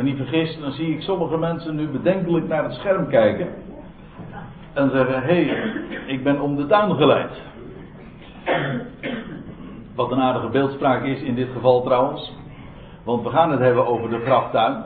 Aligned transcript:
me 0.00 0.06
niet 0.06 0.16
vergis, 0.16 0.58
dan 0.60 0.72
zie 0.72 0.94
ik 0.94 1.02
sommige 1.02 1.38
mensen 1.38 1.76
nu 1.76 1.88
bedenkelijk 1.88 2.48
naar 2.48 2.64
het 2.64 2.72
scherm 2.72 3.08
kijken. 3.08 3.48
En 4.72 4.90
zeggen, 4.90 5.22
hé, 5.22 5.44
hey, 5.44 5.72
ik 6.06 6.22
ben 6.22 6.40
om 6.40 6.56
de 6.56 6.66
tuin 6.66 6.94
geleid. 6.94 7.30
Wat 9.94 10.10
een 10.10 10.20
aardige 10.20 10.48
beeldspraak 10.48 11.04
is 11.04 11.22
in 11.22 11.34
dit 11.34 11.48
geval 11.52 11.82
trouwens. 11.82 12.32
Want 13.04 13.22
we 13.22 13.30
gaan 13.30 13.50
het 13.50 13.60
hebben 13.60 13.86
over 13.86 14.10
de 14.10 14.20
graftuin. 14.20 14.84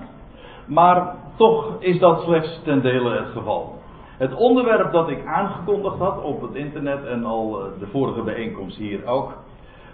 Maar 0.67 1.15
toch 1.37 1.73
is 1.79 1.99
dat 1.99 2.23
slechts 2.23 2.61
ten 2.65 2.83
dele 2.83 3.11
het 3.11 3.29
geval. 3.33 3.79
Het 4.19 4.35
onderwerp 4.35 4.93
dat 4.93 5.09
ik 5.09 5.27
aangekondigd 5.27 5.99
had 5.99 6.23
op 6.23 6.41
het 6.43 6.55
internet 6.55 7.07
en 7.07 7.25
al 7.25 7.61
eh, 7.61 7.67
de 7.79 7.87
vorige 7.87 8.23
bijeenkomst 8.23 8.77
hier 8.77 9.07
ook. 9.07 9.33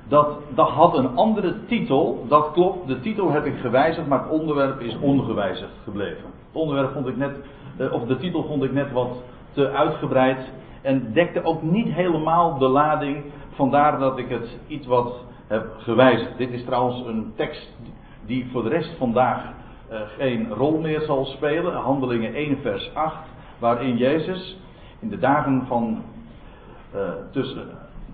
Dat, 0.09 0.39
dat 0.55 0.69
had 0.69 0.97
een 0.97 1.17
andere 1.17 1.65
titel, 1.67 2.25
dat 2.29 2.51
klopt. 2.53 2.89
De 2.89 3.01
titel 3.01 3.31
heb 3.31 3.45
ik 3.45 3.59
gewijzigd, 3.59 4.07
maar 4.07 4.23
het 4.23 4.31
onderwerp 4.31 4.81
is 4.81 4.99
ongewijzigd 4.99 5.73
gebleven. 5.85 6.25
Het 6.25 6.61
onderwerp 6.61 6.93
vond 6.93 7.07
ik 7.07 7.17
net, 7.17 7.33
eh, 7.77 7.93
of 7.93 8.05
de 8.07 8.17
titel 8.17 8.45
vond 8.45 8.63
ik 8.63 8.73
net 8.73 8.93
wat 8.93 9.23
te 9.53 9.71
uitgebreid. 9.71 10.53
En 10.83 11.13
dekte 11.13 11.45
ook 11.45 11.63
niet 11.63 11.89
helemaal 11.89 12.59
de 12.59 12.69
lading. 12.69 13.25
Vandaar 13.51 13.99
dat 13.99 14.19
ik 14.19 14.29
het 14.29 14.59
iets 14.67 14.87
wat 14.87 15.25
heb 15.47 15.67
gewijzigd. 15.79 16.39
Dit 16.39 16.51
is 16.51 16.65
trouwens 16.65 17.07
een 17.07 17.33
tekst 17.37 17.77
die 18.27 18.49
voor 18.53 18.63
de 18.63 18.69
rest 18.69 18.97
vandaag 18.99 19.43
uh, 19.93 20.01
geen 20.19 20.49
rol 20.49 20.79
meer 20.79 21.01
zal 21.01 21.25
spelen. 21.25 21.75
Handelingen 21.75 22.35
1 22.35 22.59
vers 22.63 22.95
8. 22.95 23.17
Waarin 23.59 23.97
Jezus 23.97 24.57
in 25.01 25.09
de 25.09 25.19
dagen 25.19 25.65
van 25.67 26.03
uh, 26.95 27.01
tussen, 27.31 27.69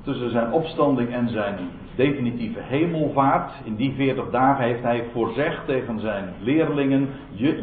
tussen 0.06 0.30
zijn 0.30 0.52
opstanding 0.52 1.12
en 1.12 1.28
zijn 1.28 1.58
definitieve 1.94 2.60
hemelvaart. 2.62 3.52
In 3.64 3.74
die 3.74 3.94
40 3.94 4.30
dagen 4.30 4.64
heeft 4.64 4.82
hij 4.82 5.04
voorzegd 5.12 5.66
tegen 5.66 6.00
zijn 6.00 6.34
leerlingen. 6.40 7.08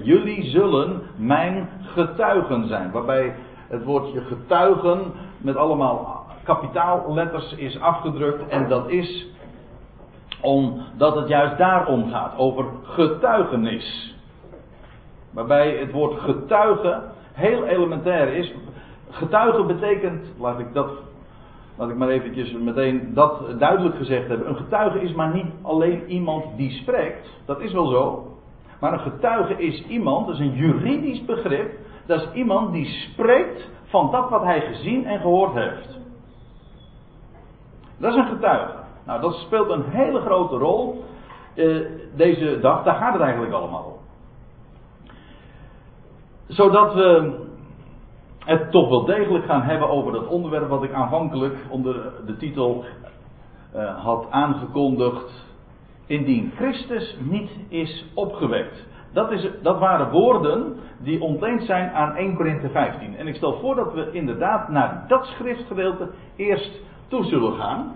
Jullie 0.04 0.44
zullen 0.44 1.02
mijn 1.16 1.70
getuigen 1.82 2.68
zijn. 2.68 2.92
Waarbij 2.92 3.36
het 3.68 3.84
woordje 3.84 4.22
getuigen 4.22 5.00
met 5.38 5.56
allemaal 5.56 6.26
kapitaalletters 6.44 7.54
is 7.56 7.80
afgedrukt. 7.80 8.48
En 8.48 8.70
dat 8.70 8.90
is 8.90 9.28
omdat 10.42 11.16
het 11.16 11.28
juist 11.28 11.58
daarom 11.58 12.10
gaat, 12.10 12.38
over 12.38 12.66
getuigenis. 12.84 14.16
Waarbij 15.32 15.78
het 15.78 15.92
woord 15.92 16.20
getuige 16.20 17.02
heel 17.34 17.66
elementair 17.66 18.28
is. 18.28 18.54
Getuige 19.10 19.64
betekent, 19.64 20.26
laat 20.40 20.60
ik 20.60 20.74
dat, 20.74 20.90
laat 21.78 21.90
ik 21.90 21.96
maar 21.96 22.10
eventjes 22.10 22.54
meteen 22.54 23.14
dat 23.14 23.60
duidelijk 23.60 23.96
gezegd 23.96 24.28
hebben. 24.28 24.50
Een 24.50 24.56
getuige 24.56 25.02
is 25.02 25.14
maar 25.14 25.34
niet 25.34 25.52
alleen 25.62 26.06
iemand 26.08 26.58
die 26.58 26.72
spreekt, 26.72 27.30
dat 27.46 27.60
is 27.60 27.72
wel 27.72 27.88
zo. 27.88 28.28
Maar 28.80 28.94
een 28.94 29.12
getuige 29.12 29.54
is 29.54 29.86
iemand, 29.88 30.28
dat 30.28 30.36
is 30.36 30.42
een 30.42 30.56
juridisch 30.56 31.26
begrip, 31.26 31.72
dat 32.06 32.22
is 32.22 32.28
iemand 32.34 32.74
die 32.74 32.86
spreekt 32.86 33.70
van 33.84 34.12
dat 34.12 34.30
wat 34.30 34.44
hij 34.44 34.62
gezien 34.62 35.06
en 35.06 35.20
gehoord 35.20 35.54
heeft. 35.54 36.00
Dat 37.98 38.12
is 38.12 38.18
een 38.18 38.28
getuige. 38.28 38.74
Nou, 39.06 39.22
dat 39.22 39.34
speelt 39.34 39.70
een 39.70 39.84
hele 39.84 40.20
grote 40.20 40.56
rol 40.56 41.04
uh, 41.56 41.88
deze 42.16 42.60
dag. 42.60 42.84
Daar 42.84 42.96
gaat 42.96 43.14
het 43.14 43.22
eigenlijk 43.22 43.54
allemaal 43.54 43.84
om. 43.84 44.02
Zodat 46.48 46.94
we 46.94 47.36
het 48.46 48.72
toch 48.72 48.90
wel 48.90 49.06
degelijk 49.06 49.46
gaan 49.46 49.62
hebben 49.62 49.90
over 49.90 50.12
dat 50.12 50.28
onderwerp 50.28 50.70
wat 50.70 50.84
ik 50.84 50.94
aanvankelijk 50.94 51.56
onder 51.70 52.12
de 52.26 52.38
titel 52.38 52.86
uh, 53.76 54.04
had 54.04 54.28
aangekondigd. 54.30 55.52
Indien 56.06 56.52
Christus 56.56 57.18
niet 57.20 57.52
is 57.68 58.06
opgewekt. 58.14 58.88
Dat, 59.14 59.32
is, 59.32 59.50
dat 59.62 59.80
waren 59.80 60.12
woorden 60.12 60.76
die 60.98 61.22
ontleend 61.22 61.64
zijn 61.64 61.92
aan 61.92 62.16
1 62.16 62.36
Korinthe 62.36 62.70
15. 62.70 63.18
En 63.18 63.28
ik 63.28 63.36
stel 63.36 63.60
voor 63.60 63.76
dat 63.76 63.94
we 63.94 64.12
inderdaad 64.12 64.70
naar 64.70 65.06
dat 65.08 65.26
schriftgedeelte 65.26 66.10
eerst 66.36 66.82
toe 67.08 67.24
zullen 67.24 67.54
gaan. 67.54 67.96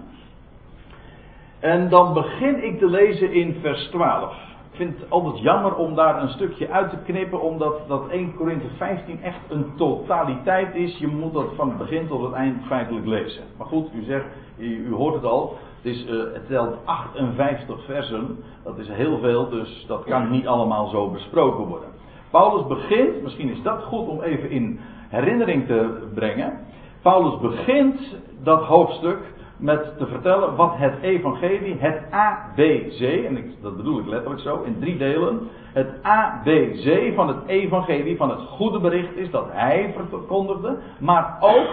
En 1.59 1.89
dan 1.89 2.13
begin 2.13 2.63
ik 2.63 2.79
te 2.79 2.89
lezen 2.89 3.33
in 3.33 3.57
vers 3.61 3.87
12. 3.87 4.46
Vind 4.77 4.99
het 4.99 5.09
altijd 5.09 5.39
jammer 5.39 5.75
om 5.75 5.95
daar 5.95 6.21
een 6.21 6.29
stukje 6.29 6.69
uit 6.69 6.89
te 6.89 6.97
knippen, 7.05 7.41
omdat 7.41 7.87
dat 7.87 8.07
1 8.09 8.35
Korinthe 8.35 8.67
15 8.77 9.23
echt 9.23 9.39
een 9.49 9.65
totaliteit 9.75 10.75
is. 10.75 10.97
Je 10.97 11.07
moet 11.07 11.33
dat 11.33 11.45
van 11.55 11.69
het 11.69 11.77
begin 11.77 12.07
tot 12.07 12.21
het 12.21 12.33
eind 12.33 12.65
feitelijk 12.65 13.05
lezen. 13.05 13.43
Maar 13.57 13.67
goed, 13.67 13.89
u 13.93 14.03
zegt, 14.03 14.25
u, 14.57 14.87
u 14.87 14.93
hoort 14.93 15.13
het 15.13 15.23
al, 15.23 15.57
het, 15.75 15.93
is, 15.93 16.05
uh, 16.05 16.33
het 16.33 16.47
telt 16.47 16.75
58 16.85 17.85
versen. 17.85 18.43
Dat 18.63 18.77
is 18.77 18.87
heel 18.87 19.17
veel, 19.17 19.49
dus 19.49 19.85
dat 19.87 20.03
kan 20.03 20.29
niet 20.29 20.47
allemaal 20.47 20.87
zo 20.87 21.09
besproken 21.09 21.65
worden. 21.65 21.89
Paulus 22.29 22.67
begint, 22.67 23.23
misschien 23.23 23.49
is 23.49 23.61
dat 23.61 23.83
goed 23.83 24.07
om 24.07 24.21
even 24.21 24.49
in 24.49 24.79
herinnering 25.09 25.67
te 25.67 26.07
brengen. 26.13 26.59
Paulus 27.01 27.39
begint 27.39 27.99
dat 28.43 28.63
hoofdstuk 28.63 29.19
met 29.57 29.97
te 29.97 30.07
vertellen 30.07 30.55
wat 30.55 30.71
het 30.75 30.93
evangelie, 31.01 31.75
het 31.79 32.01
ABC, 32.11 33.25
en 33.25 33.37
ik, 33.37 33.61
dat 33.61 33.77
bedoel 33.77 33.99
ik 33.99 34.07
letterlijk 34.07 34.41
zo, 34.41 34.61
in 34.63 34.79
drie 34.79 34.97
delen. 34.97 35.49
Het 35.73 35.89
ABC 36.01 37.13
van 37.15 37.27
het 37.27 37.37
evangelie, 37.45 38.17
van 38.17 38.29
het 38.29 38.39
goede 38.39 38.79
bericht 38.79 39.15
is 39.15 39.31
dat 39.31 39.45
hij 39.51 39.95
verkondigde, 40.09 40.77
maar 40.99 41.37
ook 41.39 41.67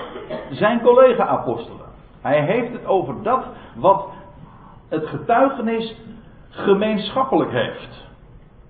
zijn 0.50 0.80
collega-apostelen. 0.80 1.86
Hij 2.20 2.40
heeft 2.40 2.72
het 2.72 2.86
over 2.86 3.14
dat 3.22 3.44
wat 3.74 4.08
het 4.88 5.06
getuigenis 5.06 5.96
gemeenschappelijk 6.48 7.50
heeft. 7.50 8.02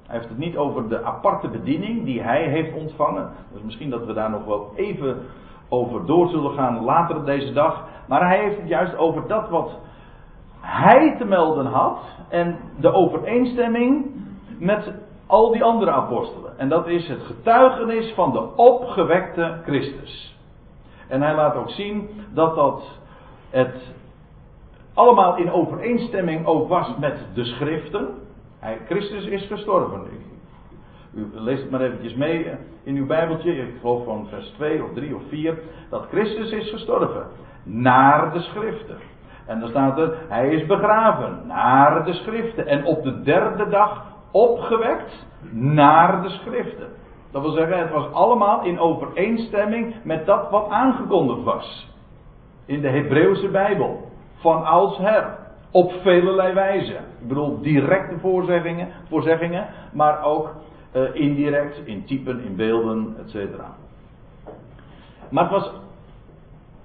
Hij 0.07 0.17
heeft 0.17 0.29
het 0.29 0.39
niet 0.39 0.57
over 0.57 0.89
de 0.89 1.03
aparte 1.03 1.49
bediening 1.49 2.05
die 2.05 2.23
hij 2.23 2.49
heeft 2.49 2.75
ontvangen. 2.75 3.31
Dus 3.53 3.63
misschien 3.63 3.91
dat 3.91 4.07
we 4.07 4.13
daar 4.13 4.31
nog 4.31 4.45
wel 4.45 4.73
even 4.77 5.23
over 5.75 6.07
door 6.07 6.29
zullen 6.29 6.55
gaan 6.55 6.85
later 6.85 7.25
deze 7.25 7.53
dag. 7.53 7.85
Maar 8.09 8.29
hij 8.29 8.39
heeft 8.39 8.57
het 8.57 8.69
juist 8.69 8.97
over 8.97 9.29
dat 9.29 9.49
wat 9.49 9.79
hij 10.61 11.17
te 11.19 11.25
melden 11.25 11.67
had 11.67 11.99
en 12.29 12.59
de 12.81 12.93
overeenstemming 12.93 14.11
met 14.59 14.93
al 15.27 15.53
die 15.53 15.65
andere 15.65 15.91
apostelen. 15.91 16.59
En 16.59 16.69
dat 16.69 16.87
is 16.87 17.09
het 17.09 17.23
getuigenis 17.23 18.13
van 18.15 18.33
de 18.33 18.57
opgewekte 18.57 19.61
Christus. 19.65 20.39
En 21.09 21.23
hij 21.23 21.35
laat 21.35 21.57
ook 21.57 21.71
zien 21.71 22.09
dat 22.33 22.55
dat 22.55 22.99
het 23.51 23.95
allemaal 24.95 25.37
in 25.37 25.53
overeenstemming 25.53 26.47
ook 26.47 26.69
was 26.69 26.97
met 26.99 27.27
de 27.35 27.45
schriften. 27.45 28.09
Hij, 28.59 28.79
Christus 28.87 29.27
is 29.27 29.47
gestorven. 29.47 30.03
U 31.17 31.31
leest 31.33 31.63
het 31.63 31.71
maar 31.71 31.81
eventjes 31.81 32.15
mee 32.15 32.47
in 32.83 32.97
uw 32.97 33.07
Bijbeltje. 33.07 33.53
Ik 33.53 33.75
geloof 33.81 34.05
van 34.05 34.27
vers 34.29 34.49
2 34.49 34.83
of 34.83 34.93
3 34.95 35.15
of 35.15 35.23
4. 35.29 35.59
Dat 35.91 36.07
Christus 36.11 36.51
is 36.51 36.71
gestorven. 36.71 37.27
Naar 37.63 38.33
de 38.33 38.41
schriften. 38.41 38.97
En 39.47 39.61
dan 39.61 39.69
staat 39.69 39.99
er, 39.99 40.15
hij 40.29 40.49
is 40.49 40.67
begraven. 40.67 41.43
Naar 41.47 42.05
de 42.05 42.13
schriften. 42.13 42.67
En 42.67 42.85
op 42.85 43.03
de 43.03 43.23
derde 43.23 43.69
dag 43.69 44.05
opgewekt. 44.31 45.27
Naar 45.51 46.23
de 46.23 46.29
schriften. 46.29 46.89
Dat 47.31 47.43
wil 47.43 47.51
zeggen, 47.51 47.79
het 47.79 47.91
was 47.91 48.13
allemaal 48.13 48.65
in 48.65 48.79
overeenstemming 48.79 49.95
met 50.03 50.27
dat 50.27 50.51
wat 50.51 50.69
aangekondigd 50.69 51.43
was. 51.43 51.93
In 52.67 52.81
de 52.81 52.89
Hebreeuwse 52.89 53.49
Bijbel. 53.49 54.09
Van 54.35 54.65
oudsher. 54.65 55.43
Op 55.71 55.93
velelei 56.03 56.55
wijze. 56.55 56.93
Ik 56.93 57.29
bedoel 57.29 57.61
directe 57.61 58.19
voorzeggingen, 58.19 58.89
voorzeggingen 59.09 59.67
maar 59.93 60.25
ook 60.25 60.51
uh, 60.95 61.15
indirect, 61.15 61.81
in 61.85 62.05
typen, 62.05 62.45
in 62.45 62.57
beelden, 62.57 63.17
etc. 63.19 63.51
Maar 65.31 65.43
het 65.43 65.53
was 65.53 65.71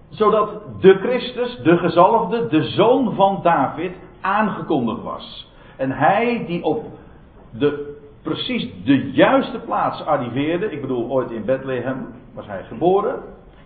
zodat 0.10 0.62
de 0.80 0.94
Christus, 0.94 1.60
de 1.64 1.78
gezalfde, 1.78 2.48
de 2.48 2.64
zoon 2.64 3.16
van 3.16 3.40
David, 3.44 3.92
aangekondigd 4.22 5.04
was. 5.04 5.52
En 5.78 5.92
hij 5.92 6.44
die 6.48 6.64
op 6.64 6.86
de, 7.52 7.98
precies 8.22 8.84
de 8.84 9.12
juiste 9.12 9.60
plaats 9.60 10.06
arriveerde, 10.06 10.72
ik 10.72 10.82
bedoel 10.82 11.10
ooit 11.10 11.32
in 11.32 11.46
Bethlehem 11.46 12.08
was 12.34 12.46
hij 12.48 12.64
geboren, 12.64 13.16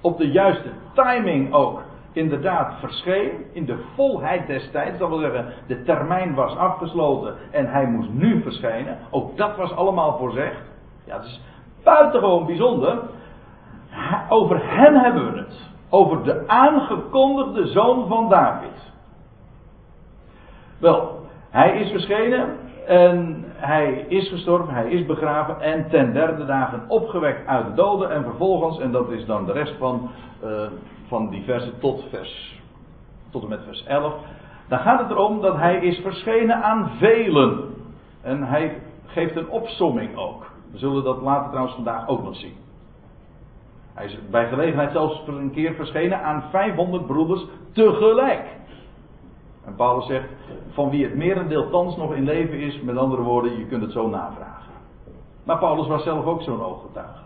op 0.02 0.18
de 0.18 0.32
juiste 0.32 0.70
timing 0.94 1.54
ook 1.54 1.82
inderdaad 2.14 2.74
verscheen 2.80 3.32
in 3.52 3.66
de 3.66 3.78
volheid 3.96 4.48
des 4.48 4.72
tijds. 4.72 4.98
Dat 4.98 5.10
wil 5.10 5.18
zeggen, 5.18 5.46
de 5.68 5.84
termijn 5.84 6.34
was 6.34 6.56
afgesloten 6.56 7.36
en 7.52 7.66
hij 7.66 7.86
moest 7.86 8.10
nu 8.10 8.42
verschijnen. 8.42 8.98
Ook 9.12 9.38
dat 9.38 9.56
was 9.56 9.76
allemaal 9.76 10.18
voorzegd. 10.18 10.62
Ja, 11.06 11.16
het 11.16 11.26
is 11.26 11.42
buitengewoon 11.84 12.46
bijzonder. 12.46 13.00
Over 14.30 14.60
hem 14.64 14.96
hebben 14.96 15.32
we 15.32 15.40
het. 15.40 15.72
Over 15.90 16.24
de 16.24 16.44
aangekondigde 16.48 17.68
zoon 17.68 18.08
van 18.08 18.30
David. 18.30 18.92
Wel, 20.80 21.20
hij 21.50 21.80
is 21.80 21.92
verschenen 21.92 22.58
en 22.88 23.46
hij 23.56 24.06
is 24.08 24.30
gestorven, 24.30 24.74
hij 24.74 24.90
is 24.90 25.06
begraven 25.06 25.62
en 25.62 25.90
ten 25.90 26.14
derde 26.14 26.46
dagen 26.46 26.84
opgewekt 26.88 27.48
uit 27.48 27.66
de 27.66 27.74
doden. 27.74 28.12
En 28.12 28.24
vervolgens, 28.24 28.80
en 28.80 28.92
dat 28.92 29.10
is 29.10 29.26
dan 29.26 29.46
de 29.46 29.52
rest 29.52 29.76
van, 29.78 30.10
uh, 30.44 30.50
van 31.08 31.30
die 31.30 31.44
tot, 31.80 32.04
vers, 32.10 32.62
tot 33.30 33.44
en 33.44 33.50
met 33.50 33.64
vers 33.66 33.84
11. 33.84 34.14
Dan 34.68 34.80
gaat 34.80 35.00
het 35.00 35.10
erom 35.10 35.42
dat 35.42 35.58
hij 35.58 35.78
is 35.78 35.98
verschenen 35.98 36.64
aan 36.64 36.90
velen. 36.98 37.76
En 38.22 38.44
hij 38.44 38.82
geeft 39.06 39.36
een 39.36 39.50
opsomming 39.50 40.16
ook. 40.18 40.52
We 40.72 40.78
zullen 40.78 41.04
dat 41.04 41.22
later 41.22 41.50
trouwens 41.50 41.76
vandaag 41.76 42.08
ook 42.08 42.24
nog 42.24 42.36
zien. 42.36 42.56
Hij 43.94 44.06
is 44.06 44.18
bij 44.30 44.48
gelegenheid 44.48 44.92
zelfs 44.92 45.22
een 45.28 45.52
keer 45.52 45.74
verschenen 45.74 46.22
aan 46.22 46.44
500 46.52 47.06
broeders 47.06 47.46
tegelijk. 47.72 48.46
En 49.66 49.76
Paulus 49.76 50.06
zegt, 50.06 50.28
van 50.72 50.90
wie 50.90 51.04
het 51.04 51.16
merendeel 51.16 51.70
thans 51.70 51.98
nog 51.98 52.14
in 52.14 52.24
leven 52.24 52.60
is, 52.60 52.82
met 52.82 52.98
andere 52.98 53.22
woorden, 53.22 53.58
je 53.58 53.66
kunt 53.66 53.82
het 53.82 53.92
zo 53.92 54.08
navragen. 54.08 54.72
Maar 55.44 55.58
Paulus 55.58 55.88
was 55.88 56.04
zelf 56.04 56.26
ook 56.26 56.42
zo'n 56.42 56.64
ooggetuige. 56.64 57.22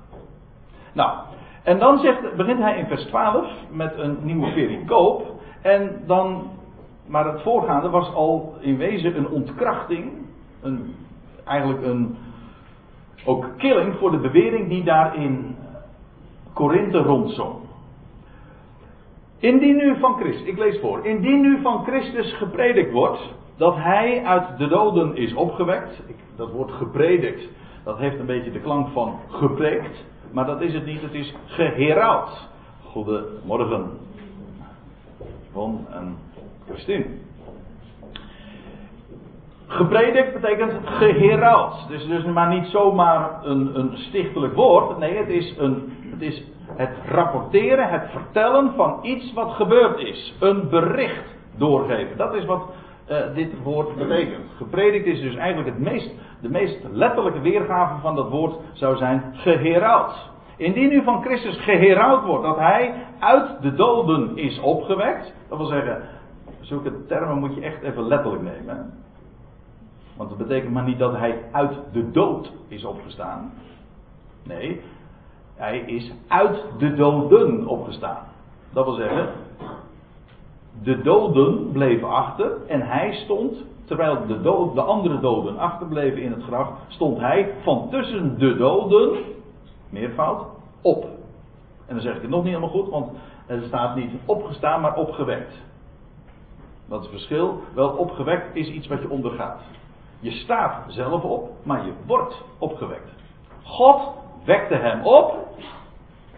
Nou, 0.94 1.18
en 1.68 1.80
dan 1.80 1.98
zegt, 1.98 2.36
begint 2.36 2.60
hij 2.60 2.78
in 2.78 2.86
vers 2.86 3.04
12 3.04 3.52
met 3.72 3.98
een 3.98 4.18
nieuwe 4.22 4.54
pericoop. 4.54 5.26
En 5.62 6.02
dan, 6.06 6.50
maar 7.08 7.26
het 7.26 7.42
voorgaande 7.42 7.90
was 7.90 8.14
al 8.14 8.56
in 8.60 8.78
wezen 8.78 9.18
een 9.18 9.30
ontkrachting. 9.30 10.12
Een, 10.62 10.96
eigenlijk 11.46 11.86
een 11.86 12.18
ook 13.26 13.48
killing 13.58 13.96
voor 13.96 14.12
de 14.12 14.18
bewering 14.18 14.70
die 14.70 14.84
daar 14.84 15.16
in 15.16 15.56
Korinthe 16.54 16.98
rondzong. 16.98 17.56
Indien 19.40 19.76
nu 19.76 20.00
van 20.00 20.14
Christus, 20.14 20.48
ik 20.48 20.58
lees 20.58 20.80
voor, 20.80 21.06
indien 21.06 21.42
nu 21.42 21.62
van 21.62 21.84
Christus 21.84 22.34
gepredikt 22.34 22.92
wordt 22.92 23.34
dat 23.58 23.76
hij 23.76 24.26
uit 24.26 24.58
de 24.58 24.68
doden 24.68 25.16
is 25.16 25.34
opgewekt, 25.34 26.02
dat 26.36 26.52
woord 26.52 26.72
gepredikt, 26.72 27.48
dat 27.84 27.98
heeft 27.98 28.20
een 28.20 28.26
beetje 28.26 28.52
de 28.52 28.62
klank 28.62 28.88
van 28.90 29.20
gepreekt, 29.30 30.06
maar 30.38 30.46
dat 30.46 30.62
is 30.62 30.74
het 30.74 30.86
niet, 30.86 31.02
het 31.02 31.14
is 31.14 31.34
geheraald. 31.46 32.48
Goedemorgen, 32.84 33.90
Von 35.52 35.86
en 35.92 36.18
Christine. 36.70 37.06
Gepredikt 39.68 40.34
betekent 40.34 40.74
geheraald. 40.84 41.88
Dus, 41.88 42.08
dus 42.08 42.24
maar 42.26 42.50
niet 42.50 42.66
zomaar 42.68 43.46
een, 43.46 43.80
een 43.80 43.98
stichtelijk 43.98 44.54
woord. 44.54 44.98
Nee, 44.98 45.18
het 45.18 45.30
is, 45.30 45.56
een, 45.58 45.94
het 46.12 46.22
is 46.22 46.44
het 46.76 46.92
rapporteren, 47.10 47.90
het 47.90 48.10
vertellen 48.12 48.74
van 48.76 49.00
iets 49.02 49.34
wat 49.34 49.52
gebeurd 49.52 50.00
is. 50.00 50.34
Een 50.40 50.70
bericht 50.70 51.36
doorgeven. 51.56 52.18
Dat 52.18 52.34
is 52.34 52.46
wat 52.46 52.70
uh, 53.10 53.18
dit 53.34 53.64
woord 53.64 53.96
betekent. 53.96 54.46
Gepredikt 54.58 55.06
is 55.06 55.22
dus 55.22 55.36
eigenlijk 55.36 55.70
het 55.70 55.80
meest, 55.80 56.12
de 56.42 56.50
meest 56.50 56.78
letterlijke 56.92 57.40
weergave 57.40 58.02
van 58.02 58.16
dat 58.16 58.30
woord 58.30 58.56
zou 58.74 58.98
zijn 58.98 59.24
geheraald. 59.34 60.30
Indien 60.58 60.92
u 60.92 61.04
van 61.04 61.22
Christus 61.22 61.60
geheraald 61.60 62.26
wordt 62.26 62.44
dat 62.44 62.58
hij 62.58 62.94
uit 63.20 63.62
de 63.62 63.76
doden 63.76 64.38
is 64.38 64.60
opgewekt. 64.60 65.34
Dat 65.50 65.58
wil 65.58 65.68
zeggen, 65.68 66.02
zulke 66.60 67.06
termen 67.06 67.38
moet 67.38 67.56
je 67.56 67.62
echt 67.62 67.82
even 67.82 68.08
letterlijk 68.08 68.44
nemen. 68.44 68.94
Want 70.18 70.30
dat 70.30 70.38
betekent 70.38 70.74
maar 70.74 70.84
niet 70.84 71.00
dat 71.00 71.18
hij 71.18 71.44
uit 71.52 71.74
de 71.92 72.12
dood 72.12 72.52
is 72.68 72.86
opgestaan. 72.86 73.52
Nee, 74.44 74.82
hij 75.56 75.80
is 75.80 76.12
uit 76.28 76.64
de 76.78 76.96
doden 76.96 77.68
opgestaan. 77.68 78.24
Dat 78.74 78.86
wil 78.86 78.94
zeggen, 78.94 79.30
de 80.84 81.02
doden 81.02 81.72
bleven 81.72 82.10
achter 82.10 82.52
en 82.68 82.82
hij 82.82 83.14
stond, 83.14 83.66
terwijl 83.88 84.28
de, 84.28 84.42
de 84.74 84.82
andere 84.82 85.20
doden 85.20 85.58
achterbleven 85.58 86.22
in 86.22 86.32
het 86.32 86.44
graf, 86.44 86.70
stond 86.88 87.20
hij 87.20 87.54
van 87.62 87.90
tussen 87.90 88.40
de 88.40 88.58
doden, 88.58 89.18
meervoud, 89.90 90.46
op. 90.82 91.04
En 91.86 91.94
dan 91.94 92.02
zeg 92.02 92.16
ik 92.16 92.22
het 92.22 92.30
nog 92.30 92.44
niet 92.44 92.54
helemaal 92.54 92.76
goed, 92.82 92.90
want 92.90 93.12
er 93.46 93.62
staat 93.68 93.96
niet 93.96 94.12
opgestaan, 94.26 94.82
maar 94.82 94.96
opgewekt. 94.96 95.54
Wat 96.88 97.00
is 97.00 97.06
het 97.06 97.16
verschil? 97.16 97.60
Wel, 97.74 97.90
opgewekt 97.90 98.56
is 98.56 98.70
iets 98.70 98.88
wat 98.88 99.02
je 99.02 99.10
ondergaat. 99.10 99.62
Je 100.20 100.32
staat 100.32 100.84
zelf 100.88 101.24
op, 101.24 101.50
maar 101.64 101.86
je 101.86 101.94
wordt 102.06 102.44
opgewekt. 102.58 103.12
God 103.64 104.02
wekte 104.46 104.76
hem 104.76 105.06
op 105.06 105.48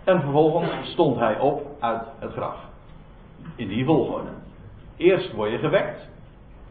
en 0.04 0.22
vervolgens 0.22 0.92
stond 0.92 1.18
hij 1.18 1.40
op 1.40 1.66
uit 1.80 2.04
het 2.20 2.32
graf. 2.32 2.58
In 3.56 3.68
die 3.68 3.86
volgorde. 3.86 4.30
Eerst 4.98 5.34
word 5.34 5.52
je 5.52 5.58
gewekt. 5.58 6.08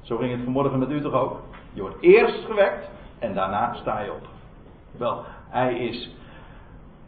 Zo 0.08 0.16
ging 0.16 0.30
het 0.30 0.44
vanmorgen 0.44 0.78
met 0.78 0.90
u 0.90 1.00
toch 1.00 1.12
ook. 1.12 1.40
Je 1.72 1.80
wordt 1.80 1.96
eerst 2.00 2.44
gewekt 2.44 2.90
en 3.18 3.34
daarna 3.34 3.74
sta 3.74 4.00
je 4.00 4.12
op. 4.12 4.28
Wel, 4.98 5.22
hij 5.48 5.78
is. 5.78 6.16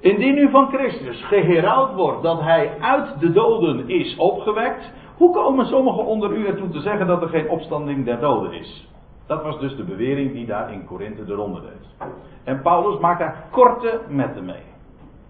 Indien 0.00 0.38
u 0.38 0.50
van 0.50 0.68
Christus 0.68 1.24
geheraald 1.24 1.94
wordt 1.94 2.22
dat 2.22 2.40
hij 2.40 2.76
uit 2.80 3.20
de 3.20 3.32
doden 3.32 3.88
is 3.88 4.16
opgewekt, 4.16 4.92
hoe 5.16 5.34
komen 5.34 5.66
sommigen 5.66 6.04
onder 6.04 6.32
u 6.32 6.46
ertoe 6.46 6.68
te 6.68 6.80
zeggen 6.80 7.06
dat 7.06 7.22
er 7.22 7.28
geen 7.28 7.48
opstanding 7.48 8.04
der 8.04 8.20
doden 8.20 8.52
is? 8.52 8.88
Dat 9.26 9.42
was 9.42 9.58
dus 9.58 9.76
de 9.76 9.84
bewering 9.84 10.32
die 10.32 10.46
daar 10.46 10.72
in 10.72 10.86
Korinthe 10.86 11.24
de 11.24 11.34
ronde 11.34 11.60
deed. 11.60 12.08
En 12.44 12.62
Paulus 12.62 13.00
maakt 13.00 13.18
daar 13.18 13.44
korte 13.50 14.00
metten 14.08 14.44
mee. 14.44 14.62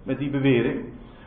Met 0.02 0.18
die 0.18 0.30
bewering. 0.30 0.84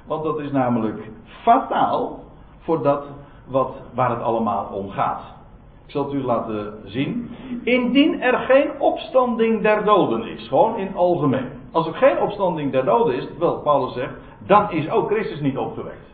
Want 0.07 0.23
dat 0.23 0.39
is 0.39 0.51
namelijk 0.51 1.09
fataal 1.25 2.23
voor 2.59 2.83
dat 2.83 3.05
wat, 3.47 3.75
waar 3.93 4.09
het 4.09 4.21
allemaal 4.21 4.65
om 4.65 4.89
gaat. 4.89 5.41
Ik 5.85 5.91
zal 5.91 6.03
het 6.03 6.13
u 6.13 6.23
laten 6.23 6.73
zien. 6.85 7.35
Indien 7.63 8.21
er 8.21 8.37
geen 8.37 8.79
opstanding 8.79 9.61
der 9.61 9.83
doden 9.83 10.27
is. 10.27 10.47
Gewoon 10.47 10.77
in 10.77 10.95
algemeen. 10.95 11.49
Als 11.71 11.87
er 11.87 11.93
geen 11.93 12.19
opstanding 12.19 12.71
der 12.71 12.85
doden 12.85 13.15
is, 13.15 13.27
wel 13.39 13.59
Paulus 13.59 13.93
zegt, 13.93 14.13
dan 14.45 14.71
is 14.71 14.89
ook 14.89 15.11
Christus 15.11 15.39
niet 15.39 15.57
opgewekt. 15.57 16.13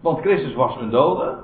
Want 0.00 0.20
Christus 0.20 0.54
was 0.54 0.76
een 0.80 0.90
dode. 0.90 1.38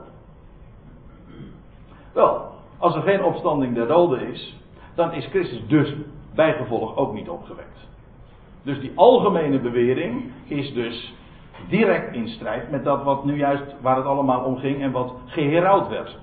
Wel, 2.12 2.50
als 2.79 2.94
er 2.94 3.02
geen 3.02 3.25
opstanding 3.25 3.75
der 3.75 3.87
doden 3.87 4.28
is, 4.28 4.61
dan 4.94 5.12
is 5.12 5.26
Christus 5.26 5.67
dus 5.67 5.94
bijgevolg 6.35 6.96
ook 6.96 7.12
niet 7.12 7.28
opgewekt. 7.28 7.88
Dus 8.62 8.81
die 8.81 8.93
algemene 8.94 9.58
bewering 9.58 10.32
is 10.44 10.73
dus 10.73 11.14
direct 11.69 12.14
in 12.14 12.28
strijd 12.28 12.70
met 12.70 12.85
dat 12.85 13.02
wat 13.02 13.25
nu 13.25 13.37
juist 13.37 13.75
waar 13.81 13.96
het 13.96 14.05
allemaal 14.05 14.44
om 14.44 14.56
ging 14.56 14.82
en 14.82 14.93
wat 14.93 15.14
geheraald 15.26 15.88
werd. 15.88 16.19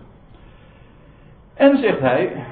En 1.59 1.77
zegt 1.77 2.00
hij 2.00 2.45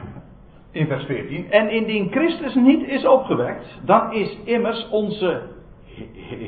in 0.71 0.88
vers 0.88 1.06
14: 1.06 1.51
En 1.51 1.69
indien 1.69 2.12
Christus 2.12 2.56
niet 2.56 2.88
is 2.88 3.06
opgewekt, 3.06 3.80
dan 3.86 4.13
is 4.13 4.38
immers 4.44 4.89
onze 4.89 5.42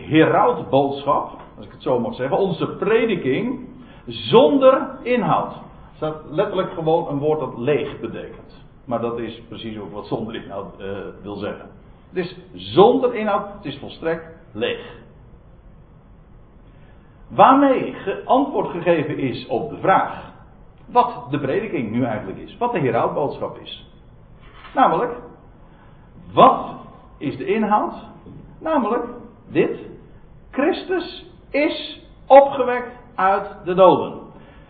herautboodschap, 0.09 1.39
als 1.57 1.65
ik 1.65 1.71
het 1.71 1.81
zo 1.81 1.99
mag 1.99 2.15
zeggen, 2.15 2.37
onze 2.37 2.67
prediking 2.67 3.67
zonder 4.05 4.87
inhoud 5.03 5.53
staat 5.95 6.15
letterlijk 6.29 6.71
gewoon 6.71 7.07
een 7.07 7.19
woord 7.19 7.39
dat 7.39 7.57
leeg 7.57 7.99
betekent. 7.99 8.65
Maar 8.85 9.01
dat 9.01 9.19
is 9.19 9.41
precies 9.47 9.77
ook 9.79 9.91
wat 9.91 10.07
zonder 10.07 10.35
inhoud 10.35 10.81
uh, 10.81 10.97
wil 11.21 11.35
zeggen. 11.35 11.69
Het 12.09 12.25
is 12.25 12.37
zonder 12.53 13.15
inhoud, 13.15 13.53
het 13.53 13.65
is 13.65 13.77
volstrekt 13.79 14.37
leeg. 14.51 14.97
Waarmee 17.27 17.95
antwoord 18.25 18.69
gegeven 18.69 19.17
is 19.17 19.47
op 19.47 19.69
de 19.69 19.77
vraag 19.77 20.28
wat 20.91 21.27
de 21.29 21.39
prediking 21.39 21.91
nu 21.91 22.03
eigenlijk 22.03 22.37
is, 22.37 22.57
wat 22.57 22.71
de 22.71 22.79
herautboodschap 22.79 23.57
is. 23.57 23.87
Namelijk, 24.73 25.11
wat 26.33 26.75
is 27.17 27.37
de 27.37 27.45
inhoud? 27.45 27.93
Namelijk 28.59 29.05
dit: 29.47 29.79
Christus 30.51 31.25
is 31.49 32.07
opgewekt 32.27 32.91
uit 33.15 33.55
de 33.65 33.73
doden. 33.73 34.19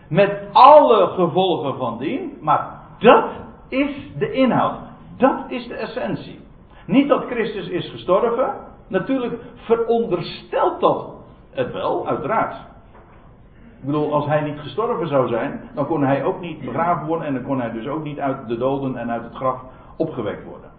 Met 0.08 0.48
alle 0.52 1.06
gevolgen 1.06 1.76
van 1.76 1.98
dien. 1.98 2.38
Maar 2.40 2.80
dat 2.98 3.30
is 3.68 3.96
de 4.18 4.32
inhoud. 4.32 4.78
Dat 5.16 5.44
is 5.48 5.68
de 5.68 5.74
essentie. 5.74 6.40
Niet 6.86 7.08
dat 7.08 7.24
Christus 7.24 7.68
is 7.68 7.90
gestorven. 7.90 8.54
Natuurlijk 8.88 9.42
veronderstelt 9.54 10.80
dat 10.80 11.10
het 11.50 11.72
wel, 11.72 12.06
uiteraard. 12.06 12.56
Ik 13.80 13.86
bedoel, 13.86 14.12
als 14.12 14.26
hij 14.26 14.40
niet 14.40 14.58
gestorven 14.58 15.08
zou 15.08 15.28
zijn, 15.28 15.60
dan 15.74 15.86
kon 15.86 16.02
hij 16.02 16.24
ook 16.24 16.40
niet 16.40 16.60
begraven 16.60 17.06
worden 17.06 17.26
en 17.26 17.34
dan 17.34 17.42
kon 17.42 17.60
hij 17.60 17.72
dus 17.72 17.86
ook 17.86 18.04
niet 18.04 18.20
uit 18.20 18.48
de 18.48 18.56
doden 18.56 18.96
en 18.96 19.10
uit 19.10 19.22
het 19.22 19.34
graf 19.34 19.60
opgewekt 19.96 20.44
worden. 20.44 20.70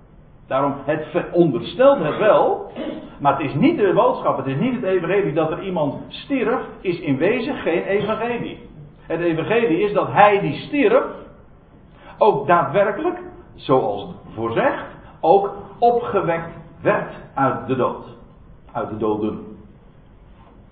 Daarom, 0.47 0.73
het 0.85 1.05
veronderstelt 1.05 1.99
het 1.99 2.17
wel, 2.17 2.71
maar 3.19 3.37
het 3.37 3.47
is 3.47 3.53
niet 3.53 3.77
de 3.77 3.93
boodschap, 3.93 4.37
het 4.37 4.45
is 4.45 4.57
niet 4.57 4.75
het 4.75 4.83
evangelie 4.83 5.33
dat 5.33 5.51
er 5.51 5.63
iemand 5.63 5.95
stierf, 6.07 6.59
is 6.81 6.99
in 6.99 7.17
wezen 7.17 7.55
geen 7.55 7.83
evangelie. 7.83 8.69
Het 9.01 9.19
evangelie 9.19 9.79
is 9.79 9.93
dat 9.93 10.07
hij 10.11 10.39
die 10.39 10.55
stierf, 10.55 11.03
ook 12.17 12.47
daadwerkelijk, 12.47 13.19
zoals 13.55 14.13
voorzegd, 14.33 14.85
ook 15.19 15.53
opgewekt 15.79 16.53
werd 16.81 17.13
uit 17.33 17.67
de 17.67 17.75
dood. 17.75 18.05
Uit 18.71 18.89
de 18.89 18.97
doden. 18.97 19.33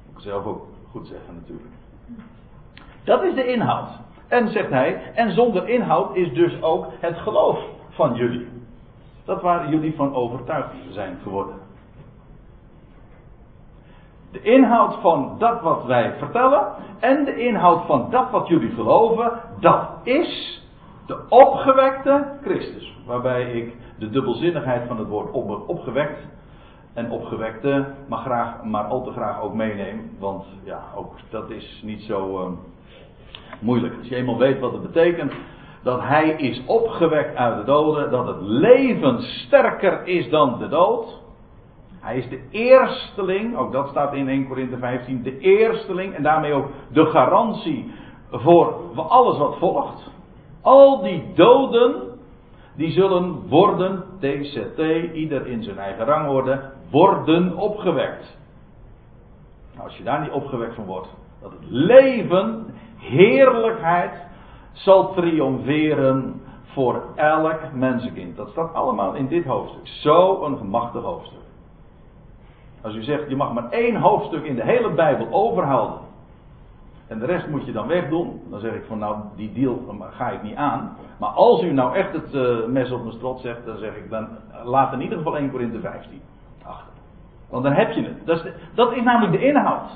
Moet 0.06 0.16
ik 0.16 0.20
zelf 0.20 0.46
ook 0.46 0.66
goed 0.92 1.08
zeggen 1.08 1.34
natuurlijk. 1.36 1.79
Dat 3.10 3.24
is 3.24 3.34
de 3.34 3.46
inhoud. 3.46 3.90
En 4.28 4.50
zegt 4.50 4.70
hij, 4.70 5.02
en 5.14 5.32
zonder 5.32 5.70
inhoud 5.70 6.16
is 6.16 6.34
dus 6.34 6.62
ook 6.62 6.88
het 7.00 7.18
geloof 7.18 7.60
van 7.90 8.16
jullie. 8.16 8.48
Dat 9.26 9.42
waar 9.42 9.70
jullie 9.70 9.96
van 9.96 10.16
overtuigd 10.16 10.70
zijn 10.90 11.18
geworden. 11.24 11.56
De 14.32 14.42
inhoud 14.42 14.96
van 15.02 15.36
dat 15.38 15.62
wat 15.62 15.86
wij 15.86 16.14
vertellen 16.18 16.68
en 17.00 17.26
de 17.26 17.38
inhoud 17.38 17.86
van 17.86 18.10
dat 18.10 18.32
wat 18.32 18.48
jullie 18.48 18.72
geloven, 18.72 19.32
dat 19.60 19.90
is 20.04 20.62
De 21.06 21.26
opgewekte 21.30 22.38
Christus. 22.42 22.98
Waarbij 23.06 23.52
ik 23.52 23.76
de 24.00 24.10
dubbelzinnigheid 24.10 24.88
van 24.88 24.98
het 24.98 25.08
woord 25.08 25.32
opgewekt 25.68 26.28
en 26.94 27.12
opgewekte 27.12 27.94
maar, 28.08 28.20
graag, 28.20 28.64
maar 28.64 28.84
al 28.84 29.04
te 29.04 29.12
graag 29.12 29.42
ook 29.42 29.54
meeneem. 29.54 30.16
Want 30.20 30.46
ja, 30.64 30.82
ook 30.96 31.14
dat 31.30 31.50
is 31.50 31.82
niet 31.84 32.02
zo 32.02 32.40
uh, 32.40 32.58
moeilijk. 33.60 33.98
Als 33.98 34.08
je 34.08 34.16
eenmaal 34.16 34.38
weet 34.38 34.60
wat 34.60 34.72
het 34.72 34.82
betekent. 34.82 35.34
Dat 35.84 36.02
hij 36.02 36.30
is 36.30 36.64
opgewekt 36.66 37.36
uit 37.36 37.58
de 37.58 37.64
doden. 37.64 38.12
Dat 38.12 38.28
het 38.28 38.42
leven 38.42 39.22
sterker 39.22 40.08
is 40.08 40.30
dan 40.30 40.60
de 40.60 40.68
dood. 40.68 41.20
Hij 42.00 42.18
is 42.18 42.30
de 42.30 42.42
eersteling, 42.52 43.58
ook 43.58 43.72
dat 43.72 43.90
staat 43.90 44.14
in 44.14 44.28
1 44.28 44.48
Korinthe 44.48 44.78
15, 44.78 45.24
de 45.24 45.38
eersteling 45.38 46.14
en 46.14 46.24
daarmee 46.24 46.54
ook 46.54 46.68
de 46.92 47.06
garantie 47.06 47.92
voor 48.32 48.74
alles 48.96 49.38
wat 49.38 49.58
volgt. 49.58 50.12
Al 50.62 51.02
die 51.02 51.34
doden, 51.36 51.96
die 52.76 52.92
zullen 52.92 53.48
worden, 53.48 54.04
TCT, 54.20 54.80
ieder 55.14 55.48
in 55.48 55.64
zijn 55.64 55.78
eigen 55.78 56.06
rangorde, 56.06 56.62
worden 56.92 57.58
opgewekt. 57.58 58.38
Nou, 59.74 59.88
als 59.88 59.98
je 59.98 60.04
daar 60.04 60.22
niet 60.22 60.32
opgewekt 60.32 60.76
van 60.76 60.86
wordt, 60.86 61.08
dat 61.42 61.52
het 61.52 61.70
leven, 61.70 62.66
heerlijkheid, 62.98 64.12
zal 64.72 65.14
triomferen 65.14 66.42
voor 66.64 67.04
elk 67.16 67.60
mensenkind. 67.74 68.38
Dat 68.38 68.50
staat 68.50 68.74
allemaal 68.74 69.14
in 69.14 69.28
dit 69.28 69.46
hoofdstuk. 69.46 69.88
Zo 69.88 70.44
een 70.44 70.58
gemachtig 70.58 71.02
hoofdstuk. 71.02 71.40
Als 72.82 72.96
u 72.96 73.04
zegt, 73.04 73.30
je 73.30 73.36
mag 73.36 73.54
maar 73.54 73.70
één 73.70 73.96
hoofdstuk 73.96 74.44
in 74.44 74.56
de 74.56 74.64
hele 74.64 74.90
Bijbel 74.90 75.28
overhouden. 75.32 76.00
En 77.08 77.20
de 77.20 77.26
rest 77.26 77.48
moet 77.48 77.66
je 77.66 77.72
dan 77.72 77.88
wegdoen. 77.88 78.42
Dan 78.50 78.60
zeg 78.60 78.74
ik 78.74 78.84
van 78.88 79.00
nou, 79.00 79.16
die 79.36 79.54
deal 79.54 79.96
ga 80.12 80.30
ik 80.30 80.44
niet 80.44 80.56
aan. 80.56 80.98
Maar 81.20 81.30
als 81.30 81.64
u 81.64 81.72
nou 81.72 81.96
echt 81.96 82.14
het 82.14 82.34
uh, 82.34 82.66
mes 82.66 82.92
op 82.92 83.04
mijn 83.04 83.16
strot 83.16 83.40
zegt, 83.40 83.66
dan 83.66 83.78
zeg 83.78 83.96
ik 83.96 84.10
dan 84.10 84.28
laat 84.64 84.94
in 84.94 85.02
ieder 85.02 85.18
geval 85.18 85.38
1 85.38 85.52
Korinthe 85.52 85.80
15 85.80 86.22
achter. 86.64 86.94
Want 87.50 87.64
dan 87.64 87.74
heb 87.74 87.92
je 87.92 88.04
het. 88.04 88.26
Dat 88.26 88.46
is, 88.46 88.52
dat 88.74 88.92
is 88.92 89.04
namelijk 89.04 89.40
de 89.40 89.46
inhoud. 89.46 89.90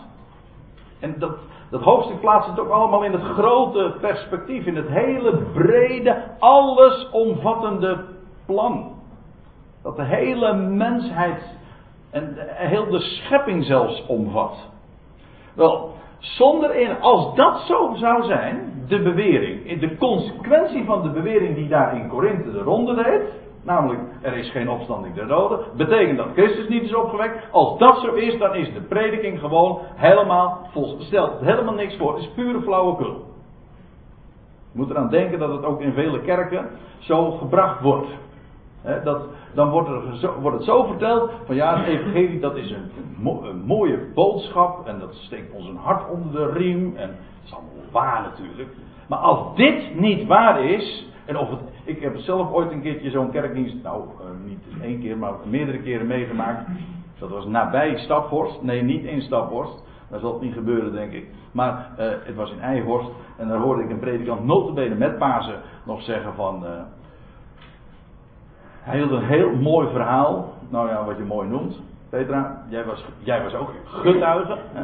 En 1.03 1.15
dat, 1.19 1.38
dat 1.69 1.81
hoofdstuk 1.81 2.19
plaatst 2.19 2.50
het 2.50 2.60
ook 2.60 2.69
allemaal 2.69 3.03
in 3.03 3.12
het 3.12 3.24
grote 3.24 3.95
perspectief. 4.01 4.65
In 4.65 4.75
het 4.75 4.89
hele 4.89 5.38
brede, 5.53 6.24
allesomvattende 6.39 8.05
plan. 8.45 8.91
Dat 9.81 9.95
de 9.95 10.03
hele 10.03 10.53
mensheid 10.53 11.57
en 12.12 12.36
heel 12.48 12.89
de 12.89 13.00
schepping 13.00 13.65
zelfs 13.65 14.05
omvat. 14.05 14.69
Wel, 15.53 15.91
zonder 16.19 16.75
in, 16.75 17.01
als 17.01 17.36
dat 17.36 17.60
zo 17.60 17.93
zou 17.95 18.24
zijn, 18.24 18.86
de 18.88 19.01
bewering, 19.01 19.79
de 19.79 19.98
consequentie 19.98 20.86
van 20.86 21.01
de 21.01 21.10
bewering 21.10 21.55
die 21.55 21.67
daar 21.67 21.95
in 21.95 22.07
Korinthe 22.07 22.51
de 22.51 22.62
ronde 22.62 22.95
deed, 22.95 23.22
namelijk 23.63 24.00
er 24.22 24.34
is 24.34 24.51
geen 24.51 24.70
opstanding 24.70 25.15
der 25.15 25.27
doden, 25.27 25.60
betekent 25.75 26.17
dat 26.17 26.27
Christus 26.34 26.67
niet 26.67 26.84
is 26.84 26.96
opgewekt. 26.96 27.51
Als 27.51 27.79
dat 27.79 28.00
zo 28.00 28.13
is, 28.13 28.38
dan 28.38 28.55
is 28.55 28.74
de 28.74 28.82
prediking 28.82 29.39
gewoon 29.39 29.79
helemaal 29.96 30.67
volsteld. 30.72 31.39
Helemaal 31.41 31.74
niks 31.74 31.98
voor, 31.98 32.13
het 32.13 32.24
is 32.24 32.32
pure 32.36 32.62
flauwekul. 32.62 33.32
Je 34.72 34.79
moet 34.79 34.89
eraan 34.89 35.10
denken 35.10 35.39
dat 35.39 35.50
het 35.50 35.65
ook 35.65 35.82
in 35.82 35.93
vele 35.93 36.22
kerken 36.22 36.70
zo 37.00 37.32
gebracht 37.32 37.82
wordt. 37.82 38.08
dat, 39.03 39.22
dan 39.53 39.70
wordt, 39.70 39.89
er 39.89 40.15
zo, 40.15 40.34
wordt 40.41 40.58
het 40.58 40.65
zo 40.65 40.84
verteld 40.84 41.32
van 41.46 41.55
ja, 41.55 41.77
het 41.77 41.88
evangelie 41.88 42.39
dat 42.39 42.55
is 42.55 42.72
een, 42.72 42.91
een, 43.43 43.63
mooie 43.65 44.12
boodschap 44.13 44.88
en 44.88 45.00
dat 45.00 45.13
steekt 45.13 45.53
ons 45.53 45.67
een 45.67 45.77
hart 45.77 46.10
onder 46.10 46.32
de 46.32 46.51
riem 46.51 46.96
en 46.96 47.08
dat 47.08 47.46
is 47.46 47.53
allemaal 47.53 47.91
waar 47.91 48.22
natuurlijk. 48.22 48.70
Maar 49.08 49.20
als 49.20 49.55
dit 49.55 50.00
niet 50.00 50.27
waar 50.27 50.63
is, 50.63 51.08
en 51.25 51.38
of 51.38 51.50
het, 51.50 51.60
ik 51.84 52.01
heb 52.01 52.18
zelf 52.18 52.51
ooit 52.51 52.72
een 52.72 52.82
keertje 52.82 53.10
zo'n 53.10 53.32
kerkdienst, 53.32 53.75
nou 53.84 54.03
uh, 54.03 54.25
niet 54.46 54.63
één 54.82 55.00
keer, 55.00 55.18
maar 55.18 55.34
meerdere 55.46 55.80
keren 55.80 56.08
meegemaakt. 56.08 56.68
Dat 57.20 57.30
was 57.30 57.46
nabij 57.46 57.98
Staphorst, 57.98 58.62
nee 58.62 58.82
niet 58.82 59.03
in 59.03 59.22
Staphorst, 59.22 59.84
daar 60.10 60.20
zal 60.20 60.34
het 60.34 60.42
niet 60.42 60.53
gebeuren 60.53 60.94
denk 60.94 61.12
ik. 61.12 61.27
Maar 61.51 61.89
uh, 62.00 62.06
het 62.24 62.36
was 62.36 62.51
in 62.51 62.60
Eijhorst 62.60 63.10
en 63.38 63.48
daar 63.48 63.60
hoorde 63.60 63.84
ik 63.84 63.89
een 63.89 64.00
predikant 64.00 64.44
notabene 64.46 64.96
met 64.96 65.18
Pasen 65.18 65.62
nog 65.84 66.01
zeggen 66.01 66.34
van... 66.34 66.63
Uh, 66.63 66.70
hij 68.84 68.98
hield 68.98 69.12
een 69.12 69.25
heel 69.25 69.56
mooi 69.56 69.88
verhaal. 69.92 70.53
Nou 70.70 70.89
ja, 70.89 71.06
wat 71.06 71.18
je 71.18 71.24
mooi 71.24 71.48
noemt. 71.48 71.82
Petra, 72.10 72.63
jij 72.70 72.86
was, 72.86 73.06
jij 73.20 73.44
was 73.44 73.53
ook 73.53 73.72
getuige. 73.86 74.58
Hè? 74.74 74.84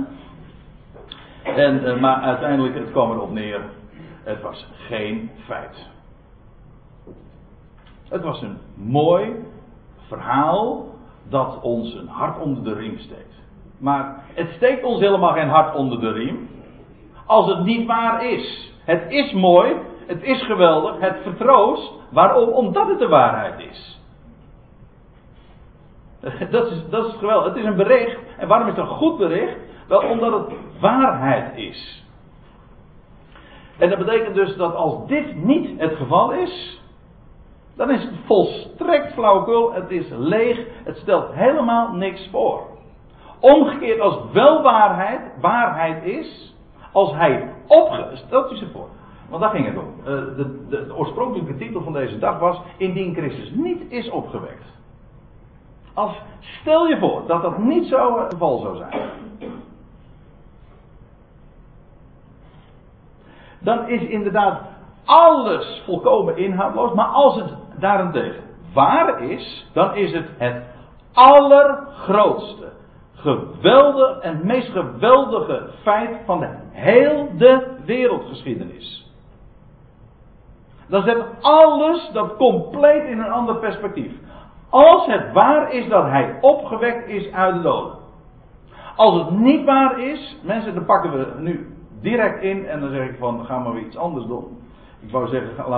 En, 1.44 2.00
maar 2.00 2.22
uiteindelijk, 2.22 2.76
het 2.76 2.92
kwam 2.92 3.12
erop 3.12 3.32
neer. 3.32 3.62
Het 4.24 4.42
was 4.42 4.68
geen 4.88 5.30
feit. 5.46 5.88
Het 8.10 8.24
was 8.24 8.42
een 8.42 8.58
mooi 8.76 9.46
verhaal 10.08 10.86
dat 11.30 11.62
ons 11.62 11.94
een 11.94 12.08
hart 12.08 12.40
onder 12.40 12.64
de 12.64 12.74
riem 12.74 12.98
steekt. 12.98 13.36
Maar 13.80 14.24
het 14.34 14.50
steekt 14.56 14.84
ons 14.84 15.00
helemaal 15.00 15.34
geen 15.34 15.50
hart 15.50 15.76
onder 15.76 16.00
de 16.00 16.12
riem. 16.12 16.50
Als 17.26 17.48
het 17.48 17.64
niet 17.64 17.88
waar 17.88 18.26
is. 18.26 18.74
Het 18.84 19.12
is 19.12 19.34
mooi, 19.34 19.76
het 20.08 20.24
is 20.24 20.46
geweldig, 20.46 21.00
het 21.00 21.18
vertroost. 21.24 21.94
Waarom? 22.10 22.50
Omdat 22.50 22.88
het 22.88 23.00
de 23.00 23.08
waarheid 23.08 23.60
is. 23.60 24.02
Dat 26.50 26.72
is, 26.72 26.84
dat 26.90 27.06
is 27.06 27.14
geweldig. 27.14 27.48
Het 27.48 27.56
is 27.56 27.66
een 27.66 27.76
bericht. 27.76 28.18
En 28.38 28.48
waarom 28.48 28.68
is 28.68 28.76
het 28.76 28.86
een 28.86 28.96
goed 28.96 29.18
bericht? 29.18 29.58
Wel 29.88 30.02
omdat 30.02 30.34
het 30.34 30.58
waarheid 30.80 31.58
is. 31.58 32.06
En 33.78 33.90
dat 33.90 33.98
betekent 33.98 34.36
dus 34.36 34.56
dat 34.56 34.76
als 34.76 35.08
dit 35.08 35.44
niet 35.44 35.80
het 35.80 35.96
geval 35.96 36.32
is, 36.32 36.79
dan 37.80 37.92
is 37.92 38.04
het 38.04 38.14
volstrekt 38.26 39.14
flauwekul. 39.14 39.74
Het 39.74 39.92
is 39.92 40.10
leeg. 40.10 40.68
Het 40.84 40.98
stelt 40.98 41.34
helemaal 41.34 41.94
niks 41.94 42.30
voor. 42.32 42.62
Omgekeerd 43.40 44.00
als 44.00 44.18
wel 44.34 44.62
waarheid, 44.62 45.22
waarheid 45.42 46.04
is, 46.04 46.56
als 46.92 47.14
hij 47.14 47.54
opge... 47.68 48.10
Stelt 48.14 48.52
u 48.52 48.56
zich 48.56 48.72
voor. 48.72 48.88
Want 49.30 49.42
daar 49.42 49.52
ging 49.52 49.66
het 49.66 49.78
om. 49.78 49.94
Uh, 50.00 50.06
de, 50.06 50.66
de, 50.70 50.86
de 50.86 50.96
oorspronkelijke 50.96 51.58
titel 51.58 51.82
van 51.82 51.94
deze 51.94 52.20
dag 52.20 52.40
was: 52.40 52.62
Indien 52.78 53.16
Christus 53.16 53.52
niet 53.52 53.92
is 53.92 54.10
opgewekt. 54.10 54.66
Als, 55.94 56.22
stel 56.40 56.88
je 56.88 57.00
voor 57.00 57.24
dat 57.28 57.42
dat 57.42 57.58
niet 57.58 57.86
zo 57.86 58.20
het 58.20 58.34
geval 58.34 58.60
zou 58.60 58.78
zijn. 58.78 59.10
Dan 63.60 63.88
is 63.88 64.02
inderdaad 64.02 64.62
alles 65.06 65.82
volkomen 65.86 66.38
inhoudloos. 66.38 66.94
Maar 66.94 67.08
als 67.08 67.36
het 67.36 67.59
daarentegen 67.80 68.44
waar 68.74 69.22
is, 69.22 69.70
dan 69.74 69.96
is 69.96 70.12
het 70.12 70.30
het 70.38 70.64
allergrootste, 71.14 72.72
geweldige 73.14 74.22
en 74.22 74.46
meest 74.46 74.70
geweldige 74.70 75.70
feit 75.82 76.18
van 76.26 76.40
de 76.40 76.50
hele 76.72 77.64
wereldgeschiedenis. 77.86 79.08
Dan 80.88 81.04
zet 81.04 81.26
alles 81.42 82.10
dat 82.14 82.36
compleet 82.36 83.04
in 83.04 83.20
een 83.20 83.32
ander 83.32 83.56
perspectief. 83.56 84.12
Als 84.70 85.06
het 85.06 85.34
waar 85.34 85.72
is 85.74 85.90
dat 85.90 86.04
hij 86.04 86.38
opgewekt 86.42 87.08
is 87.08 87.32
uit 87.32 87.56
de 87.56 87.62
doden. 87.62 87.98
Als 88.96 89.16
het 89.16 89.30
niet 89.30 89.66
waar 89.66 90.00
is, 90.00 90.38
mensen, 90.44 90.74
dan 90.74 90.86
pakken 90.86 91.12
we 91.12 91.34
nu 91.40 91.76
direct 92.02 92.44
in 92.44 92.68
en 92.68 92.80
dan 92.80 92.90
zeg 92.90 93.10
ik 93.10 93.18
van, 93.20 93.46
gaan 93.46 93.64
we 93.64 93.72
weer 93.72 93.86
iets 93.86 93.98
anders 93.98 94.26
doen. 94.26 94.59
Ik 95.00 95.12
wou 95.12 95.28
zeggen, 95.28 95.70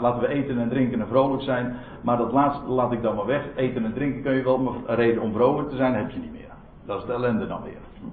laten 0.00 0.20
we, 0.20 0.28
eten 0.28 0.58
en 0.58 0.68
drinken 0.68 1.00
en 1.00 1.06
vrolijk 1.06 1.42
zijn. 1.42 1.76
Maar 2.00 2.16
dat 2.16 2.32
laatste 2.32 2.66
laat 2.66 2.92
ik 2.92 3.02
dan 3.02 3.14
maar 3.14 3.26
weg. 3.26 3.42
Eten 3.54 3.84
en 3.84 3.92
drinken 3.92 4.22
kun 4.22 4.32
je 4.32 4.42
wel, 4.42 4.58
maar 4.58 4.74
een 4.86 4.94
reden 4.94 5.22
om 5.22 5.32
vrolijk 5.32 5.68
te 5.68 5.76
zijn 5.76 5.94
heb 5.94 6.10
je 6.10 6.18
niet 6.18 6.32
meer. 6.32 6.50
Dat 6.86 7.00
is 7.00 7.06
de 7.06 7.12
ellende 7.12 7.46
dan 7.46 7.62
weer. 7.62 8.10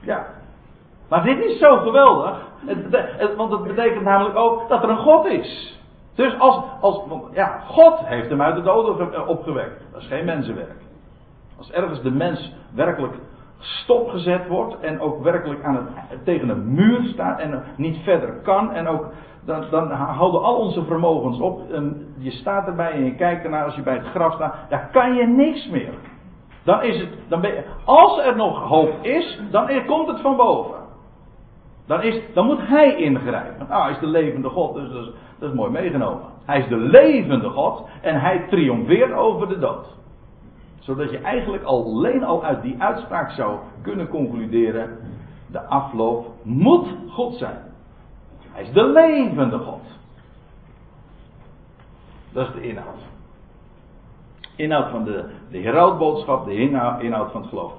Ja. 0.00 0.26
Maar 1.08 1.24
dit 1.24 1.44
is 1.44 1.58
zo 1.58 1.76
geweldig. 1.76 2.46
Want 3.36 3.52
het 3.52 3.62
betekent 3.62 4.04
namelijk 4.04 4.36
ook 4.36 4.68
dat 4.68 4.82
er 4.82 4.88
een 4.88 4.98
God 4.98 5.26
is. 5.26 5.80
Dus 6.14 6.38
als, 6.38 6.62
als 6.80 7.00
ja, 7.32 7.62
God 7.66 7.98
heeft 7.98 8.28
hem 8.28 8.42
uit 8.42 8.54
de 8.54 8.62
doden 8.62 9.12
eh, 9.14 9.28
opgewekt. 9.28 9.82
Dat 9.92 10.00
is 10.00 10.06
geen 10.06 10.24
mensenwerk. 10.24 10.80
Als 11.58 11.70
ergens 11.70 12.02
de 12.02 12.10
mens 12.10 12.52
werkelijk 12.74 13.14
stopgezet 13.58 14.46
wordt 14.46 14.80
en 14.80 15.00
ook 15.00 15.22
werkelijk 15.22 15.64
aan 15.64 15.74
het, 15.74 16.24
tegen 16.24 16.48
een 16.48 16.74
muur 16.74 17.04
staat 17.04 17.40
en 17.40 17.62
niet 17.76 17.96
verder 17.96 18.40
kan 18.42 18.72
en 18.72 18.86
ook 18.86 19.12
dan, 19.44 19.64
dan 19.70 19.90
houden 19.90 20.42
al 20.42 20.56
onze 20.56 20.84
vermogens 20.84 21.40
op. 21.40 21.70
En 21.70 22.14
je 22.18 22.30
staat 22.30 22.66
erbij 22.66 22.90
en 22.90 23.04
je 23.04 23.14
kijkt 23.14 23.44
ernaar 23.44 23.64
als 23.64 23.74
je 23.74 23.82
bij 23.82 23.94
het 23.94 24.06
graf 24.06 24.34
staat. 24.34 24.54
Daar 24.68 24.88
kan 24.92 25.14
je 25.14 25.26
niks 25.26 25.68
meer. 25.68 25.94
Dan 26.64 26.82
is 26.82 27.00
het, 27.00 27.08
dan 27.28 27.44
als 27.84 28.18
er 28.18 28.36
nog 28.36 28.62
hoop 28.62 28.92
is, 29.02 29.40
dan 29.50 29.84
komt 29.86 30.08
het 30.08 30.20
van 30.20 30.36
boven. 30.36 30.76
Dan, 31.86 32.02
is, 32.02 32.20
dan 32.34 32.46
moet 32.46 32.68
hij 32.68 32.96
ingrijpen. 32.96 33.66
Nou, 33.68 33.82
hij 33.82 33.92
is 33.92 33.98
de 33.98 34.06
levende 34.06 34.48
God, 34.48 34.74
dus 34.74 34.90
dat 34.90 35.02
is, 35.02 35.12
dat 35.38 35.50
is 35.50 35.56
mooi 35.56 35.70
meegenomen. 35.70 36.22
Hij 36.44 36.58
is 36.58 36.68
de 36.68 36.76
levende 36.76 37.48
God 37.48 37.88
en 38.02 38.20
hij 38.20 38.46
triomfeert 38.48 39.12
over 39.12 39.48
de 39.48 39.58
dood. 39.58 39.97
Zodat 40.88 41.10
je 41.10 41.18
eigenlijk 41.18 41.62
alleen 41.62 42.24
al 42.24 42.44
uit 42.44 42.62
die 42.62 42.82
uitspraak 42.82 43.30
zou 43.30 43.58
kunnen 43.82 44.08
concluderen: 44.08 44.98
de 45.46 45.62
afloop 45.62 46.26
moet 46.42 46.86
God 47.08 47.34
zijn. 47.34 47.58
Hij 48.52 48.62
is 48.62 48.72
de 48.72 48.86
levende 48.86 49.58
God. 49.58 49.80
Dat 52.32 52.46
is 52.46 52.52
de 52.52 52.68
inhoud. 52.68 52.98
Inhoud 54.56 54.90
van 54.90 55.04
de, 55.04 55.24
de 55.50 55.58
herautboodschap, 55.58 56.44
de 56.44 56.54
inhoud, 56.54 57.32
van 57.32 57.40
het 57.40 57.50
geloof. 57.50 57.72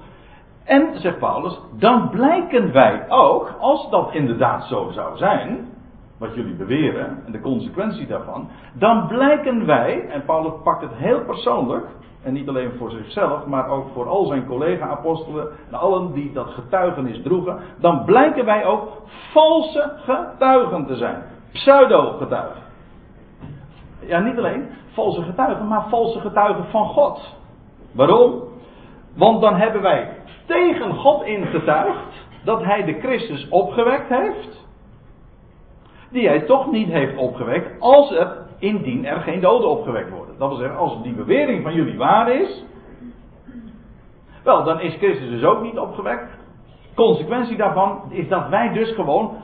En, 0.64 1.00
zegt 1.00 1.18
Paulus, 1.18 1.60
dan 1.78 2.10
blijken 2.10 2.72
wij 2.72 3.04
ook, 3.08 3.54
als 3.60 3.90
dat 3.90 4.14
inderdaad 4.14 4.64
zo 4.64 4.90
zou 4.90 5.16
zijn, 5.16 5.68
wat 6.18 6.34
jullie 6.34 6.54
beweren 6.54 7.22
en 7.26 7.32
de 7.32 7.40
consequentie 7.40 8.06
daarvan, 8.06 8.48
dan 8.72 9.06
blijken 9.06 9.66
wij, 9.66 10.08
en 10.08 10.24
Paulus 10.24 10.52
pakt 10.62 10.82
het 10.82 10.94
heel 10.94 11.24
persoonlijk, 11.24 11.86
en 12.22 12.32
niet 12.32 12.48
alleen 12.48 12.72
voor 12.78 12.90
zichzelf, 12.90 13.46
maar 13.46 13.68
ook 13.68 13.86
voor 13.92 14.08
al 14.08 14.24
zijn 14.24 14.46
collega-apostelen 14.46 15.48
en 15.68 15.78
allen 15.78 16.12
die 16.12 16.32
dat 16.32 16.48
getuigenis 16.48 17.22
droegen, 17.22 17.58
dan 17.78 18.04
blijken 18.04 18.44
wij 18.44 18.66
ook 18.66 19.02
valse 19.32 19.92
getuigen 19.96 20.86
te 20.86 20.96
zijn. 20.96 21.22
Pseudo-getuigen. 21.52 22.62
Ja, 24.00 24.18
niet 24.18 24.38
alleen 24.38 24.68
valse 24.92 25.22
getuigen, 25.22 25.68
maar 25.68 25.88
valse 25.88 26.20
getuigen 26.20 26.64
van 26.64 26.86
God. 26.86 27.36
Waarom? 27.92 28.42
Want 29.16 29.40
dan 29.40 29.54
hebben 29.54 29.82
wij 29.82 30.16
tegen 30.46 30.94
God 30.94 31.22
ingetuigd 31.22 32.26
dat 32.44 32.64
hij 32.64 32.84
de 32.84 32.92
Christus 32.92 33.48
opgewekt 33.48 34.08
heeft. 34.08 34.68
Die 36.10 36.26
hij 36.26 36.40
toch 36.40 36.70
niet 36.70 36.88
heeft 36.88 37.16
opgewekt 37.16 37.80
als 37.80 38.10
er, 38.12 38.36
indien 38.58 39.06
er 39.06 39.20
geen 39.20 39.40
doden 39.40 39.70
opgewekt 39.70 40.10
worden. 40.10 40.29
Dat 40.40 40.48
wil 40.48 40.58
zeggen, 40.58 40.78
als 40.78 41.02
die 41.02 41.14
bewering 41.14 41.62
van 41.62 41.74
jullie 41.74 41.98
waar 41.98 42.30
is. 42.32 42.64
Wel, 44.44 44.64
dan 44.64 44.80
is 44.80 44.94
Christus 44.94 45.30
dus 45.30 45.44
ook 45.44 45.62
niet 45.62 45.78
opgewekt. 45.78 46.38
Consequentie 46.94 47.56
daarvan 47.56 48.02
is 48.08 48.28
dat 48.28 48.48
wij 48.48 48.72
dus 48.72 48.94
gewoon 48.94 49.36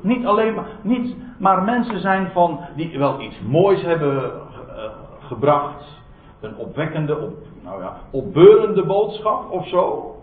niet 0.00 0.26
alleen 0.26 0.54
maar, 0.54 0.64
niet 0.82 1.16
maar 1.38 1.62
mensen 1.62 2.00
zijn 2.00 2.30
van 2.32 2.60
die 2.76 2.98
wel 2.98 3.20
iets 3.20 3.40
moois 3.40 3.82
hebben 3.82 4.24
uh, 4.24 4.84
gebracht. 5.20 6.00
Een 6.40 6.56
opwekkende, 6.56 7.18
op, 7.18 7.34
nou 7.64 7.82
ja, 7.82 7.96
opbeurende 8.10 8.86
boodschap 8.86 9.50
of 9.50 9.68
zo 9.68 10.14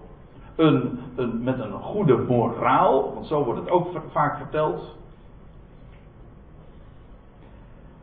een, 0.55 0.99
een, 1.15 1.43
met 1.43 1.59
een 1.59 1.71
goede 1.71 2.17
moraal, 2.17 3.13
want 3.13 3.25
zo 3.25 3.43
wordt 3.43 3.59
het 3.59 3.69
ook 3.69 3.87
vaak 4.11 4.37
verteld. 4.37 4.95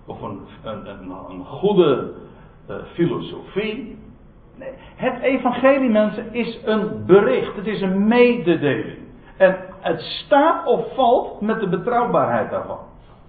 Of 0.07 0.23
een, 0.23 0.41
een, 0.65 1.45
goede 1.45 2.13
uh, 2.71 2.77
filosofie. 2.93 3.99
Nee, 4.57 4.73
het 4.97 5.23
evangelie, 5.23 5.91
mensen, 5.91 6.33
is 6.35 6.61
een 6.65 7.05
bericht. 7.07 7.57
Het 7.57 7.67
is 7.67 7.81
een 7.81 8.09
mededeling. 8.09 8.99
En 9.37 9.57
het 9.81 10.01
staat 10.01 10.67
of 10.67 10.95
valt 10.95 11.41
met 11.41 11.61
de 11.61 11.69
betrouwbaarheid 11.69 12.51
daarvan. 12.51 12.79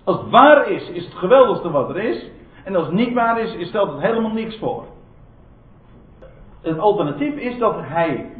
Als 0.03 0.17
het 0.17 0.29
waar 0.29 0.69
is, 0.69 0.89
is 0.89 1.05
het 1.05 1.13
geweldigste 1.13 1.71
wat 1.71 1.89
er 1.89 1.97
is. 1.97 2.29
En 2.63 2.75
als 2.75 2.85
het 2.85 2.95
niet 2.95 3.13
waar 3.13 3.39
is, 3.41 3.67
stelt 3.67 3.91
het 3.91 4.01
helemaal 4.01 4.31
niks 4.31 4.57
voor. 4.57 4.85
Het 6.61 6.79
alternatief 6.79 7.35
is 7.35 7.57
dat 7.57 7.75
hij 7.79 8.31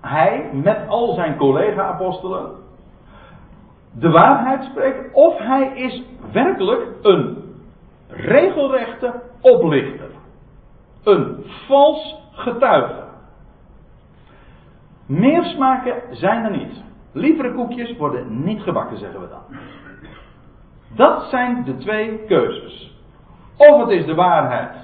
hij 0.00 0.50
met 0.52 0.88
al 0.88 1.14
zijn 1.14 1.36
collega-apostelen 1.36 2.50
de 3.98 4.10
waarheid 4.10 4.64
spreekt, 4.64 5.14
of 5.14 5.38
hij 5.38 5.72
is 5.74 6.02
werkelijk 6.32 6.88
een 7.02 7.44
regelrechte 8.08 9.22
oplichter. 9.40 10.10
Een 11.04 11.44
vals 11.66 12.16
getuige. 12.32 13.04
Meer 15.06 15.44
smaken 15.44 15.94
zijn 16.10 16.44
er 16.44 16.50
niet. 16.50 16.82
Lievere 17.12 17.54
koekjes 17.54 17.96
worden 17.96 18.44
niet 18.44 18.62
gebakken, 18.62 18.98
zeggen 18.98 19.20
we 19.20 19.28
dan. 19.28 19.58
Dat 20.96 21.22
zijn 21.30 21.64
de 21.64 21.76
twee 21.76 22.18
keuzes. 22.18 22.94
Of 23.56 23.80
het 23.80 23.90
is 23.90 24.06
de 24.06 24.14
waarheid. 24.14 24.76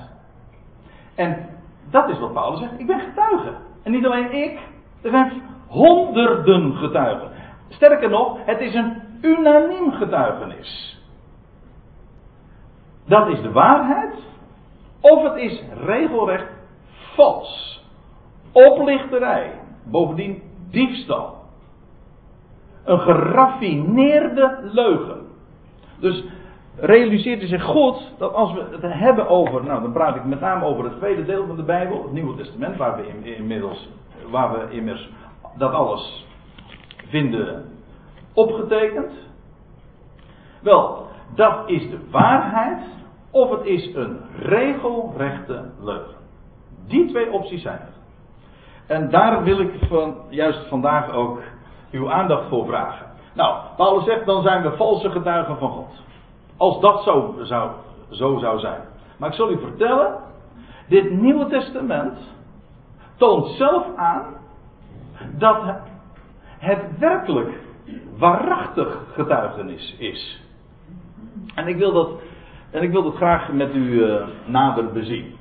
En 1.15 1.49
dat 1.91 2.09
is 2.09 2.19
wat 2.19 2.33
Paulus 2.33 2.61
zegt. 2.61 2.79
Ik 2.79 2.87
ben 2.87 3.01
getuige. 3.01 3.53
En 3.83 3.93
niet 3.93 4.07
alleen 4.07 4.33
ik, 4.33 4.59
er 5.03 5.11
zijn 5.11 5.43
honderden 5.67 6.75
getuigen. 6.75 7.31
Sterker 7.69 8.11
nog, 8.11 8.39
het 8.45 8.61
is 8.61 8.75
een 8.75 9.02
unaniem 9.23 9.93
getuigenis. 9.93 11.01
Dat 13.05 13.29
is 13.29 13.43
de 13.43 13.53
waarheid, 13.53 14.15
of 15.01 15.23
het 15.23 15.37
is 15.37 15.63
regelrecht 15.85 16.53
vals. 17.15 17.83
Oplichterij, 18.53 19.53
bovendien 19.85 20.43
diefstal. 20.71 21.37
Een 22.85 23.01
geraffineerde 23.01 24.59
leugen. 24.63 25.27
Dus 26.01 26.25
realiseert 26.77 27.43
u 27.43 27.47
zich 27.47 27.65
goed 27.65 28.13
dat 28.19 28.35
als 28.35 28.53
we 28.53 28.65
het 28.71 28.93
hebben 28.93 29.29
over, 29.29 29.65
nou 29.65 29.83
dan 29.83 29.93
praat 29.93 30.17
ik 30.17 30.25
met 30.25 30.41
name 30.41 30.65
over 30.65 30.85
het 30.85 30.97
tweede 30.97 31.25
deel 31.25 31.47
van 31.47 31.57
de 31.57 31.63
Bijbel, 31.63 32.03
het 32.03 32.13
Nieuwe 32.13 32.37
Testament, 32.37 32.77
waar 32.77 32.97
we 32.97 33.35
inmiddels 33.37 33.89
waar 34.31 34.53
we 34.53 34.75
immers 34.75 35.11
dat 35.57 35.73
alles 35.73 36.27
vinden 37.09 37.65
opgetekend. 38.35 39.13
Wel, 40.63 41.07
dat 41.35 41.69
is 41.69 41.91
de 41.91 41.99
waarheid 42.11 42.83
of 43.31 43.51
het 43.51 43.65
is 43.65 43.95
een 43.95 44.21
regelrechte 44.39 45.71
leugen. 45.81 46.17
Die 46.87 47.09
twee 47.09 47.33
opties 47.33 47.63
zijn 47.63 47.79
er. 47.79 47.93
En 48.87 49.11
daar 49.11 49.43
wil 49.43 49.61
ik 49.61 49.73
van, 49.89 50.17
juist 50.29 50.69
vandaag 50.69 51.13
ook 51.13 51.41
uw 51.91 52.11
aandacht 52.11 52.49
voor 52.49 52.67
vragen. 52.67 53.07
Nou, 53.35 53.57
Paulus 53.77 54.05
zegt 54.05 54.27
dan 54.27 54.43
zijn 54.43 54.63
we 54.63 54.77
valse 54.77 55.11
getuigen 55.11 55.59
van 55.59 55.71
God. 55.71 56.03
Als 56.57 56.81
dat 56.81 57.03
zo 57.03 57.35
zou, 57.43 57.71
zo 58.11 58.39
zou 58.39 58.59
zijn. 58.59 58.81
Maar 59.19 59.29
ik 59.29 59.35
zal 59.35 59.51
u 59.51 59.59
vertellen, 59.59 60.19
dit 60.89 61.11
Nieuwe 61.11 61.47
Testament 61.47 62.19
toont 63.17 63.47
zelf 63.47 63.87
aan 63.97 64.25
dat 65.39 65.63
het 66.59 66.99
werkelijk 66.99 67.51
waarachtig 68.19 68.99
getuigenis 69.13 69.97
is. 69.99 70.43
En 71.55 71.67
ik 71.67 71.77
wil 71.77 71.93
dat, 71.93 72.11
en 72.71 72.83
ik 72.83 72.91
wil 72.91 73.03
dat 73.03 73.15
graag 73.15 73.53
met 73.53 73.75
u 73.75 73.81
uh, 73.81 74.27
nader 74.47 74.93
bezien. 74.93 75.35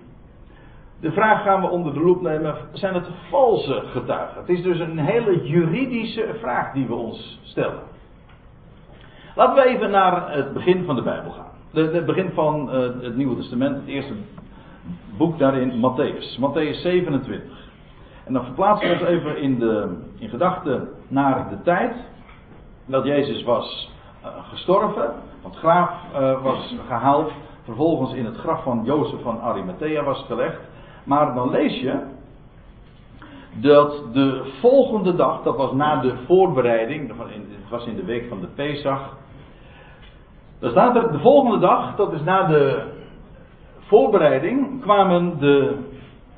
De 0.99 1.11
vraag 1.11 1.43
gaan 1.43 1.61
we 1.61 1.69
onder 1.69 1.93
de 1.93 1.99
loep 1.99 2.21
nemen: 2.21 2.55
zijn 2.73 2.93
het 2.93 3.07
valse 3.29 3.83
getuigen? 3.85 4.39
Het 4.39 4.49
is 4.49 4.63
dus 4.63 4.79
een 4.79 4.97
hele 4.97 5.47
juridische 5.47 6.35
vraag 6.39 6.73
die 6.73 6.87
we 6.87 6.93
ons 6.93 7.39
stellen. 7.43 7.79
Laten 9.35 9.63
we 9.63 9.69
even 9.69 9.91
naar 9.91 10.31
het 10.31 10.53
begin 10.53 10.85
van 10.85 10.95
de 10.95 11.01
Bijbel 11.01 11.31
gaan. 11.31 11.49
Het 11.71 12.05
begin 12.05 12.31
van 12.33 12.69
uh, 12.75 12.81
het 13.01 13.15
Nieuwe 13.15 13.35
Testament, 13.35 13.75
het 13.75 13.87
eerste 13.87 14.13
boek 15.17 15.39
daarin, 15.39 15.71
Matthäus. 15.71 16.39
Matthäus 16.39 16.81
27. 16.81 17.41
En 18.25 18.33
dan 18.33 18.43
verplaatsen 18.43 18.89
we 18.89 18.93
ons 18.93 19.03
even 19.03 19.37
in, 19.37 19.59
de, 19.59 19.97
in 20.19 20.29
gedachten 20.29 20.89
naar 21.07 21.49
de 21.49 21.61
tijd 21.61 21.95
dat 22.91 23.05
Jezus 23.05 23.43
was 23.43 23.91
uh, 24.23 24.29
gestorven, 24.49 25.13
het 25.43 25.55
graf 25.55 25.89
uh, 26.13 26.43
was 26.43 26.75
gehaald, 26.87 27.31
vervolgens 27.63 28.13
in 28.13 28.25
het 28.25 28.37
graf 28.37 28.63
van 28.63 28.81
Jozef 28.83 29.21
van 29.21 29.41
Arimathea 29.41 30.03
was 30.03 30.23
gelegd. 30.27 30.59
Maar 31.03 31.33
dan 31.33 31.49
lees 31.49 31.79
je 31.79 31.99
dat 33.53 34.13
de 34.13 34.51
volgende 34.59 35.15
dag, 35.15 35.43
dat 35.43 35.57
was 35.57 35.71
na 35.71 36.01
de 36.01 36.13
voorbereiding, 36.25 37.07
het 37.07 37.69
was 37.69 37.85
in 37.85 37.95
de 37.95 38.05
week 38.05 38.27
van 38.29 38.39
de 38.41 38.47
Pesach. 38.47 39.17
Dan 40.59 40.71
staat 40.71 40.95
er 40.95 41.11
de 41.11 41.19
volgende 41.19 41.59
dag, 41.59 41.95
dat 41.95 42.13
is 42.13 42.21
na 42.21 42.47
de 42.47 42.83
voorbereiding, 43.79 44.81
kwamen 44.81 45.39
de 45.39 45.77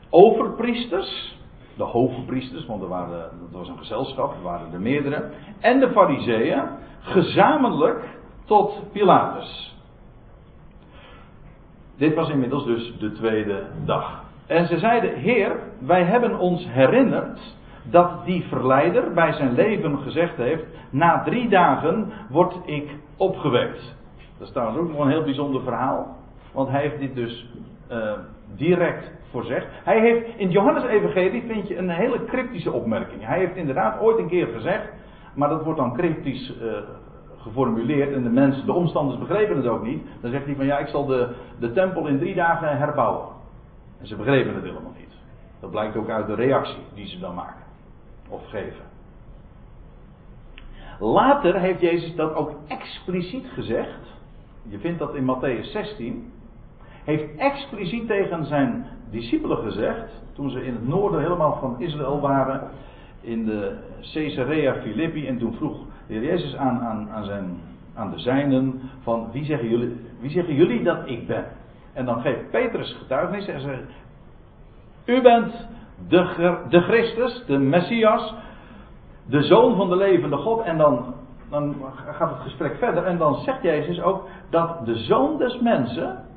overpriesters 0.10 1.38
de 1.78 1.84
hoge 1.84 2.22
priesters, 2.22 2.66
want 2.66 2.82
er 2.82 2.88
waren, 2.88 3.30
dat 3.52 3.60
was 3.60 3.68
een 3.68 3.78
gezelschap, 3.78 4.34
er 4.34 4.42
waren 4.42 4.74
er 4.74 4.82
meerdere, 4.82 5.30
en 5.60 5.80
de 5.80 5.92
fariseeën 5.92 6.64
gezamenlijk 7.00 8.04
tot 8.46 8.92
Pilatus. 8.92 9.78
Dit 11.98 12.16
was 12.16 12.30
inmiddels 12.30 12.66
dus 12.66 12.98
de 13.00 13.12
tweede 13.12 13.66
dag. 13.86 14.24
En 14.48 14.68
ze 14.68 14.78
zeiden, 14.78 15.16
Heer, 15.16 15.60
wij 15.80 16.04
hebben 16.04 16.40
ons 16.40 16.68
herinnerd 16.68 17.40
dat 17.84 18.26
die 18.26 18.44
verleider 18.44 19.14
bij 19.14 19.34
zijn 19.34 19.54
leven 19.54 19.98
gezegd 19.98 20.36
heeft, 20.36 20.64
na 20.90 21.24
drie 21.24 21.50
dagen 21.50 22.12
word 22.30 22.56
ik 22.66 22.96
opgewekt. 23.18 23.96
Dat 24.38 24.48
is 24.48 24.54
trouwens 24.54 24.80
ook 24.80 24.90
nog 24.90 25.00
een 25.00 25.12
heel 25.12 25.24
bijzonder 25.24 25.62
verhaal, 25.62 26.16
want 26.52 26.70
hij 26.70 26.82
heeft 26.82 27.00
dit 27.00 27.16
dus 27.16 27.48
uh, 27.92 28.12
direct 28.56 29.12
voorzegt. 29.34 29.67
Hij 29.84 30.00
heeft 30.00 30.28
in 30.38 30.46
het 30.46 30.54
Johannes-evangelie 30.54 31.43
vind 31.48 31.67
je 31.67 31.78
een 31.78 31.89
hele 31.89 32.26
cryptische 32.26 32.72
opmerking. 32.72 33.26
Hij 33.26 33.39
heeft 33.39 33.56
inderdaad 33.56 34.00
ooit 34.00 34.17
een 34.17 34.28
keer 34.28 34.48
gezegd, 34.48 34.89
maar 35.34 35.50
dat 35.50 35.63
wordt 35.63 35.80
dan 35.80 35.93
cryptisch 35.93 36.54
uh, 36.62 36.78
geformuleerd 37.38 38.13
en 38.13 38.24
de 38.24 38.30
mensen, 38.30 38.65
de 38.65 38.74
omstanders 38.74 39.19
begrepen 39.19 39.58
het 39.58 39.67
ook 39.67 39.84
niet. 39.84 40.04
Dan 40.22 40.32
zegt 40.32 40.46
hij 40.46 40.56
van 40.56 40.65
ja, 40.65 40.78
ik 40.78 40.88
zal 40.88 41.06
de, 41.06 41.30
de 41.60 41.72
tempel 41.72 42.08
in 42.08 42.19
drie 42.19 42.36
dagen 42.36 42.78
herbouwen. 42.78 43.28
En 44.00 44.08
ze 44.08 44.15
begrepen 44.15 44.56
het 44.56 44.63
helemaal 44.63 44.93
niet. 44.98 45.13
Dat 45.60 45.72
blijkt 45.72 45.96
ook 45.96 46.10
uit 46.10 46.28
de 46.28 46.36
reactie 46.36 46.84
die 46.93 47.08
ze 47.08 47.19
dan 47.19 47.36
maken 47.36 47.63
of 48.30 48.50
geven. 48.50 48.91
Later 51.00 51.60
heeft 51.60 51.82
Jezus 51.82 52.15
dat 52.15 52.36
ook 52.36 52.52
expliciet 52.67 53.46
gezegd. 53.54 54.00
Je 54.69 54.80
vindt 54.80 55.00
dat 55.00 55.15
in 55.15 55.36
Matthäus 55.36 55.72
16. 55.72 56.32
Heeft 57.04 57.36
expliciet 57.36 58.08
tegen 58.08 58.46
zijn 58.46 58.86
discipelen 59.10 59.58
gezegd. 59.58 60.24
Toen 60.34 60.50
ze 60.50 60.66
in 60.66 60.74
het 60.74 60.88
noorden 60.88 61.22
helemaal 61.22 61.58
van 61.60 61.76
Israël 61.80 62.20
waren. 62.20 62.70
In 63.22 63.46
de 63.46 63.78
Caesarea 64.13 64.76
Philippi. 64.82 65.28
En 65.28 65.38
toen 65.38 65.54
vroeg 65.54 65.78
de 66.08 66.20
Jezus 66.20 66.56
aan, 66.56 66.80
aan, 66.80 67.10
aan, 67.10 67.26
zijn, 67.26 67.62
aan 67.96 68.12
de 68.12 68.20
zijnen. 68.20 68.82
Van 69.02 69.32
wie 69.32 69.46
zeggen, 69.46 69.70
jullie, 69.70 69.96
wie 70.20 70.30
zeggen 70.30 70.56
jullie 70.56 70.84
dat 70.84 70.98
ik 71.06 71.28
ben? 71.28 71.46
En 71.94 72.06
dan 72.06 72.22
geeft 72.22 72.50
Petrus 72.52 72.96
getuigenis. 73.00 73.48
En 73.48 73.62
zegt. 73.62 73.82
U 75.06 75.22
bent 75.22 75.68
de, 76.08 76.58
de 76.70 76.82
Christus, 76.82 77.44
de 77.48 77.58
Messias, 77.58 78.34
de 79.26 79.42
zoon 79.42 79.76
van 79.76 79.89
de 79.89 79.96
levende 79.96 80.38
God. 80.38 80.62
En 80.62 80.78
dan, 80.78 81.13
dan 81.50 81.76
gaat 81.96 82.30
het 82.30 82.42
gesprek 82.42 82.76
verder. 82.76 83.04
En 83.04 83.18
dan 83.18 83.36
zegt 83.36 83.62
Jezus 83.62 84.02
ook 84.02 84.28
dat 84.50 84.86
de 84.86 84.96
zoon 84.96 85.38
des 85.38 85.60
mensen 85.60 86.32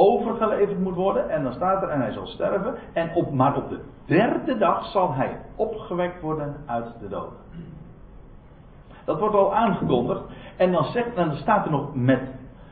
overgeleverd 0.00 0.78
moet 0.78 0.94
worden. 0.94 1.30
En 1.30 1.42
dan 1.42 1.52
staat 1.52 1.82
er, 1.82 1.88
en 1.88 2.00
hij 2.00 2.12
zal 2.12 2.26
sterven. 2.26 2.74
En 2.92 3.14
op, 3.14 3.32
maar 3.32 3.56
op 3.56 3.68
de 3.68 3.80
derde 4.06 4.58
dag 4.58 4.84
zal 4.84 5.14
hij 5.14 5.40
opgewekt 5.56 6.20
worden 6.20 6.56
uit 6.66 6.86
de 7.00 7.08
doden. 7.08 7.38
Dat 9.04 9.18
wordt 9.18 9.34
al 9.34 9.54
aangekondigd. 9.54 10.22
En 10.56 10.72
dan, 10.72 10.84
zegt, 10.84 11.16
dan 11.16 11.36
staat 11.36 11.64
er 11.64 11.70
nog 11.70 11.94
met 11.94 12.20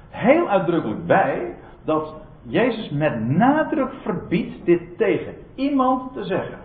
heel 0.09 0.49
uitdrukkelijk 0.49 1.07
bij 1.07 1.57
dat 1.85 2.15
Jezus 2.43 2.91
met 2.91 3.29
nadruk 3.29 3.93
verbiedt 4.03 4.65
dit 4.65 4.97
tegen 4.97 5.35
iemand 5.55 6.13
te 6.13 6.25
zeggen. 6.25 6.59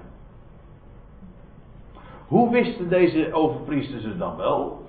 Hoe 2.28 2.52
wisten 2.52 2.90
deze 2.90 3.34
overpriesters 3.34 4.04
het 4.04 4.20
dan 4.20 4.36
wel? 4.36 4.82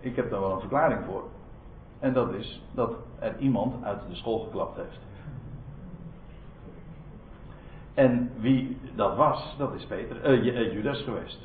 Ik 0.00 0.16
heb 0.16 0.30
daar 0.30 0.40
wel 0.40 0.52
een 0.52 0.60
verklaring 0.60 1.04
voor. 1.04 1.22
En 2.06 2.12
dat 2.12 2.32
is 2.32 2.62
dat 2.74 2.94
er 3.18 3.38
iemand 3.38 3.84
uit 3.84 3.98
de 4.08 4.14
school 4.14 4.38
geklapt 4.38 4.76
heeft. 4.76 5.00
En 7.94 8.30
wie 8.40 8.78
dat 8.94 9.16
was, 9.16 9.54
dat 9.58 9.74
is 9.74 9.86
Peter, 9.86 10.38
uh, 10.38 10.72
Judas 10.72 11.02
geweest. 11.02 11.40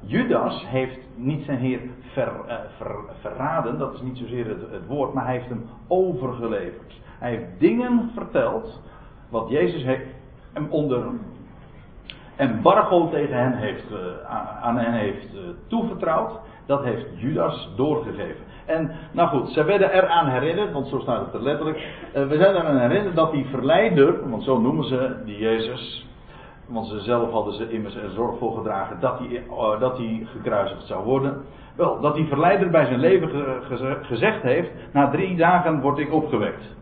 Judas 0.00 0.66
heeft 0.66 0.98
niet 1.14 1.44
zijn 1.44 1.58
Heer 1.58 1.80
uh, 1.82 1.90
ver, 2.14 2.96
verraden, 3.20 3.78
dat 3.78 3.94
is 3.94 4.00
niet 4.00 4.18
zozeer 4.18 4.48
het, 4.48 4.70
het, 4.70 4.86
woord, 4.86 5.12
maar 5.12 5.24
hij 5.24 5.34
heeft 5.34 5.48
hem 5.48 5.66
overgeleverd. 5.88 7.00
Hij 7.18 7.30
heeft 7.30 7.60
dingen 7.60 8.10
verteld 8.14 8.80
wat 9.28 9.48
Jezus 9.48 9.98
hem 10.52 10.66
onder 10.70 11.06
embargo 12.36 13.08
tegen 13.08 13.36
hen 13.36 13.56
heeft, 13.56 13.86
aan 14.62 14.78
hen 14.78 14.92
heeft 14.92 15.28
toevertrouwd. 15.66 16.40
Dat 16.66 16.84
heeft 16.84 17.06
Judas 17.14 17.68
doorgegeven. 17.76 18.44
En 18.66 18.90
nou 19.12 19.28
goed, 19.28 19.50
ze 19.50 19.64
werden 19.64 19.92
eraan 19.92 20.28
herinnerd, 20.28 20.72
want 20.72 20.86
zo 20.86 20.98
staat 20.98 21.24
het 21.24 21.34
er 21.34 21.42
letterlijk. 21.42 21.78
we 22.12 22.36
zijn 22.36 22.54
eraan 22.54 22.78
herinnerd 22.78 23.14
dat 23.14 23.32
die 23.32 23.46
verleider, 23.50 24.30
want 24.30 24.42
zo 24.42 24.60
noemen 24.60 24.84
ze 24.84 25.16
die 25.24 25.38
Jezus, 25.38 26.06
want 26.66 26.86
ze 26.86 27.00
zelf 27.00 27.30
hadden 27.30 27.54
ze 27.54 27.70
immers 27.70 27.94
er 27.94 28.10
zorg 28.10 28.38
voor 28.38 28.56
gedragen 28.56 29.00
dat 29.00 29.18
hij, 29.18 29.44
uh, 29.48 29.96
hij 29.96 30.26
gekruisigd 30.32 30.86
zou 30.86 31.04
worden. 31.04 31.44
Wel, 31.76 32.00
dat 32.00 32.14
die 32.14 32.26
verleider 32.26 32.70
bij 32.70 32.86
zijn 32.86 33.00
leven 33.00 33.28
ge 33.28 33.98
gezegd 34.02 34.42
heeft: 34.42 34.70
Na 34.92 35.10
drie 35.10 35.36
dagen 35.36 35.80
word 35.80 35.98
ik 35.98 36.12
opgewekt. 36.12 36.78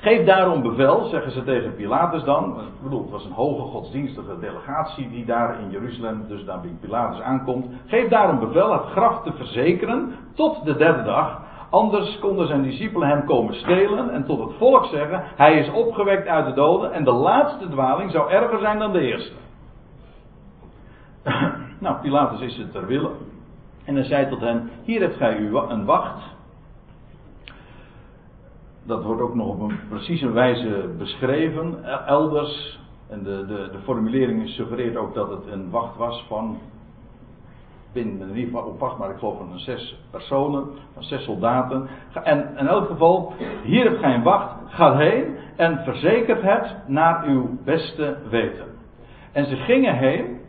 Geef 0.00 0.24
daarom 0.24 0.62
bevel, 0.62 1.04
zeggen 1.04 1.32
ze 1.32 1.44
tegen 1.44 1.74
Pilatus 1.74 2.24
dan. 2.24 2.60
Ik 2.60 2.82
bedoel, 2.82 3.02
het 3.02 3.10
was 3.10 3.24
een 3.24 3.32
hoge 3.32 3.62
godsdienstige 3.62 4.38
delegatie 4.40 5.10
die 5.10 5.24
daar 5.24 5.60
in 5.60 5.70
Jeruzalem, 5.70 6.24
dus 6.28 6.44
daar 6.44 6.60
bij 6.60 6.76
Pilatus 6.80 7.20
aankomt. 7.20 7.66
Geef 7.86 8.08
daarom 8.08 8.38
bevel 8.38 8.72
het 8.72 8.84
graf 8.84 9.22
te 9.22 9.32
verzekeren 9.32 10.14
tot 10.34 10.64
de 10.64 10.76
derde 10.76 11.02
dag. 11.02 11.40
Anders 11.70 12.18
konden 12.18 12.46
zijn 12.46 12.62
discipelen 12.62 13.08
hem 13.08 13.24
komen 13.24 13.54
stelen 13.54 14.10
en 14.10 14.24
tot 14.24 14.38
het 14.38 14.56
volk 14.58 14.84
zeggen: 14.84 15.22
Hij 15.36 15.58
is 15.58 15.70
opgewekt 15.70 16.26
uit 16.26 16.46
de 16.46 16.52
doden 16.52 16.92
en 16.92 17.04
de 17.04 17.12
laatste 17.12 17.68
dwaling 17.68 18.10
zou 18.10 18.30
erger 18.30 18.58
zijn 18.58 18.78
dan 18.78 18.92
de 18.92 19.00
eerste. 19.00 19.34
nou, 21.80 22.00
Pilatus 22.00 22.40
is 22.40 22.56
het 22.56 22.72
ter 22.72 22.86
wille. 22.86 23.10
En 23.84 23.94
hij 23.94 24.04
zei 24.04 24.28
tot 24.28 24.40
hen: 24.40 24.70
Hier 24.82 25.00
hebt 25.00 25.16
gij 25.16 25.36
u 25.36 25.56
een 25.56 25.84
wacht. 25.84 26.38
Dat 28.90 29.04
wordt 29.04 29.20
ook 29.20 29.34
nog 29.34 29.48
op 29.48 29.60
een 29.60 29.78
precieze 29.88 30.30
wijze 30.30 30.94
beschreven, 30.98 31.84
elders. 32.06 32.78
En 33.08 33.22
de, 33.22 33.46
de, 33.46 33.68
de 33.72 33.78
formulering 33.78 34.48
suggereert 34.48 34.96
ook 34.96 35.14
dat 35.14 35.30
het 35.30 35.46
een 35.52 35.70
wacht 35.70 35.96
was 35.96 36.24
van 36.28 36.58
ben 37.92 38.18
me 38.18 38.24
in 38.24 38.36
ieder 38.36 38.44
geval 38.44 38.68
op 38.68 38.78
vast, 38.78 38.98
maar 38.98 39.10
ik 39.10 39.18
geloof 39.18 39.36
van 39.36 39.58
zes 39.58 39.98
personen, 40.10 40.66
van 40.94 41.02
zes 41.02 41.24
soldaten. 41.24 41.88
En 42.22 42.48
in 42.56 42.66
elk 42.66 42.86
geval, 42.86 43.32
hier 43.62 43.84
hebt 43.84 43.98
gij 43.98 44.14
een 44.14 44.22
wacht, 44.22 44.54
ga 44.66 44.96
heen 44.96 45.36
en 45.56 45.78
verzekert 45.84 46.42
het 46.42 46.76
naar 46.86 47.24
uw 47.24 47.58
beste 47.64 48.16
weten. 48.30 48.66
En 49.32 49.46
ze 49.46 49.56
gingen 49.56 49.94
heen, 49.94 50.40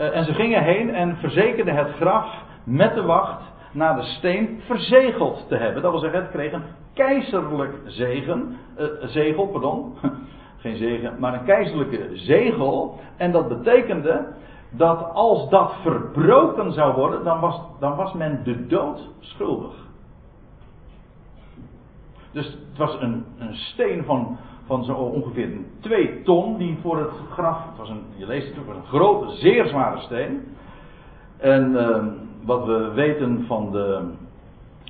uh, 0.00 0.16
en 0.16 0.24
ze 0.24 0.34
gingen 0.34 0.62
heen 0.62 0.94
en 0.94 1.16
verzekerden 1.16 1.74
het 1.74 1.90
graf 1.90 2.42
met 2.64 2.94
de 2.94 3.02
wacht 3.02 3.42
naar 3.76 3.96
de 3.96 4.02
steen 4.02 4.60
verzegeld 4.66 5.48
te 5.48 5.56
hebben. 5.56 5.82
Dat 5.82 5.90
wil 5.90 6.00
zeggen, 6.00 6.20
het 6.20 6.30
kreeg 6.30 6.52
een 6.52 6.62
keizerlijk 6.94 7.74
zegen, 7.84 8.56
uh, 8.78 8.86
zegel, 9.00 9.46
pardon. 9.46 9.94
Geen 10.56 10.76
zegen, 10.76 11.14
maar 11.18 11.34
een 11.34 11.44
keizerlijke 11.44 12.10
zegel. 12.12 13.00
En 13.16 13.32
dat 13.32 13.48
betekende 13.48 14.26
dat 14.70 15.10
als 15.12 15.48
dat 15.50 15.74
verbroken 15.82 16.72
zou 16.72 16.94
worden, 16.94 17.24
dan 17.24 17.40
was, 17.40 17.60
dan 17.80 17.96
was 17.96 18.12
men 18.12 18.40
de 18.44 18.66
dood 18.66 19.10
schuldig. 19.18 19.74
Dus 22.32 22.46
het 22.46 22.78
was 22.78 23.00
een, 23.00 23.24
een 23.38 23.54
steen 23.54 24.04
van, 24.04 24.38
van 24.66 24.84
zo 24.84 24.92
ongeveer 24.92 25.50
twee 25.80 26.22
ton 26.22 26.56
die 26.58 26.78
voor 26.82 26.98
het 26.98 27.10
graf, 27.30 27.66
het 27.68 27.78
was 27.78 27.88
een, 27.88 28.02
je 28.16 28.26
leest 28.26 28.48
het 28.48 28.58
ook, 28.58 28.74
een 28.74 28.86
grote, 28.86 29.36
zeer 29.36 29.66
zware 29.66 30.00
steen. 30.00 30.56
En 31.38 31.72
uh, 31.72 32.25
wat 32.46 32.64
we 32.64 32.90
weten 32.94 33.44
van 33.46 33.72
de, 33.72 34.12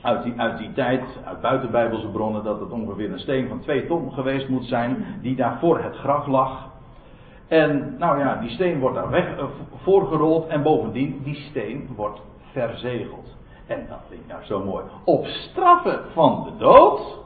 uit, 0.03 0.23
die, 0.23 0.35
uit 0.37 0.59
die 0.59 0.73
tijd, 0.73 1.03
uit 1.25 1.41
buitenbijbelse 1.41 2.09
bronnen, 2.09 2.45
dat 2.45 2.61
het 2.61 2.71
ongeveer 2.71 3.13
een 3.13 3.19
steen 3.19 3.49
van 3.49 3.61
twee 3.61 3.87
ton 3.87 4.13
geweest 4.13 4.49
moet 4.49 4.65
zijn, 4.65 5.05
die 5.23 5.37
daar 5.37 5.59
voor 5.59 5.79
het 5.79 5.97
graf 5.97 6.27
lag. 6.27 6.69
En 7.49 7.97
nou 7.99 8.19
ja, 8.19 8.35
die 8.35 8.51
steen 8.51 8.79
wordt 8.79 8.97
daar 8.97 9.11
weg, 9.11 9.39
uh, 9.39 9.45
voorgerold 9.83 10.47
en 10.47 10.63
bovendien, 10.63 11.21
die 11.23 11.35
steen 11.35 11.89
wordt 11.97 12.21
verzegeld. 12.53 13.37
En 13.67 13.87
dat 13.89 14.01
vind 14.09 14.21
ik 14.21 14.27
nou 14.27 14.45
zo 14.45 14.65
mooi. 14.65 14.85
Op 15.05 15.27
straffen 15.27 16.01
van 16.13 16.45
de 16.45 16.65
dood 16.65 17.19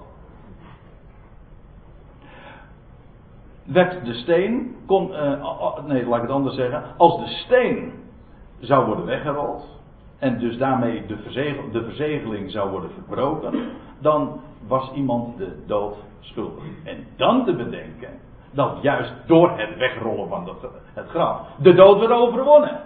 werd 3.64 4.04
de 4.04 4.14
steen, 4.14 4.76
kon, 4.86 5.10
uh, 5.10 5.78
nee 5.86 6.06
laat 6.06 6.16
ik 6.16 6.22
het 6.22 6.30
anders 6.30 6.54
zeggen, 6.54 6.82
als 6.96 7.18
de 7.18 7.26
steen 7.26 7.92
zou 8.60 8.86
worden 8.86 9.04
weggerold 9.04 9.79
en 10.20 10.38
dus 10.38 10.58
daarmee 10.58 11.06
de, 11.06 11.16
verzegel, 11.16 11.70
de 11.70 11.84
verzegeling 11.84 12.50
zou 12.50 12.70
worden 12.70 12.90
verbroken, 12.90 13.54
dan 13.98 14.40
was 14.66 14.92
iemand 14.94 15.38
de 15.38 15.62
dood 15.66 15.96
schuldig. 16.20 16.64
En 16.84 17.06
dan 17.16 17.44
te 17.44 17.54
bedenken 17.54 18.10
dat 18.50 18.78
juist 18.82 19.12
door 19.26 19.58
het 19.58 19.76
wegrollen 19.76 20.28
van 20.28 20.56
het 20.94 21.08
graf 21.08 21.40
de 21.56 21.74
dood 21.74 21.98
werd 21.98 22.12
overwonnen. 22.12 22.80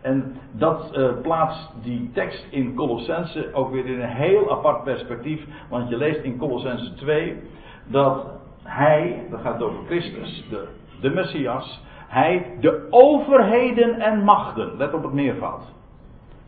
En 0.00 0.36
dat 0.52 0.90
uh, 0.96 1.08
plaatst 1.22 1.70
die 1.82 2.10
tekst 2.12 2.46
in 2.50 2.74
Colossense 2.74 3.50
ook 3.52 3.70
weer 3.70 3.86
in 3.86 4.00
een 4.00 4.08
heel 4.08 4.50
apart 4.50 4.84
perspectief. 4.84 5.44
Want 5.68 5.88
je 5.88 5.96
leest 5.96 6.22
in 6.22 6.38
Colossense 6.38 6.94
2 6.94 7.42
dat 7.86 8.26
hij, 8.62 9.26
dat 9.30 9.40
gaat 9.40 9.62
over 9.62 9.78
Christus, 9.86 10.44
de, 10.50 10.68
de 11.00 11.10
Messias, 11.10 11.82
hij 12.08 12.56
de 12.60 12.86
overheden 12.90 14.00
en 14.00 14.24
machten, 14.24 14.76
let 14.76 14.94
op 14.94 15.02
het 15.02 15.12
meervoud. 15.12 15.62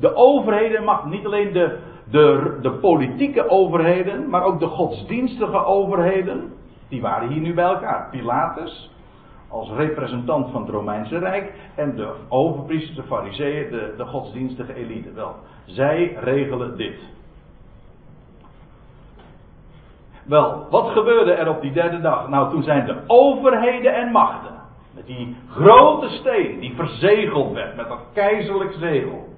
De 0.01 0.15
overheden 0.15 0.79
en 0.79 0.85
machten, 0.85 1.11
niet 1.11 1.25
alleen 1.25 1.53
de, 1.53 1.79
de, 2.11 2.59
de 2.63 2.71
politieke 2.71 3.49
overheden, 3.49 4.29
maar 4.29 4.45
ook 4.45 4.59
de 4.59 4.67
godsdienstige 4.67 5.65
overheden. 5.65 6.53
Die 6.89 7.01
waren 7.01 7.29
hier 7.29 7.41
nu 7.41 7.55
bij 7.55 7.65
elkaar. 7.65 8.09
Pilatus, 8.11 8.91
als 9.49 9.71
representant 9.71 10.51
van 10.51 10.61
het 10.61 10.71
Romeinse 10.71 11.19
Rijk, 11.19 11.53
en 11.75 11.97
de 11.97 12.13
overpriesters, 12.29 12.97
de 12.97 13.03
fariseeën, 13.03 13.71
de, 13.71 13.95
de 13.97 14.05
godsdienstige 14.05 14.75
elite. 14.75 15.13
Wel, 15.13 15.35
zij 15.65 16.17
regelen 16.21 16.77
dit. 16.77 16.99
Wel, 20.25 20.67
wat 20.71 20.91
gebeurde 20.91 21.33
er 21.33 21.49
op 21.49 21.61
die 21.61 21.73
derde 21.73 22.01
dag? 22.01 22.29
Nou, 22.29 22.51
toen 22.51 22.63
zijn 22.63 22.87
de 22.87 22.97
overheden 23.07 23.95
en 23.95 24.13
machten, 24.13 24.55
met 24.95 25.07
die 25.07 25.37
grote 25.51 26.09
steen 26.09 26.61
die 26.61 26.75
verzegeld 26.75 27.53
werd 27.53 27.77
met 27.77 27.89
dat 27.89 28.01
keizerlijk 28.13 28.73
zegel. 28.79 29.30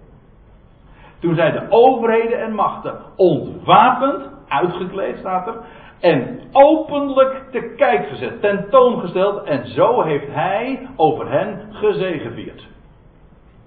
Toen 1.22 1.34
zijn 1.34 1.52
de 1.52 1.66
overheden 1.70 2.40
en 2.40 2.54
machten 2.54 3.00
ontwapend 3.16 4.28
uitgekleed 4.48 5.18
staat 5.18 5.46
er. 5.46 5.54
En 6.00 6.40
openlijk 6.52 7.44
te 7.50 7.74
kijk 7.76 8.08
gezet, 8.08 8.40
tentoongesteld. 8.40 9.44
En 9.44 9.66
zo 9.66 10.02
heeft 10.02 10.26
hij 10.28 10.88
over 10.96 11.30
hen 11.30 11.68
gezegevierd. 11.70 12.66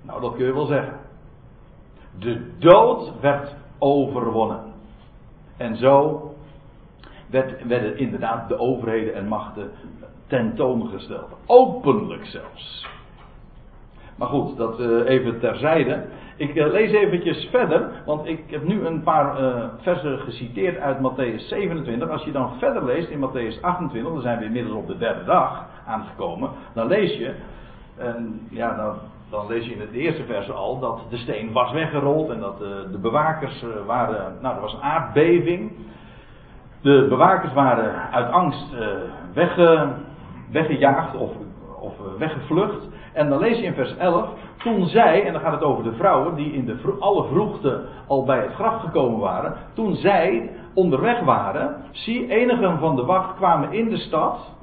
Nou, 0.02 0.22
dat 0.22 0.36
kun 0.36 0.46
je 0.46 0.54
wel 0.54 0.66
zeggen. 0.66 1.00
De 2.20 2.58
dood 2.60 3.20
werd 3.22 3.56
overwonnen. 3.80 4.74
En 5.58 5.76
zo 5.76 6.22
werd, 7.30 7.68
werden 7.68 7.98
inderdaad 7.98 8.48
de 8.48 8.60
overheden 8.60 9.16
en 9.16 9.28
machten 9.28 9.72
tentoongesteld. 10.28 11.30
Openlijk 11.46 12.26
zelfs. 12.26 12.88
Maar 14.16 14.28
goed, 14.28 14.58
dat 14.58 14.80
uh, 14.80 15.10
even 15.10 15.40
terzijde. 15.40 16.06
Ik 16.36 16.56
uh, 16.56 16.72
lees 16.72 16.92
eventjes 16.92 17.48
verder, 17.52 17.90
want 18.06 18.28
ik 18.28 18.44
heb 18.48 18.64
nu 18.64 18.86
een 18.86 19.04
paar 19.04 19.42
uh, 19.42 19.64
versen 19.78 20.20
geciteerd 20.20 20.80
uit 20.80 20.98
Matthäus 20.98 21.48
27. 21.48 22.10
Als 22.10 22.24
je 22.24 22.32
dan 22.32 22.52
verder 22.60 22.86
leest 22.86 23.10
in 23.10 23.20
Matthäus 23.20 23.62
28, 23.62 24.14
dan 24.14 24.22
zijn 24.22 24.40
we 24.40 24.46
inmiddels 24.46 24.76
op 24.76 24.88
de 24.88 24.98
derde 24.98 25.24
dag 25.24 25.66
aangekomen. 25.88 26.50
Dan 26.74 26.88
lees 26.88 27.18
je, 27.18 27.34
ja, 28.50 28.76
dan, 28.76 28.96
dan 29.30 29.48
lees 29.48 29.66
je 29.66 29.74
in 29.74 29.80
het 29.80 29.92
eerste 29.92 30.24
vers 30.24 30.52
al 30.52 30.80
dat 30.80 31.02
de 31.10 31.18
steen 31.18 31.52
was 31.52 31.72
weggerold 31.72 32.30
en 32.30 32.40
dat 32.40 32.58
de 32.92 32.98
bewakers 33.02 33.64
waren, 33.86 34.38
nou 34.42 34.56
er 34.56 34.62
was 34.62 34.74
een 34.74 34.82
aardbeving. 34.82 35.72
De 36.82 37.06
bewakers 37.10 37.54
waren 37.54 38.12
uit 38.12 38.32
angst 38.32 38.68
wegge, 39.34 39.88
weggejaagd 40.52 41.16
of, 41.16 41.32
of 41.80 41.94
weggevlucht. 42.18 42.88
En 43.16 43.30
dan 43.30 43.40
lees 43.40 43.58
je 43.58 43.64
in 43.64 43.74
vers 43.74 43.98
11. 43.98 44.30
Toen 44.58 44.86
zij, 44.86 45.26
en 45.26 45.34
dan 45.34 45.42
gaat 45.42 45.54
het 45.54 45.64
over 45.64 45.84
de 45.84 45.94
vrouwen 45.94 46.36
die 46.36 46.54
in 46.54 46.66
de 46.66 46.96
alle 47.00 47.24
vroegte 47.24 47.86
al 48.08 48.24
bij 48.24 48.42
het 48.42 48.54
graf 48.54 48.82
gekomen 48.82 49.20
waren. 49.20 49.54
Toen 49.74 49.96
zij 49.96 50.50
onderweg 50.74 51.20
waren, 51.20 51.76
zie 51.92 52.30
enigen 52.30 52.80
van 52.80 52.96
de 52.96 53.06
wacht 53.06 53.36
kwamen 53.36 53.72
in 53.72 53.90
de 53.90 53.98
stad. 53.98 54.54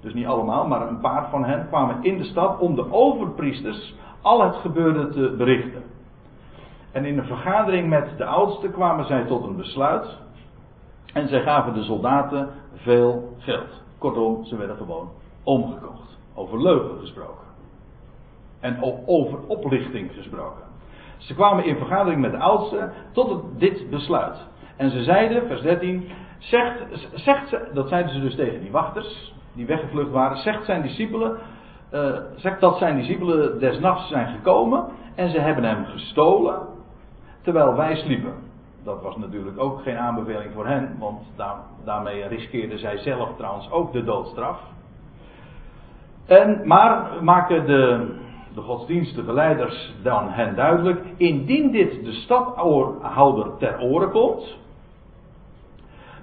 Dus 0.00 0.14
niet 0.14 0.26
allemaal, 0.26 0.66
maar 0.66 0.88
een 0.88 1.00
paar 1.00 1.28
van 1.30 1.44
hen 1.44 1.66
kwamen 1.68 1.96
in 2.02 2.18
de 2.18 2.24
stad 2.24 2.58
om 2.58 2.74
de 2.74 2.92
overpriesters 2.92 3.94
al 4.22 4.42
het 4.42 4.56
gebeurde 4.56 5.08
te 5.08 5.34
berichten. 5.36 5.82
En 6.92 7.04
in 7.04 7.18
een 7.18 7.26
vergadering 7.26 7.88
met 7.88 8.16
de 8.16 8.24
oudsten 8.24 8.72
kwamen 8.72 9.04
zij 9.04 9.24
tot 9.24 9.44
een 9.44 9.56
besluit. 9.56 10.18
En 11.12 11.28
zij 11.28 11.42
gaven 11.42 11.74
de 11.74 11.82
soldaten 11.82 12.48
veel 12.74 13.34
geld. 13.38 13.82
Kortom, 13.98 14.44
ze 14.44 14.56
werden 14.56 14.76
gewoon 14.76 15.08
omgekocht. 15.42 16.18
Over 16.34 16.62
leugen 16.62 16.98
gesproken. 16.98 17.51
En 18.62 19.02
over 19.06 19.38
oplichting 19.46 20.10
gesproken. 20.14 20.62
Ze 21.16 21.34
kwamen 21.34 21.64
in 21.64 21.76
vergadering 21.76 22.20
met 22.20 22.30
de 22.30 22.38
oudsten 22.38 22.92
tot 23.12 23.42
dit 23.58 23.90
besluit. 23.90 24.36
En 24.76 24.90
ze 24.90 25.02
zeiden, 25.02 25.46
vers 25.46 25.60
13, 25.60 26.08
zegt, 26.38 26.78
zegt 27.14 27.48
ze, 27.48 27.70
dat 27.74 27.88
zeiden 27.88 28.12
ze 28.12 28.20
dus 28.20 28.34
tegen 28.34 28.60
die 28.60 28.70
wachters, 28.70 29.34
die 29.52 29.66
weggevlucht 29.66 30.10
waren, 30.10 30.36
zegt 30.36 30.64
zijn 30.64 30.82
discipelen, 30.82 31.38
uh, 31.92 32.16
zegt 32.36 32.60
dat 32.60 32.78
zijn 32.78 32.96
discipelen 32.96 33.60
des 33.60 33.78
nachts 33.78 34.08
zijn 34.08 34.26
gekomen 34.26 34.84
en 35.14 35.30
ze 35.30 35.40
hebben 35.40 35.64
hem 35.64 35.84
gestolen, 35.84 36.58
terwijl 37.42 37.74
wij 37.74 37.96
sliepen. 37.96 38.34
Dat 38.84 39.02
was 39.02 39.16
natuurlijk 39.16 39.60
ook 39.60 39.82
geen 39.82 39.96
aanbeveling 39.96 40.52
voor 40.54 40.66
hen, 40.66 40.96
want 40.98 41.20
daar, 41.36 41.56
daarmee 41.84 42.26
riskeerden 42.26 42.78
zij 42.78 42.96
zelf 42.96 43.36
trouwens 43.36 43.70
ook 43.70 43.92
de 43.92 44.04
doodstraf. 44.04 44.60
En, 46.26 46.60
maar 46.64 47.24
maken 47.24 47.66
de, 47.66 48.14
de 48.54 48.60
godsdienstige 48.60 49.32
leiders 49.32 49.94
dan 50.02 50.28
hen 50.28 50.54
duidelijk, 50.54 51.00
indien 51.16 51.70
dit 51.70 52.04
de 52.04 52.12
stadhouder 52.12 53.56
ter 53.58 53.80
oren 53.80 54.10
komt, 54.10 54.56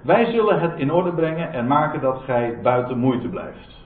wij 0.02 0.24
zullen 0.24 0.60
het 0.60 0.78
in 0.78 0.92
orde 0.92 1.12
brengen 1.12 1.52
en 1.52 1.66
maken 1.66 2.00
dat 2.00 2.22
gij 2.24 2.58
buiten 2.62 2.98
moeite 2.98 3.28
blijft. 3.28 3.78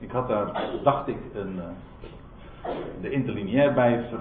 Ik 0.00 0.10
had 0.10 0.28
daar, 0.28 0.62
dacht 0.82 1.08
ik, 1.08 1.18
een, 1.34 1.58
eh, 1.58 2.70
de 3.00 3.10
interlineair 3.10 3.74
bij 3.74 3.98
uh, 3.98 4.18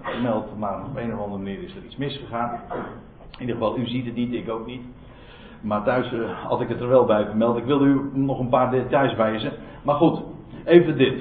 vermeld, 0.00 0.58
maar 0.58 0.84
op 0.84 0.96
een 0.96 1.14
of 1.14 1.20
andere 1.20 1.42
manier 1.42 1.62
is 1.62 1.76
er 1.76 1.84
iets 1.84 1.96
misgegaan. 1.96 2.60
In 3.30 3.40
ieder 3.40 3.56
geval, 3.56 3.78
u 3.78 3.86
ziet 3.86 4.04
het 4.04 4.14
niet, 4.14 4.32
ik 4.32 4.50
ook 4.50 4.66
niet. 4.66 4.82
Maar 5.60 5.82
thuis 5.82 6.12
had 6.48 6.60
ik 6.60 6.68
het 6.68 6.80
er 6.80 6.88
wel 6.88 7.04
bij 7.04 7.24
vermeld. 7.24 7.56
Ik 7.56 7.64
wilde 7.64 7.84
u 7.84 8.10
nog 8.12 8.38
een 8.38 8.48
paar 8.48 8.70
details 8.70 9.14
wijzen. 9.14 9.52
Maar 9.82 9.94
goed, 9.94 10.22
even 10.64 10.96
dit. 10.96 11.14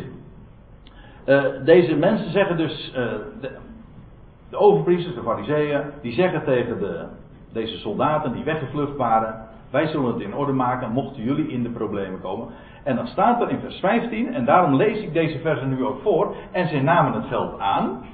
Uh, 1.25 1.43
deze 1.63 1.95
mensen 1.95 2.31
zeggen 2.31 2.57
dus, 2.57 2.89
uh, 2.89 2.95
de, 3.41 3.57
de, 4.49 4.57
overpriesters, 4.57 5.15
de 5.15 5.21
fariseeën, 5.21 5.81
die 6.01 6.13
zeggen 6.13 6.43
tegen 6.43 6.79
de, 6.79 7.05
deze 7.53 7.77
soldaten 7.77 8.33
die 8.33 8.43
weggevlucht 8.43 8.95
waren, 8.95 9.47
wij 9.69 9.87
zullen 9.87 10.13
het 10.13 10.21
in 10.21 10.35
orde 10.35 10.51
maken, 10.51 10.91
mochten 10.91 11.23
jullie 11.23 11.47
in 11.47 11.63
de 11.63 11.69
problemen 11.69 12.21
komen. 12.21 12.47
En 12.83 12.95
dan 12.95 13.07
staat 13.07 13.41
er 13.41 13.49
in 13.49 13.59
vers 13.59 13.79
15, 13.79 14.33
en 14.33 14.45
daarom 14.45 14.75
lees 14.75 15.01
ik 15.01 15.13
deze 15.13 15.39
versen 15.39 15.69
nu 15.69 15.85
ook 15.85 16.01
voor, 16.01 16.35
en 16.51 16.67
zij 16.67 16.81
namen 16.81 17.13
het 17.13 17.27
geld 17.27 17.59
aan, 17.59 18.05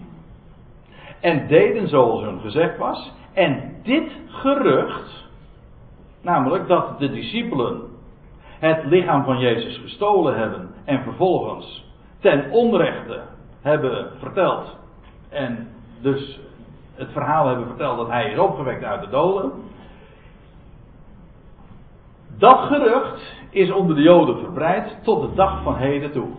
en 1.20 1.48
deden 1.48 1.88
zoals 1.88 2.22
hun 2.22 2.40
gezegd 2.40 2.78
was, 2.78 3.14
en 3.34 3.76
dit 3.84 4.12
gerucht, 4.28 5.30
namelijk 6.22 6.68
dat 6.68 7.00
de 7.00 7.12
discipelen 7.12 7.82
het 8.60 8.86
lichaam 8.86 9.24
van 9.24 9.40
Jezus 9.40 9.78
gestolen 9.78 10.38
hebben 10.38 10.70
en 10.86 11.04
vervolgens 11.04 11.91
ten 12.22 12.52
onrechte 12.52 13.22
hebben 13.62 14.12
verteld. 14.20 14.78
En 15.30 15.68
dus 16.02 16.40
het 16.96 17.12
verhaal 17.12 17.48
hebben 17.48 17.68
verteld 17.68 17.98
dat 17.98 18.08
hij 18.08 18.32
is 18.32 18.38
opgewekt 18.38 18.84
uit 18.84 19.02
de 19.02 19.10
doden. 19.10 19.52
Dat 22.38 22.60
gerucht 22.60 23.22
is 23.50 23.72
onder 23.72 23.96
de 23.96 24.02
Joden 24.02 24.40
verbreid 24.40 24.98
tot 25.04 25.22
de 25.22 25.36
dag 25.36 25.64
van 25.64 25.76
heden 25.76 26.12
toe. 26.12 26.30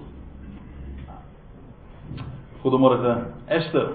Goedemorgen, 2.60 3.34
Esther. 3.44 3.88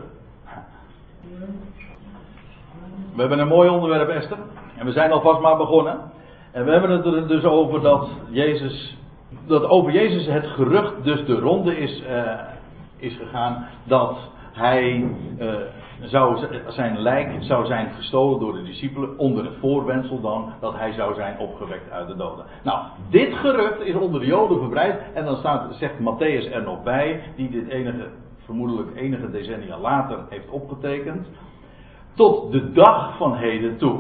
We 3.14 3.24
hebben 3.24 3.40
een 3.40 3.48
mooi 3.48 3.70
onderwerp, 3.70 4.10
Esther. 4.10 4.38
En 4.78 4.86
we 4.86 4.92
zijn 4.92 5.12
alvast 5.12 5.42
maar 5.42 5.58
begonnen. 5.58 6.12
En 6.52 6.66
we 6.66 6.72
hebben 6.72 6.90
het 6.90 7.06
er 7.06 7.28
dus 7.28 7.44
over 7.44 7.82
dat 7.82 8.10
Jezus 8.30 8.98
dat 9.48 9.66
over 9.66 9.92
Jezus 9.92 10.26
het 10.26 10.46
gerucht 10.46 11.04
dus 11.04 11.26
de 11.26 11.40
ronde 11.40 11.78
is, 11.78 12.02
uh, 12.02 12.40
is 12.98 13.18
gegaan 13.18 13.66
dat 13.84 14.18
hij 14.52 15.10
uh, 15.40 15.54
zou, 16.02 16.46
zijn 16.68 17.00
lijk 17.00 17.36
zou 17.40 17.66
zijn 17.66 17.90
gestolen 17.94 18.40
door 18.40 18.54
de 18.54 18.64
discipelen 18.64 19.18
onder 19.18 19.46
het 19.46 19.54
voorwendsel 19.60 20.22
dan 20.22 20.54
dat 20.60 20.74
hij 20.78 20.92
zou 20.92 21.14
zijn 21.14 21.40
opgewekt 21.40 21.92
uit 21.92 22.08
de 22.08 22.16
doden. 22.16 22.46
Nou, 22.64 22.80
dit 23.10 23.34
gerucht 23.34 23.82
is 23.82 23.96
onder 23.96 24.20
de 24.20 24.26
Joden 24.26 24.60
verbreid 24.60 25.02
en 25.14 25.26
dan 25.26 25.36
staat, 25.36 25.76
zegt 25.76 25.94
Matthäus 26.00 26.52
er 26.52 26.64
nog 26.64 26.84
bij, 26.84 27.22
die 27.36 27.50
dit 27.50 27.68
enige, 27.68 28.08
vermoedelijk 28.46 28.96
enige 28.96 29.32
decennia 29.32 29.80
later 29.80 30.20
heeft 30.30 30.50
opgetekend, 30.50 31.28
tot 32.14 32.52
de 32.52 32.72
dag 32.72 33.18
van 33.18 33.36
heden 33.36 33.78
toe. 33.78 34.00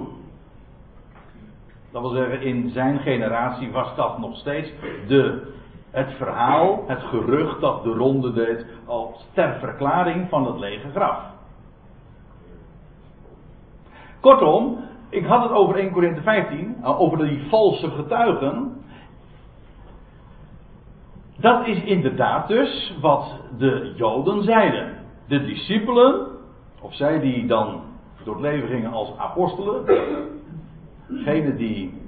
Dat 1.91 2.01
wil 2.01 2.11
zeggen, 2.11 2.41
in 2.41 2.69
zijn 2.69 2.99
generatie 2.99 3.71
was 3.71 3.95
dat 3.95 4.17
nog 4.17 4.37
steeds 4.37 4.71
de, 5.07 5.51
het 5.91 6.11
verhaal, 6.17 6.83
het 6.87 7.01
gerucht 7.01 7.61
dat 7.61 7.83
de 7.83 7.89
ronde 7.89 8.33
deed 8.33 8.65
als 8.85 9.27
ter 9.33 9.57
verklaring 9.59 10.29
van 10.29 10.45
het 10.45 10.59
lege 10.59 10.89
graf. 10.89 11.19
Kortom, 14.19 14.77
ik 15.09 15.25
had 15.25 15.43
het 15.43 15.51
over 15.51 15.75
1 15.75 15.91
Korinthe 15.91 16.21
15, 16.21 16.77
eh, 16.81 16.99
over 16.99 17.17
die 17.17 17.47
valse 17.49 17.89
getuigen. 17.89 18.81
Dat 21.39 21.67
is 21.67 21.83
inderdaad 21.83 22.47
dus 22.47 22.97
wat 23.01 23.39
de 23.57 23.93
Joden 23.95 24.43
zeiden. 24.43 24.93
De 25.27 25.45
discipelen, 25.45 26.27
of 26.81 26.93
zij 26.93 27.19
die 27.19 27.47
dan 27.47 27.81
door 28.23 28.33
het 28.33 28.43
leven 28.43 28.67
gingen 28.67 28.91
als 28.91 29.17
apostelen, 29.17 29.85
degenen 31.07 31.57
die 31.57 32.01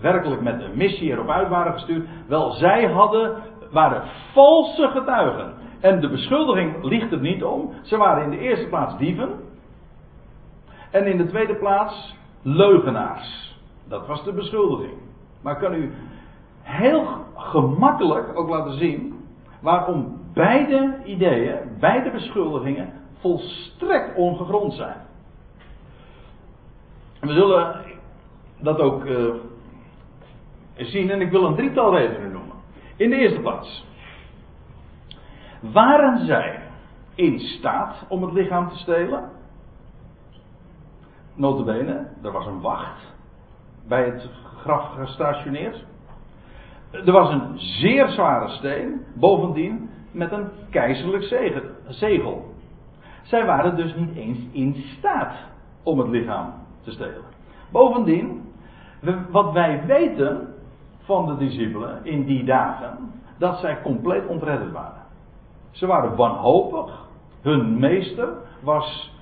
werkelijk 0.00 0.40
met 0.40 0.62
een 0.62 0.76
missie 0.76 1.10
erop 1.10 1.30
uit 1.30 1.48
waren 1.48 1.72
gestuurd, 1.72 2.08
wel 2.26 2.50
zij 2.50 2.86
hadden, 2.86 3.36
waren 3.70 4.02
valse 4.32 4.88
getuigen. 4.88 5.54
En 5.80 6.00
de 6.00 6.08
beschuldiging 6.08 6.84
ligt 6.84 7.12
er 7.12 7.20
niet 7.20 7.44
om. 7.44 7.72
Ze 7.82 7.96
waren 7.96 8.24
in 8.24 8.30
de 8.30 8.38
eerste 8.38 8.66
plaats 8.66 8.98
dieven. 8.98 9.30
En 10.90 11.06
in 11.06 11.16
de 11.16 11.26
tweede 11.26 11.54
plaats 11.54 12.16
leugenaars. 12.42 13.56
Dat 13.88 14.06
was 14.06 14.24
de 14.24 14.32
beschuldiging. 14.32 14.98
Maar 15.42 15.58
kan 15.58 15.74
u 15.74 15.92
heel 16.62 17.06
gemakkelijk 17.34 18.38
ook 18.38 18.48
laten 18.48 18.78
zien 18.78 19.20
waarom 19.60 20.20
beide 20.34 20.98
ideeën, 21.04 21.58
beide 21.80 22.10
beschuldigingen 22.10 22.92
volstrekt 23.20 24.16
ongegrond 24.16 24.72
zijn. 24.72 24.96
We 27.20 27.32
zullen 27.32 27.91
dat 28.62 28.78
ook 28.78 29.04
uh, 29.04 29.34
zien. 30.76 31.10
En 31.10 31.20
ik 31.20 31.30
wil 31.30 31.44
een 31.44 31.54
drietal 31.54 31.96
redenen 31.96 32.32
noemen. 32.32 32.56
In 32.96 33.10
de 33.10 33.16
eerste 33.16 33.40
plaats. 33.40 33.86
Waren 35.60 36.26
zij 36.26 36.60
in 37.14 37.38
staat 37.38 38.04
om 38.08 38.22
het 38.22 38.32
lichaam 38.32 38.68
te 38.68 38.76
stelen? 38.76 39.30
Notabene, 41.34 42.08
er 42.22 42.32
was 42.32 42.46
een 42.46 42.60
wacht. 42.60 43.14
bij 43.88 44.04
het 44.04 44.28
graf 44.56 44.94
gestationeerd. 44.94 45.84
Er 46.90 47.12
was 47.12 47.30
een 47.30 47.58
zeer 47.58 48.08
zware 48.08 48.48
steen, 48.48 49.04
bovendien 49.14 49.90
met 50.10 50.32
een 50.32 50.48
keizerlijk 50.70 51.24
zegel. 51.88 52.54
Zij 53.22 53.46
waren 53.46 53.76
dus 53.76 53.94
niet 53.94 54.16
eens 54.16 54.38
in 54.52 54.74
staat 54.98 55.34
om 55.82 55.98
het 55.98 56.08
lichaam 56.08 56.54
te 56.82 56.90
stelen. 56.90 57.24
Bovendien, 57.70 58.51
wat 59.30 59.52
wij 59.52 59.82
weten 59.86 60.54
van 61.04 61.26
de 61.26 61.36
discipelen 61.36 62.04
in 62.04 62.24
die 62.24 62.44
dagen, 62.44 62.98
dat 63.38 63.58
zij 63.58 63.82
compleet 63.82 64.26
ontredderd 64.26 64.72
waren. 64.72 65.02
Ze 65.70 65.86
waren 65.86 66.16
wanhopig. 66.16 67.00
Hun 67.40 67.78
meester 67.78 68.28
was, 68.60 69.12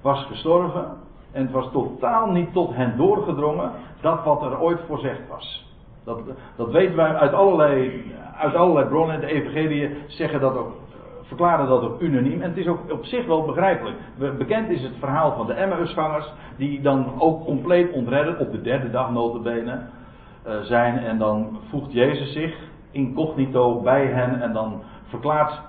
was 0.00 0.24
gestorven. 0.24 0.84
En 1.32 1.42
het 1.42 1.52
was 1.52 1.70
totaal 1.72 2.30
niet 2.30 2.52
tot 2.52 2.74
hen 2.74 2.96
doorgedrongen 2.96 3.70
dat 4.00 4.24
wat 4.24 4.42
er 4.42 4.60
ooit 4.60 4.80
voorzegd 4.86 5.28
was. 5.28 5.68
Dat, 6.04 6.20
dat 6.56 6.70
weten 6.70 6.96
wij 6.96 7.14
uit 7.14 7.32
allerlei, 7.32 8.04
uit 8.38 8.54
allerlei 8.54 8.86
bronnen. 8.88 9.20
De 9.20 9.26
evangelieën 9.26 9.96
zeggen 10.06 10.40
dat 10.40 10.56
ook, 10.56 10.72
verklaren 11.30 11.68
dat 11.68 11.82
ook 11.82 12.00
unaniem. 12.00 12.42
En 12.42 12.48
het 12.48 12.58
is 12.58 12.66
ook 12.66 12.92
op 12.92 13.04
zich 13.04 13.26
wel 13.26 13.44
begrijpelijk. 13.44 13.96
Bekend 14.38 14.70
is 14.70 14.82
het 14.82 14.94
verhaal 14.98 15.36
van 15.36 15.46
de 15.46 15.52
Emmausgangers. 15.52 16.32
Die 16.56 16.80
dan 16.80 17.06
ook 17.18 17.44
compleet 17.44 17.92
ontredden 17.92 18.38
op 18.38 18.52
de 18.52 18.60
derde 18.60 18.90
dag 18.90 19.10
notabene 19.10 19.80
uh, 20.46 20.60
zijn. 20.60 20.98
En 20.98 21.18
dan 21.18 21.58
voegt 21.68 21.92
Jezus 21.92 22.32
zich 22.32 22.54
incognito 22.90 23.80
bij 23.80 24.06
hen. 24.06 24.40
En 24.40 24.52
dan 24.52 24.82
verklaart 25.08 25.60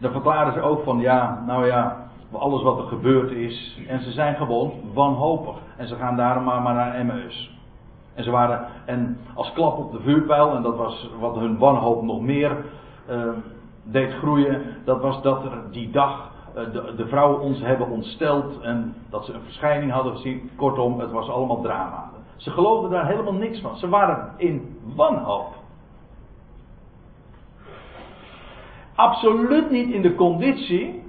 dan 0.00 0.12
verklaren 0.12 0.52
ze 0.52 0.60
ook 0.60 0.84
van 0.84 1.00
ja, 1.00 1.42
nou 1.46 1.66
ja, 1.66 1.96
alles 2.32 2.62
wat 2.62 2.78
er 2.78 2.84
gebeurd 2.84 3.30
is. 3.30 3.78
En 3.88 4.00
ze 4.00 4.10
zijn 4.10 4.36
gewoon 4.36 4.72
wanhopig. 4.94 5.56
En 5.76 5.88
ze 5.88 5.96
gaan 5.96 6.16
daarom 6.16 6.44
maar, 6.44 6.62
maar 6.62 6.74
naar 6.74 6.94
Emmaus. 6.94 7.58
En 8.14 8.24
ze 8.24 8.30
waren, 8.30 8.66
en 8.84 9.18
als 9.34 9.52
klap 9.52 9.78
op 9.78 9.92
de 9.92 10.00
vuurpijl, 10.00 10.54
en 10.56 10.62
dat 10.62 10.76
was 10.76 11.10
wat 11.20 11.34
hun 11.34 11.58
wanhoop 11.58 12.02
nog 12.02 12.20
meer 12.20 12.56
uh, 13.10 13.22
deed 13.82 14.12
groeien, 14.12 14.62
dat 14.84 15.00
was 15.00 15.22
dat 15.22 15.44
er 15.44 15.62
die 15.70 15.90
dag 15.90 16.30
uh, 16.56 16.72
de, 16.72 16.94
de, 16.96 17.06
vrouwen 17.06 17.40
ons 17.40 17.60
hebben 17.60 17.88
ontsteld 17.88 18.60
en 18.60 18.94
dat 19.10 19.24
ze 19.24 19.32
een 19.32 19.42
verschijning 19.42 19.92
hadden 19.92 20.12
gezien. 20.12 20.50
Kortom, 20.56 21.00
het 21.00 21.10
was 21.10 21.28
allemaal 21.28 21.60
drama. 21.60 22.10
Ze 22.36 22.50
geloofden 22.50 22.90
daar 22.90 23.06
helemaal 23.06 23.32
niks 23.32 23.60
van. 23.60 23.76
Ze 23.76 23.88
waren 23.88 24.32
in 24.36 24.78
wanhoop. 24.94 25.58
absoluut 29.00 29.70
niet 29.70 29.90
in 29.90 30.02
de 30.02 30.14
conditie 30.14 31.02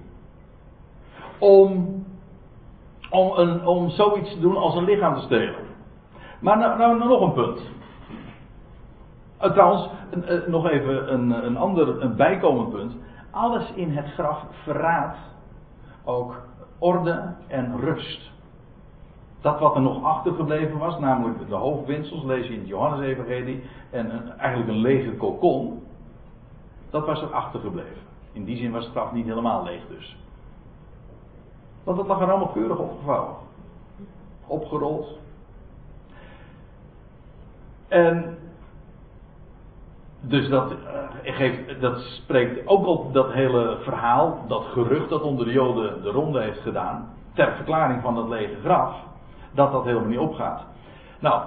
om, 1.40 2.04
om, 3.10 3.32
een, 3.38 3.66
om 3.66 3.90
zoiets 3.90 4.34
te 4.34 4.40
doen 4.40 4.58
als 4.58 4.76
een 4.76 4.84
lichaam 4.84 5.16
te 5.16 5.22
stelen. 5.22 5.56
Maar 6.40 6.58
nou, 6.58 6.78
nou, 6.78 6.98
nou 6.98 7.10
nog 7.10 7.22
een 7.22 7.34
punt. 7.34 7.60
Uh, 9.44 9.52
trouwens, 9.52 9.90
uh, 10.30 10.48
nog 10.48 10.70
even 10.70 11.14
een, 11.14 11.46
een 11.46 11.58
ander, 11.58 12.02
een 12.02 12.16
bijkomend 12.16 12.70
punt. 12.70 12.94
Alles 13.32 13.72
in 13.74 13.92
het 13.92 14.14
graf 14.14 14.44
verraadt 14.64 15.18
ook 16.04 16.42
orde 16.78 17.34
en 17.48 17.80
rust. 17.80 18.32
Dat 19.42 19.60
wat 19.60 19.76
er 19.76 19.82
nog 19.82 20.04
achtergebleven 20.04 20.78
was, 20.78 21.00
namelijk 21.00 21.48
de 21.50 21.56
hoofdwindsels, 21.56 22.24
lees 22.24 22.48
je 22.48 22.54
in 22.54 22.60
het 22.60 22.68
Johannes-evangelie, 22.68 23.64
en 23.90 24.38
eigenlijk 24.38 24.70
een 24.70 24.82
lege 24.82 25.12
kokon, 25.12 25.84
dat 26.90 27.06
was 27.06 27.22
er 27.22 27.34
achtergebleven. 27.34 28.02
In 28.32 28.44
die 28.44 28.58
zin 28.58 28.72
was 28.72 28.84
het 28.84 28.94
graf 28.94 29.12
niet 29.12 29.26
helemaal 29.26 29.64
leeg 29.64 29.82
dus. 29.88 30.18
Want 31.84 31.98
het 31.98 32.08
lag 32.08 32.22
er 32.22 32.30
allemaal 32.30 32.48
keurig 32.54 32.78
opgevouwen. 32.78 33.36
Opgerold. 34.48 35.20
En 37.88 38.38
dus 40.22 40.50
dat, 40.50 40.72
uh, 40.72 41.36
geeft, 41.36 41.82
dat 41.82 42.00
spreekt 42.00 42.68
ook 42.68 42.86
op 42.86 43.14
dat 43.14 43.32
hele 43.32 43.78
verhaal, 43.82 44.46
dat 44.48 44.64
gerucht 44.64 45.10
dat 45.10 45.22
onder 45.22 45.46
de 45.46 45.52
Joden 45.52 46.02
de 46.02 46.10
ronde 46.10 46.42
heeft 46.42 46.62
gedaan, 46.62 47.10
ter 47.34 47.56
verklaring 47.56 48.02
van 48.02 48.16
dat 48.16 48.30
lege 48.30 48.56
graf, 48.64 48.96
dat 49.52 49.72
dat 49.72 49.84
helemaal 49.84 50.10
niet 50.10 50.20
opgaat. 50.20 50.64
Nou, 51.20 51.44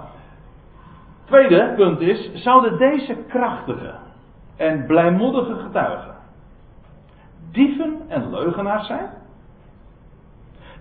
tweede 1.25 1.73
punt 1.75 1.99
is, 1.99 2.33
zouden 2.33 2.77
deze 2.77 3.15
krachtige 3.27 3.93
en 4.55 4.85
blijmoedige 4.85 5.55
getuigen 5.55 6.15
dieven 7.51 8.01
en 8.07 8.29
leugenaars 8.29 8.87
zijn? 8.87 9.09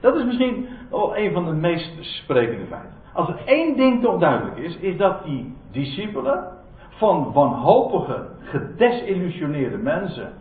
Dat 0.00 0.16
is 0.16 0.24
misschien 0.24 0.68
wel 0.90 1.16
een 1.16 1.33
van 1.33 1.44
de 1.44 1.52
meest 1.52 1.92
sprekende 2.00 2.66
feiten. 2.66 2.92
Als 3.12 3.28
er 3.28 3.40
één 3.44 3.76
ding 3.76 4.02
toch 4.02 4.18
duidelijk 4.18 4.57
is, 4.57 4.76
is 4.76 4.96
dat 4.96 5.24
die 5.24 5.57
discipelen 5.70 6.54
van 6.96 7.33
wanhopige, 7.33 8.26
gedesillusioneerde 8.40 9.76
mensen 9.76 10.33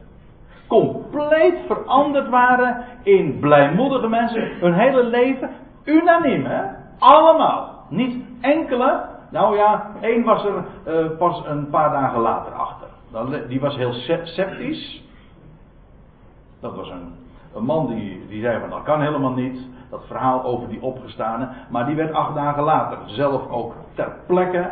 compleet 0.67 1.55
veranderd 1.67 2.29
waren 2.29 2.83
in 3.03 3.39
blijmoedige 3.39 4.07
mensen. 4.07 4.59
Hun 4.59 4.73
hele 4.73 5.03
leven 5.03 5.49
unaniem, 5.83 6.45
hè? 6.45 6.63
Allemaal. 6.99 7.85
Niet 7.89 8.25
enkele. 8.41 9.05
Nou 9.29 9.57
ja, 9.57 9.91
één 10.01 10.23
was 10.23 10.45
er 10.45 10.63
uh, 10.87 11.17
pas 11.17 11.43
een 11.45 11.69
paar 11.69 11.91
dagen 11.91 12.19
later 12.19 12.53
achter. 12.53 12.87
Die 13.47 13.59
was 13.59 13.75
heel 13.75 13.93
sceptisch. 14.23 15.03
Dat 16.61 16.75
was 16.75 16.89
een, 16.89 17.13
een 17.55 17.63
man 17.63 17.87
die, 17.87 18.27
die 18.27 18.41
zei 18.41 18.59
van 18.59 18.69
dat 18.69 18.83
kan 18.83 19.01
helemaal 19.01 19.33
niet. 19.33 19.67
Dat 19.89 20.03
verhaal 20.07 20.43
over 20.43 20.69
die 20.69 20.81
opgestane. 20.81 21.49
Maar 21.69 21.85
die 21.85 21.95
werd 21.95 22.13
acht 22.13 22.35
dagen 22.35 22.63
later 22.63 22.97
zelf 23.05 23.49
ook 23.49 23.73
ter 23.93 24.15
plekke 24.27 24.69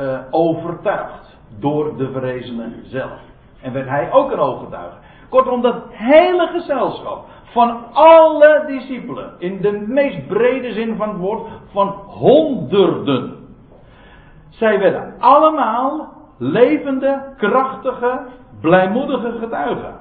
uh, 0.00 0.18
overtuigd. 0.30 1.36
Door 1.58 1.96
de 1.96 2.10
verrezenen 2.10 2.82
zelf. 2.82 3.20
En 3.60 3.72
werd 3.72 3.88
hij 3.88 4.12
ook 4.12 4.30
een 4.30 4.38
ooggetuige. 4.38 4.96
Kortom, 5.28 5.62
dat 5.62 5.82
hele 5.88 6.46
gezelschap 6.46 7.24
van 7.44 7.84
alle 7.92 8.64
discipelen, 8.66 9.32
in 9.38 9.60
de 9.60 9.84
meest 9.86 10.26
brede 10.26 10.72
zin 10.72 10.96
van 10.96 11.08
het 11.08 11.18
woord, 11.18 11.48
van 11.72 11.88
honderden. 12.06 13.36
Zij 14.48 14.78
werden 14.78 15.14
allemaal 15.18 16.08
levende, 16.38 17.22
krachtige, 17.36 18.20
blijmoedige 18.60 19.32
getuigen. 19.32 19.94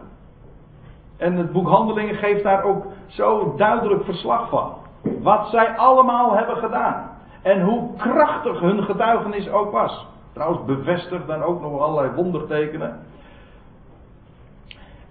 En 1.17 1.35
het 1.35 1.51
boek 1.51 1.67
Handelingen 1.67 2.15
geeft 2.15 2.43
daar 2.43 2.63
ook 2.63 2.85
zo 3.07 3.53
duidelijk 3.55 4.03
verslag 4.03 4.49
van. 4.49 4.73
Wat 5.21 5.47
zij 5.49 5.77
allemaal 5.77 6.35
hebben 6.35 6.57
gedaan. 6.57 7.09
En 7.47 7.61
hoe 7.61 7.95
krachtig 7.97 8.59
hun 8.59 8.83
getuigenis 8.83 9.49
ook 9.49 9.71
was. 9.71 10.07
Trouwens, 10.33 10.65
bevestigd 10.65 11.27
dan 11.27 11.43
ook 11.43 11.61
nog 11.61 11.81
allerlei 11.81 12.15
wondertekenen. 12.15 12.99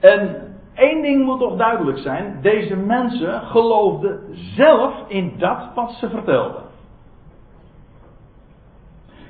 En 0.00 0.54
één 0.74 1.02
ding 1.02 1.24
moet 1.24 1.40
toch 1.40 1.56
duidelijk 1.56 1.98
zijn: 1.98 2.38
deze 2.42 2.76
mensen 2.76 3.40
geloofden 3.42 4.20
zelf 4.32 4.94
in 5.06 5.34
dat 5.38 5.68
wat 5.74 5.90
ze 5.90 6.08
vertelden. 6.08 6.62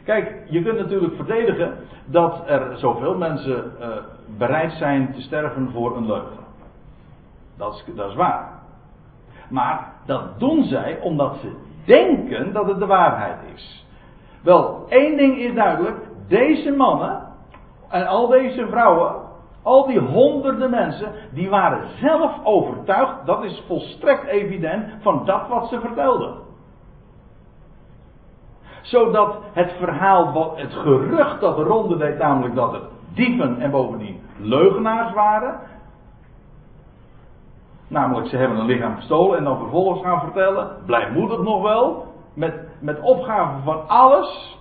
Kijk, 0.05 0.43
je 0.49 0.63
kunt 0.63 0.79
natuurlijk 0.79 1.15
verdedigen 1.15 1.75
dat 2.05 2.43
er 2.47 2.79
zoveel 2.79 3.17
mensen 3.17 3.73
uh, 3.81 3.89
bereid 4.39 4.73
zijn 4.73 5.13
te 5.15 5.21
sterven 5.21 5.71
voor 5.73 5.97
een 5.97 6.07
leugen. 6.07 6.45
Dat 7.57 7.75
is, 7.75 7.95
dat 7.95 8.11
is 8.11 8.17
waar. 8.17 8.49
Maar 9.49 9.93
dat 10.07 10.39
doen 10.39 10.65
zij 10.65 11.01
omdat 11.01 11.37
ze 11.41 11.66
denken 11.87 12.53
dat 12.53 12.67
het 12.67 12.79
de 12.79 12.87
waarheid 12.87 13.39
is. 13.55 13.87
Wel, 14.43 14.87
één 14.89 15.17
ding 15.17 15.39
is 15.39 15.55
duidelijk: 15.55 15.97
deze 16.29 16.71
mannen 16.71 17.23
en 17.89 18.07
al 18.07 18.27
deze 18.27 18.67
vrouwen, 18.67 19.15
al 19.63 19.87
die 19.87 19.99
honderden 20.01 20.71
mensen, 20.71 21.13
die 21.33 21.51
waren 21.51 21.89
zelf 22.01 22.45
overtuigd, 22.45 23.27
dat 23.27 23.45
is 23.45 23.65
volstrekt 23.67 24.27
evident, 24.27 24.85
van 25.01 25.25
dat 25.25 25.49
wat 25.49 25.69
ze 25.69 25.81
vertelden 25.81 26.45
zodat 28.87 29.39
het 29.53 29.73
verhaal, 29.79 30.53
het 30.57 30.73
gerucht 30.73 31.41
dat 31.41 31.57
de 31.57 31.63
ronde 31.63 31.97
deed, 31.97 32.19
namelijk 32.19 32.55
dat 32.55 32.73
het 32.73 32.83
dieven 33.15 33.61
en 33.61 33.71
bovendien 33.71 34.21
leugenaars 34.37 35.13
waren. 35.13 35.61
Namelijk, 37.89 38.29
ze 38.29 38.37
hebben 38.37 38.59
een 38.59 38.67
lichaam 38.67 38.97
gestolen 38.97 39.39
en 39.39 39.45
dan 39.45 39.59
vervolgens 39.59 40.03
gaan 40.03 40.21
vertellen, 40.21 40.71
blijmoedig 40.87 41.41
nog 41.41 41.63
wel, 41.63 42.07
met, 42.35 42.69
met 42.81 43.01
opgave 43.01 43.63
van 43.65 43.89
alles. 43.89 44.59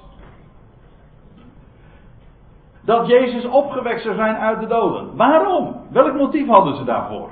Dat 2.82 3.08
Jezus 3.08 3.46
opgewekt 3.46 4.02
zou 4.02 4.16
zijn 4.16 4.36
uit 4.36 4.60
de 4.60 4.68
doden. 4.68 5.16
Waarom? 5.16 5.76
Welk 5.90 6.14
motief 6.14 6.48
hadden 6.48 6.76
ze 6.76 6.84
daarvoor? 6.84 7.30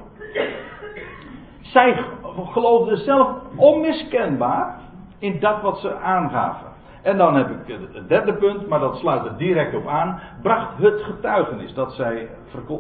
Zij 1.62 2.04
geloofden 2.52 2.98
zelf 2.98 3.30
onmiskenbaar 3.56 4.80
in 5.20 5.40
dat 5.40 5.62
wat 5.62 5.78
ze 5.78 5.96
aangaven. 5.96 6.68
En 7.02 7.18
dan 7.18 7.36
heb 7.36 7.50
ik 7.50 7.78
het 7.94 8.08
derde 8.08 8.34
punt, 8.34 8.68
maar 8.68 8.80
dat 8.80 8.96
sluit 8.96 9.26
er 9.26 9.38
direct 9.38 9.76
op 9.76 9.88
aan. 9.88 10.20
Bracht 10.42 10.78
het 10.78 11.02
getuigenis 11.02 11.74
dat 11.74 11.94
zij, 11.94 12.30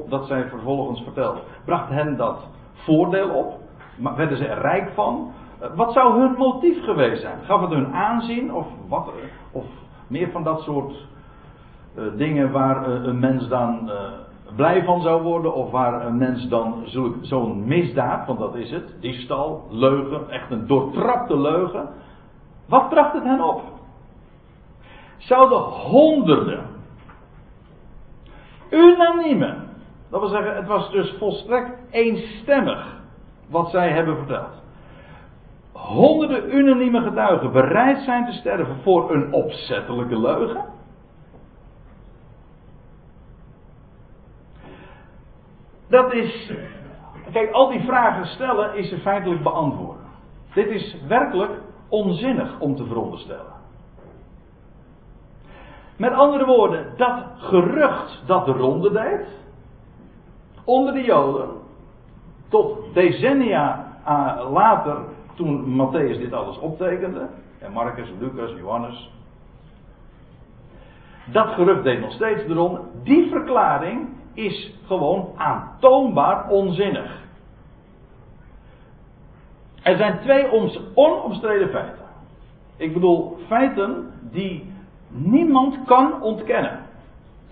dat 0.09 0.27
zij 0.27 0.49
vervolgens 0.49 1.01
vertelden. 1.03 1.41
Bracht 1.65 1.89
hen 1.89 2.17
dat 2.17 2.47
voordeel 2.83 3.29
op? 3.29 3.59
Werden 4.15 4.37
ze 4.37 4.47
er 4.47 4.61
rijk 4.61 4.91
van? 4.93 5.31
Wat 5.75 5.93
zou 5.93 6.19
hun 6.19 6.35
motief 6.37 6.83
geweest 6.83 7.21
zijn? 7.21 7.39
Gaf 7.43 7.61
het 7.61 7.69
hun 7.69 7.93
aanzien 7.93 8.53
of, 8.53 8.65
wat, 8.87 9.11
of 9.51 9.65
meer 10.07 10.31
van 10.31 10.43
dat 10.43 10.61
soort 10.61 10.93
uh, 11.97 12.03
dingen 12.15 12.51
waar 12.51 12.87
een 12.87 13.19
mens 13.19 13.47
dan 13.47 13.91
blij 14.55 14.83
van 14.83 15.01
zou 15.01 15.21
worden 15.21 15.53
of 15.53 15.71
waar 15.71 16.05
een 16.05 16.17
mens 16.17 16.47
dan 16.47 16.83
zo'n 17.21 17.65
misdaad, 17.65 18.27
want 18.27 18.39
dat 18.39 18.55
is 18.55 18.71
het, 18.71 18.95
diefstal, 18.99 19.67
leugen, 19.69 20.29
echt 20.29 20.51
een 20.51 20.67
doortrapte 20.67 21.37
leugen. 21.37 21.89
Wat 22.67 22.89
bracht 22.89 23.13
het 23.13 23.23
hen 23.23 23.41
op? 23.41 23.61
Zouden 25.17 25.57
honderden, 25.57 26.65
unanieme, 28.69 29.55
dat 30.13 30.21
wil 30.21 30.29
zeggen, 30.29 30.55
het 30.55 30.67
was 30.67 30.91
dus 30.91 31.15
volstrekt 31.17 31.71
eenstemmig 31.91 33.01
wat 33.49 33.69
zij 33.69 33.89
hebben 33.89 34.17
verteld. 34.17 34.61
Honderden 35.71 36.55
unanieme 36.55 37.01
getuigen 37.01 37.51
bereid 37.51 38.01
zijn 38.03 38.25
te 38.25 38.31
sterven 38.31 38.75
voor 38.83 39.13
een 39.13 39.33
opzettelijke 39.33 40.19
leugen. 40.19 40.65
Dat 45.89 46.13
is. 46.13 46.53
Kijk, 47.31 47.51
al 47.51 47.69
die 47.69 47.83
vragen 47.83 48.25
stellen 48.25 48.75
is 48.75 48.89
ze 48.89 48.97
feitelijk 48.97 49.43
beantwoorden. 49.43 50.05
Dit 50.53 50.67
is 50.67 50.97
werkelijk 51.07 51.51
onzinnig 51.87 52.59
om 52.59 52.75
te 52.75 52.85
veronderstellen. 52.85 53.53
Met 55.97 56.13
andere 56.13 56.45
woorden, 56.45 56.93
dat 56.97 57.23
gerucht 57.37 58.23
dat 58.25 58.45
de 58.45 58.51
ronde 58.51 58.91
deed, 58.91 59.41
onder 60.63 60.93
de 60.93 61.03
Joden, 61.03 61.49
tot 62.49 62.93
decennia 62.93 63.87
later, 64.51 64.97
toen 65.35 65.75
Matthäus 65.75 66.17
dit 66.17 66.33
alles 66.33 66.59
optekende, 66.59 67.29
en 67.59 67.71
Marcus, 67.71 68.09
Lucas, 68.19 68.51
Johannes, 68.57 69.11
dat 71.25 71.47
gerucht 71.47 71.83
deed 71.83 71.99
nog 71.99 72.11
steeds 72.11 72.45
ronde. 72.47 72.81
Die 73.03 73.29
verklaring 73.29 74.09
is 74.33 74.73
gewoon 74.85 75.29
aantoonbaar 75.35 76.49
onzinnig. 76.49 77.21
Er 79.83 79.97
zijn 79.97 80.19
twee 80.19 80.51
onomstreden 80.93 81.69
feiten. 81.69 82.05
Ik 82.77 82.93
bedoel, 82.93 83.37
feiten 83.47 84.11
die 84.21 84.73
niemand 85.07 85.77
kan 85.85 86.21
ontkennen. 86.21 86.79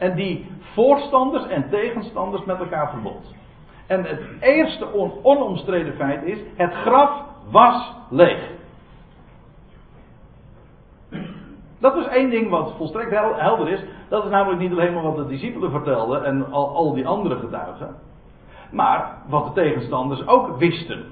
En 0.01 0.15
die 0.15 0.51
voorstanders 0.73 1.47
en 1.47 1.69
tegenstanders 1.69 2.45
met 2.45 2.59
elkaar 2.59 2.89
verbond. 2.89 3.35
En 3.87 4.03
het 4.03 4.19
eerste 4.39 4.93
onomstreden 5.23 5.93
feit 5.93 6.23
is: 6.23 6.37
het 6.55 6.73
graf 6.73 7.23
was 7.51 7.93
leeg. 8.09 8.49
Dat 11.79 11.95
is 11.95 12.05
één 12.05 12.29
ding 12.29 12.49
wat 12.49 12.73
volstrekt 12.77 13.11
helder 13.11 13.69
is. 13.69 13.83
Dat 14.09 14.23
is 14.23 14.29
namelijk 14.29 14.61
niet 14.61 14.71
alleen 14.71 14.93
maar 14.93 15.03
wat 15.03 15.15
de 15.15 15.27
discipelen 15.27 15.71
vertelden 15.71 16.25
en 16.25 16.51
al, 16.51 16.75
al 16.75 16.93
die 16.93 17.07
andere 17.07 17.35
getuigen. 17.35 17.95
Maar 18.71 19.17
wat 19.27 19.45
de 19.45 19.61
tegenstanders 19.61 20.27
ook 20.27 20.57
wisten. 20.57 21.05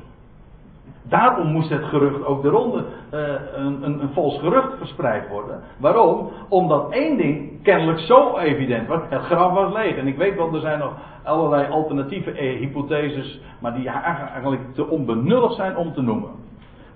Daarom 1.10 1.48
moest 1.48 1.70
het 1.70 1.84
gerucht 1.84 2.26
ook 2.26 2.42
de 2.42 2.50
ronde, 2.50 2.86
uh, 3.14 3.20
een, 3.56 3.84
een, 3.84 4.02
een 4.02 4.10
vals 4.14 4.40
gerucht 4.40 4.78
verspreid 4.78 5.30
worden. 5.30 5.62
Waarom? 5.78 6.30
Omdat 6.50 6.92
één 6.92 7.18
ding 7.18 7.64
kennelijk 7.64 8.00
zo 8.00 8.38
evident 8.38 8.88
was: 8.88 9.02
het 9.10 9.22
graf 9.22 9.54
was 9.54 9.74
leeg. 9.74 9.96
En 9.96 10.08
ik 10.08 10.18
weet 10.18 10.36
wel, 10.36 10.54
er 10.54 10.60
zijn 10.60 10.80
nog 10.80 10.94
allerlei 11.24 11.70
alternatieve 11.70 12.32
eh, 12.32 12.60
hypotheses, 12.60 13.42
maar 13.60 13.74
die 13.74 13.90
eigenlijk 13.90 14.74
te 14.74 14.88
onbenullig 14.88 15.54
zijn 15.54 15.78
om 15.78 15.94
te 15.94 16.02
noemen, 16.02 16.32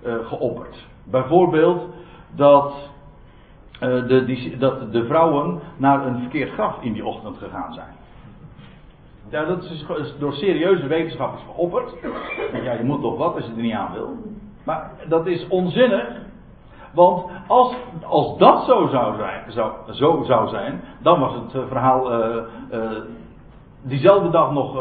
uh, 0.06 0.14
geopperd. 0.26 0.86
Bijvoorbeeld 1.04 1.82
dat 2.34 2.72
de, 3.78 4.22
die, 4.26 4.56
dat 4.56 4.92
de 4.92 5.06
vrouwen 5.06 5.60
naar 5.76 6.06
een 6.06 6.18
verkeerd 6.18 6.52
graf 6.52 6.76
in 6.80 6.92
die 6.92 7.06
ochtend 7.06 7.36
gegaan 7.38 7.72
zijn. 7.72 8.03
Ja, 9.30 9.44
dat 9.44 9.64
is 9.64 9.86
door 10.18 10.32
serieuze 10.32 10.86
wetenschappers 10.86 11.42
geopperd. 11.42 11.94
Ja, 12.62 12.72
je 12.72 12.84
moet 12.84 13.00
toch 13.00 13.16
wat 13.16 13.34
als 13.34 13.44
je 13.44 13.50
er 13.50 13.62
niet 13.62 13.74
aan 13.74 13.92
wil. 13.92 14.16
Maar 14.64 14.90
dat 15.08 15.26
is 15.26 15.48
onzinnig. 15.48 16.22
Want 16.94 17.30
als, 17.48 17.74
als 18.02 18.38
dat 18.38 18.64
zo 18.64 18.86
zou 18.86 19.16
zijn, 19.16 19.52
zou, 19.52 19.72
zo 19.92 20.22
zou 20.22 20.48
zijn, 20.48 20.80
dan 21.02 21.20
was 21.20 21.34
het 21.34 21.54
eh, 21.54 21.68
verhaal 21.68 22.12
uh, 22.12 22.42
uh, 22.72 22.90
diezelfde 23.82 24.30
dag 24.30 24.52
nog 24.52 24.78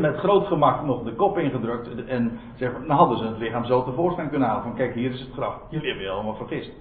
met 0.00 0.16
groot 0.16 0.46
gemak 0.46 0.84
nog 0.84 1.02
de 1.02 1.12
kop 1.12 1.38
ingedrukt. 1.38 2.04
En 2.04 2.40
zeg, 2.54 2.72
dan 2.86 2.96
hadden 2.96 3.18
ze 3.18 3.24
het 3.24 3.38
lichaam 3.38 3.64
zo 3.64 3.84
tevoorschijn 3.84 4.28
kunnen 4.28 4.48
halen. 4.48 4.62
Van 4.62 4.74
kijk, 4.74 4.94
hier 4.94 5.10
is 5.10 5.20
het 5.20 5.32
graf. 5.32 5.54
Jullie 5.70 5.86
hebben 5.88 6.04
je 6.04 6.10
allemaal 6.10 6.34
vergist. 6.34 6.72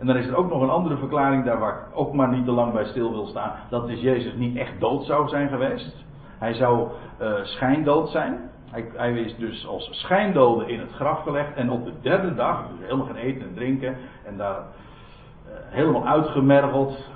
En 0.00 0.06
dan 0.06 0.16
is 0.16 0.26
er 0.26 0.36
ook 0.36 0.50
nog 0.50 0.62
een 0.62 0.70
andere 0.70 0.96
verklaring, 0.96 1.44
daar 1.44 1.58
waar 1.58 1.74
ik 1.74 1.98
ook 1.98 2.12
maar 2.12 2.28
niet 2.28 2.44
te 2.44 2.50
lang 2.50 2.72
bij 2.72 2.84
stil 2.84 3.10
wil 3.10 3.26
staan. 3.26 3.52
Dat 3.68 3.88
is 3.88 4.00
Jezus 4.00 4.34
niet 4.34 4.56
echt 4.56 4.80
dood 4.80 5.04
zou 5.04 5.28
zijn 5.28 5.48
geweest. 5.48 6.04
Hij 6.38 6.54
zou 6.54 6.88
uh, 7.20 7.32
schijndood 7.42 8.08
zijn. 8.08 8.50
Hij, 8.70 8.90
hij, 8.94 9.12
is 9.12 9.36
dus 9.36 9.66
als 9.66 9.88
schijndode 9.92 10.72
in 10.72 10.80
het 10.80 10.92
graf 10.92 11.22
gelegd. 11.22 11.54
En 11.54 11.70
op 11.70 11.84
de 11.84 11.92
derde 12.00 12.34
dag, 12.34 12.68
dus 12.68 12.86
helemaal 12.86 13.06
geen 13.06 13.16
eten 13.16 13.42
en 13.42 13.54
drinken. 13.54 13.96
En 14.24 14.36
daar 14.36 14.56
uh, 14.56 15.52
helemaal 15.68 16.06
uitgemergeld. 16.06 17.08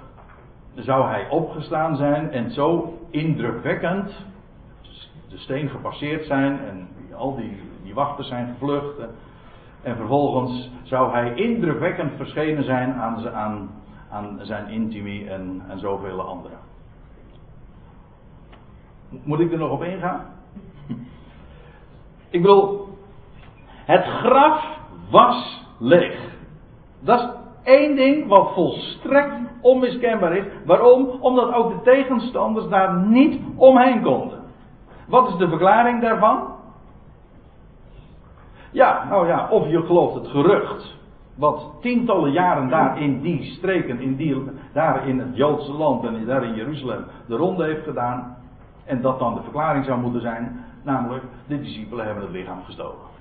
Zou 0.74 1.06
hij 1.06 1.28
opgestaan 1.28 1.96
zijn. 1.96 2.30
En 2.30 2.50
zo 2.50 2.98
indrukwekkend 3.10 4.24
de 5.28 5.38
steen 5.38 5.68
gepasseerd 5.68 6.26
zijn. 6.26 6.60
En 6.60 6.88
al 7.16 7.36
die, 7.36 7.60
die 7.82 7.94
wachten 7.94 8.24
zijn 8.24 8.46
gevlucht. 8.46 8.98
En 9.84 9.96
vervolgens 9.96 10.70
zou 10.82 11.12
hij 11.12 11.34
indrukwekkend 11.34 12.12
verschenen 12.16 12.64
zijn 12.64 12.92
aan, 12.92 13.28
aan, 13.28 13.70
aan 14.10 14.38
zijn 14.42 14.68
intimie 14.68 15.30
en, 15.30 15.62
en 15.68 15.78
zoveel 15.78 16.20
anderen. 16.20 16.58
Moet 19.22 19.40
ik 19.40 19.52
er 19.52 19.58
nog 19.58 19.70
op 19.70 19.82
ingaan? 19.82 20.20
Ik 22.30 22.42
bedoel, 22.42 22.88
het 23.84 24.04
graf 24.04 24.78
was 25.10 25.66
leeg. 25.78 26.32
Dat 27.00 27.20
is 27.20 27.28
één 27.62 27.96
ding 27.96 28.28
wat 28.28 28.52
volstrekt 28.54 29.34
onmiskenbaar 29.60 30.36
is. 30.36 30.44
Waarom? 30.64 31.08
Omdat 31.20 31.54
ook 31.54 31.70
de 31.70 31.82
tegenstanders 31.82 32.68
daar 32.68 32.94
niet 32.94 33.40
omheen 33.56 34.02
konden. 34.02 34.42
Wat 35.06 35.28
is 35.28 35.36
de 35.36 35.48
verklaring 35.48 36.00
daarvan? 36.00 36.53
Ja, 38.74 39.06
nou 39.08 39.26
ja, 39.26 39.48
of 39.50 39.68
je 39.68 39.82
gelooft 39.82 40.14
het 40.14 40.26
gerucht. 40.26 40.96
Wat 41.34 41.72
tientallen 41.80 42.32
jaren 42.32 42.68
daar 42.68 43.00
in 43.00 43.20
die 43.20 43.44
streken, 43.44 44.00
in 44.00 44.16
daar 44.72 45.08
in 45.08 45.18
het 45.18 45.36
Joodse 45.36 45.72
land 45.72 46.04
en 46.04 46.24
daar 46.26 46.44
in 46.44 46.54
Jeruzalem 46.54 47.04
de 47.26 47.36
ronde 47.36 47.64
heeft 47.64 47.84
gedaan. 47.84 48.36
En 48.84 49.00
dat 49.00 49.18
dan 49.18 49.34
de 49.34 49.42
verklaring 49.42 49.84
zou 49.84 50.00
moeten 50.00 50.20
zijn, 50.20 50.64
namelijk 50.82 51.24
de 51.46 51.60
discipelen 51.60 52.04
hebben 52.04 52.22
het 52.22 52.32
lichaam 52.32 52.64
gestolen. 52.64 53.12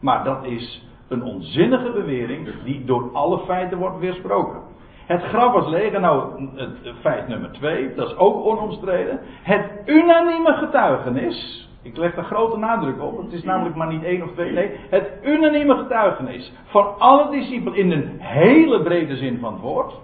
Maar 0.00 0.24
dat 0.24 0.44
is 0.44 0.86
een 1.08 1.22
onzinnige 1.22 1.90
bewering 1.90 2.62
die 2.64 2.84
door 2.84 3.10
alle 3.12 3.38
feiten 3.38 3.78
wordt 3.78 3.98
weersproken. 3.98 4.60
Het 5.06 5.22
graf 5.22 5.52
was 5.52 5.68
leeg. 5.68 6.00
Nou, 6.00 6.48
het 6.56 6.96
feit 7.00 7.28
nummer 7.28 7.52
twee, 7.52 7.94
dat 7.94 8.08
is 8.08 8.16
ook 8.16 8.46
onomstreden. 8.46 9.20
Het 9.42 9.70
unanieme 9.86 10.52
getuigenis 10.52 11.67
ik 11.82 11.96
leg 11.96 12.14
daar 12.14 12.24
grote 12.24 12.56
nadruk 12.56 13.02
op. 13.02 13.22
Het 13.22 13.32
is 13.32 13.42
namelijk 13.42 13.76
maar 13.76 13.92
niet 13.92 14.02
één 14.02 14.22
of 14.22 14.32
twee. 14.32 14.52
Nee, 14.52 14.70
het 14.90 15.12
unanieme 15.22 15.76
getuigenis 15.76 16.52
van 16.64 16.98
alle 16.98 17.30
discipelen 17.30 17.78
in 17.78 17.90
een 17.90 18.18
hele 18.18 18.82
brede 18.82 19.16
zin 19.16 19.38
van 19.38 19.52
het 19.52 19.62
woord. 19.62 19.94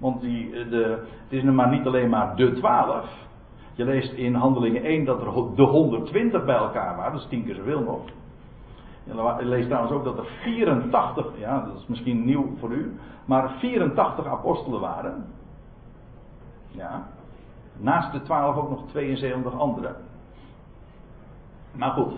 Want 0.00 0.20
die, 0.20 0.54
eh, 0.54 0.70
de, 0.70 1.06
het 1.28 1.32
is 1.32 1.42
maar 1.42 1.68
niet 1.68 1.86
alleen 1.86 2.10
maar 2.10 2.36
de 2.36 2.52
twaalf. 2.52 3.22
Je 3.74 3.84
leest 3.84 4.12
in 4.12 4.34
Handelingen 4.34 4.84
1 4.84 5.04
dat 5.04 5.20
er 5.20 5.56
de 5.56 5.62
120 5.62 6.44
bij 6.44 6.56
elkaar 6.56 6.96
waren. 6.96 7.12
Dat 7.12 7.20
is 7.20 7.28
tien 7.28 7.44
keer 7.44 7.54
zoveel 7.54 7.80
nog. 7.80 8.00
Je 9.38 9.44
leest 9.44 9.66
trouwens 9.66 9.94
ook 9.94 10.04
dat 10.04 10.18
er 10.18 10.26
84, 10.42 11.26
ja 11.38 11.60
dat 11.60 11.76
is 11.76 11.86
misschien 11.86 12.24
nieuw 12.24 12.56
voor 12.58 12.70
u, 12.70 12.96
maar 13.24 13.50
84 13.58 14.26
apostelen 14.26 14.80
waren. 14.80 15.26
Ja. 16.70 17.06
Naast 17.76 18.12
de 18.12 18.22
12 18.22 18.56
ook 18.56 18.70
nog 18.70 18.86
72 18.86 19.58
anderen. 19.58 19.96
Maar 21.76 21.90
goed, 21.90 22.12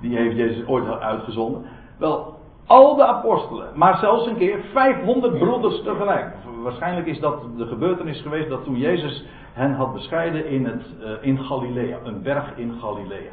die 0.00 0.16
heeft 0.16 0.36
Jezus 0.36 0.66
ooit 0.66 1.00
uitgezonden. 1.00 1.62
Wel, 1.98 2.40
al 2.66 2.96
de 2.96 3.06
apostelen, 3.06 3.68
maar 3.74 3.96
zelfs 3.96 4.26
een 4.26 4.36
keer 4.36 4.58
500 4.72 5.38
broeders 5.38 5.82
tegelijk. 5.82 6.34
Waarschijnlijk 6.62 7.06
is 7.06 7.20
dat 7.20 7.42
de 7.56 7.66
gebeurtenis 7.66 8.20
geweest 8.20 8.48
dat 8.48 8.64
toen 8.64 8.76
Jezus 8.76 9.24
hen 9.52 9.74
had 9.74 9.92
bescheiden 9.92 10.46
in, 10.46 10.66
het, 10.66 10.82
uh, 11.00 11.10
in 11.20 11.38
Galilea, 11.38 11.98
een 12.04 12.22
berg 12.22 12.56
in 12.56 12.74
Galilea. 12.80 13.32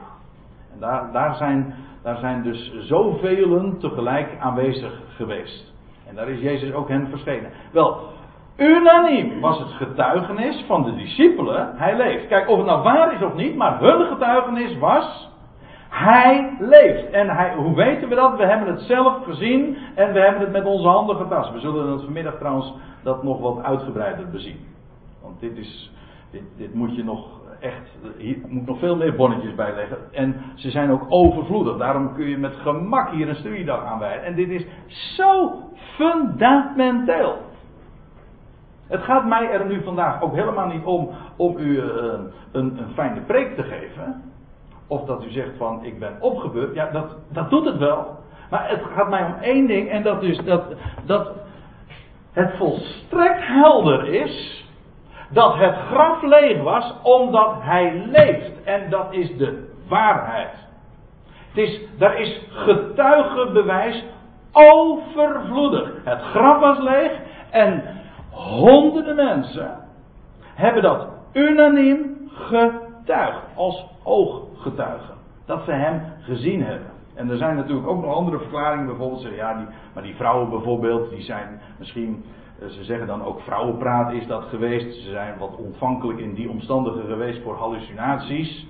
En 0.73 0.79
daar, 0.79 1.11
daar, 1.11 1.35
zijn, 1.35 1.75
daar 2.03 2.17
zijn 2.17 2.43
dus 2.43 2.73
zoveel 2.79 3.77
tegelijk 3.79 4.37
aanwezig 4.39 5.01
geweest. 5.15 5.73
En 6.07 6.15
daar 6.15 6.29
is 6.29 6.39
Jezus 6.39 6.73
ook 6.73 6.89
hen 6.89 7.07
verschenen. 7.09 7.51
Wel, 7.71 7.99
unaniem 8.57 9.39
was 9.39 9.59
het 9.59 9.71
getuigenis 9.71 10.63
van 10.67 10.83
de 10.83 10.95
discipelen, 10.95 11.73
hij 11.75 11.97
leeft. 11.97 12.27
Kijk, 12.27 12.49
of 12.49 12.57
het 12.57 12.65
nou 12.65 12.83
waar 12.83 13.13
is 13.13 13.21
of 13.21 13.33
niet, 13.33 13.55
maar 13.55 13.79
hun 13.79 14.05
getuigenis 14.05 14.77
was 14.77 15.28
Hij 15.89 16.55
leeft. 16.59 17.09
En 17.09 17.29
hij, 17.29 17.55
hoe 17.55 17.75
weten 17.75 18.09
we 18.09 18.15
dat? 18.15 18.37
We 18.37 18.45
hebben 18.45 18.67
het 18.67 18.81
zelf 18.81 19.23
gezien 19.23 19.77
en 19.95 20.13
we 20.13 20.19
hebben 20.19 20.41
het 20.41 20.51
met 20.51 20.65
onze 20.65 20.87
handen 20.87 21.15
getast. 21.15 21.51
We 21.51 21.59
zullen 21.59 21.91
het 21.91 22.03
vanmiddag 22.03 22.37
trouwens 22.37 22.73
dat 23.03 23.23
nog 23.23 23.39
wat 23.39 23.63
uitgebreider 23.63 24.29
bezien. 24.29 24.59
Want 25.21 25.39
dit 25.39 25.57
is, 25.57 25.93
dit, 26.31 26.43
dit 26.57 26.73
moet 26.73 26.95
je 26.95 27.03
nog 27.03 27.27
echt, 27.59 27.97
hier 28.17 28.37
moet 28.47 28.65
nog 28.65 28.79
veel 28.79 28.95
meer 28.95 29.15
bonnetjes 29.15 29.55
bij 29.55 29.75
leggen. 29.75 29.97
En 30.11 30.35
ze 30.55 30.69
zijn 30.69 30.91
ook 30.91 31.05
overvloedig. 31.09 31.77
Daarom 31.77 32.13
kun 32.13 32.29
je 32.29 32.37
met 32.37 32.55
gemak 32.55 33.09
hier 33.09 33.29
een 33.29 33.35
studiedag 33.35 33.83
aan 33.83 33.99
wijden. 33.99 34.23
En 34.23 34.35
dit 34.35 34.49
is 34.49 34.65
zo 35.15 35.61
fundamenteel. 35.95 37.37
Het 38.87 39.01
gaat 39.01 39.25
mij 39.25 39.49
er 39.49 39.65
nu 39.65 39.83
vandaag 39.83 40.21
ook 40.21 40.35
helemaal 40.35 40.67
niet 40.67 40.83
om 40.83 41.09
om 41.35 41.57
u 41.57 41.69
uh, 41.69 41.83
een, 42.51 42.77
een 42.77 42.93
fijne 42.93 43.21
preek 43.21 43.55
te 43.55 43.63
geven. 43.63 44.28
Of 44.89 45.05
dat 45.05 45.23
u 45.23 45.29
zegt 45.31 45.57
van 45.57 45.83
ik 45.83 45.99
ben 45.99 46.17
opgebeurd. 46.19 46.73
Ja, 46.75 46.89
dat, 46.91 47.15
dat 47.31 47.49
doet 47.49 47.65
het 47.65 47.77
wel. 47.77 48.17
Maar 48.49 48.69
het 48.69 48.81
gaat 48.95 49.09
mij 49.09 49.25
om 49.25 49.35
één 49.41 49.67
ding. 49.67 49.89
En 49.89 50.03
dat 50.03 50.23
is 50.23 50.37
dat, 50.37 50.63
dat 51.05 51.31
het 52.33 52.57
volstrekt 52.57 53.45
helder 53.45 54.05
is. 54.05 54.65
Dat 55.29 55.55
het 55.55 55.75
graf 55.75 56.21
leeg 56.21 56.61
was 56.61 56.93
omdat 57.03 57.55
hij 57.59 58.05
leeft. 58.05 58.63
En 58.63 58.89
dat 58.89 59.13
is 59.13 59.37
de 59.37 59.73
waarheid. 59.87 60.67
Het 61.49 61.57
is, 61.57 61.81
daar 61.97 62.19
is 62.19 62.41
getuigenbewijs 62.49 64.03
overvloedig. 64.51 65.91
Het 66.03 66.21
graf 66.21 66.59
was 66.59 66.79
leeg 66.79 67.11
en 67.51 67.83
honderden 68.29 69.15
mensen 69.15 69.77
hebben 70.55 70.81
dat 70.81 71.07
unaniem 71.33 72.29
getuigd 72.33 73.41
als 73.55 73.85
ooggetuigen. 74.09 75.15
Dat 75.45 75.63
ze 75.63 75.71
hem 75.71 76.01
gezien 76.21 76.63
hebben. 76.63 76.87
En 77.13 77.29
er 77.29 77.37
zijn 77.37 77.55
natuurlijk 77.55 77.87
ook 77.87 78.01
nog 78.01 78.15
andere 78.15 78.39
verklaringen. 78.39 78.85
Bijvoorbeeld 78.85 79.21
zeggen, 79.21 79.39
ja, 79.39 79.57
die, 79.57 79.67
maar 79.93 80.03
die 80.03 80.15
vrouwen 80.15 80.49
bijvoorbeeld, 80.49 81.09
die 81.09 81.21
zijn 81.21 81.61
misschien, 81.77 82.23
eh, 82.59 82.67
ze 82.67 82.83
zeggen 82.83 83.07
dan 83.07 83.23
ook 83.23 83.39
vrouwenpraat 83.39 84.13
is 84.13 84.27
dat 84.27 84.43
geweest. 84.43 85.03
Ze 85.03 85.09
zijn 85.09 85.37
wat 85.37 85.55
ontvankelijk 85.55 86.19
in 86.19 86.33
die 86.33 86.49
omstandigheden 86.49 87.09
geweest 87.09 87.41
voor 87.43 87.55
hallucinaties. 87.55 88.67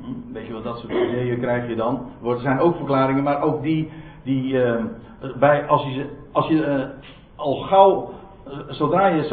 Hm, 0.00 0.32
weet 0.32 0.46
je 0.46 0.52
wat 0.52 0.64
dat 0.64 0.78
soort 0.78 0.92
ideeën 0.92 1.40
krijg 1.40 1.68
je 1.68 1.76
dan? 1.76 2.10
Er 2.24 2.40
zijn 2.40 2.58
ook 2.58 2.76
verklaringen, 2.76 3.22
maar 3.22 3.42
ook 3.42 3.62
die, 3.62 3.90
die 4.22 4.52
uh, 4.52 4.84
bij, 5.38 5.66
als 5.66 5.84
je, 5.84 6.10
als 6.32 6.48
je 6.48 6.54
uh, 6.54 6.84
al 7.36 7.54
gauw 7.54 8.10
zodra 8.68 9.06
je 9.06 9.24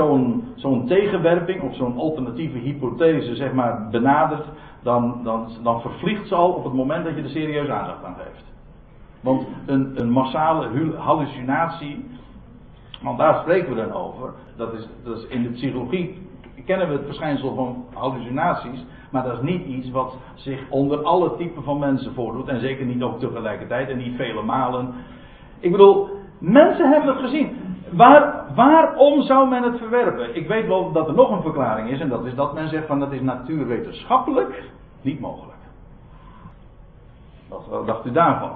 zo'n 0.56 0.88
tegenwerping 0.88 1.62
of 1.62 1.76
zo'n 1.76 1.98
alternatieve 1.98 2.58
hypothese 2.58 3.36
zeg 3.36 3.54
maar 3.54 3.88
benadert, 3.92 4.46
dan, 4.84 5.20
dan, 5.24 5.48
dan 5.64 5.82
vervliegt 5.82 6.28
ze 6.28 6.36
al 6.36 6.52
op 6.52 6.64
het 6.64 6.74
moment 6.74 7.06
dat 7.06 7.16
je 7.16 7.22
er 7.22 7.30
serieus 7.30 7.70
aandacht 7.70 8.04
aan 8.04 8.16
geeft. 8.16 8.44
Want 9.22 9.48
een, 9.66 9.92
een 9.96 10.10
massale 10.10 10.96
hallucinatie, 10.96 12.06
want 13.02 13.18
daar 13.18 13.40
spreken 13.42 13.76
we 13.76 13.82
dan 13.82 13.92
over, 13.92 14.34
dat 14.58 14.74
is, 14.74 14.88
dat 15.04 15.18
is 15.18 15.28
in 15.28 15.44
de 15.44 15.50
psychologie 15.50 16.22
kennen 16.66 16.88
we 16.88 16.94
het 16.94 17.06
verschijnsel 17.06 17.56
van 17.56 17.86
hallucinaties, 17.94 18.86
maar 19.12 19.24
dat 19.24 19.34
is 19.34 19.42
niet 19.42 19.66
iets 19.66 19.90
wat 19.90 20.18
zich 20.34 20.60
onder 20.70 21.04
alle 21.04 21.36
typen 21.38 21.64
van 21.64 21.80
mensen 21.80 22.14
voordoet 22.14 22.48
en 22.48 22.60
zeker 22.60 22.86
niet 22.86 23.02
ook 23.02 23.20
tegelijkertijd 23.20 23.90
en 23.90 23.98
niet 23.98 24.16
vele 24.16 24.42
malen. 24.42 24.94
Ik 25.60 25.72
bedoel, 25.72 26.10
mensen 26.40 26.92
hebben 26.92 27.10
het 27.14 27.24
gezien. 27.24 27.58
Waar, 27.96 28.46
waarom 28.56 29.22
zou 29.22 29.50
men 29.50 29.64
het 29.64 29.78
verwerpen? 29.78 30.36
Ik 30.36 30.48
weet 30.48 30.68
wel 30.68 30.92
dat 30.92 31.08
er 31.08 31.14
nog 31.14 31.32
een 31.32 31.42
verklaring 31.42 31.90
is, 31.90 32.00
en 32.00 32.10
dat 32.10 32.26
is 32.26 32.36
dat 32.36 32.54
men 32.54 32.70
zegt 32.70 32.88
van 32.88 33.00
dat 33.00 33.12
is 33.12 33.22
natuurwetenschappelijk 33.22 34.64
niet 35.02 35.20
mogelijk. 35.20 35.58
Wat 37.48 37.88
dacht 37.88 38.06
u 38.06 38.12
daarvan? 38.12 38.52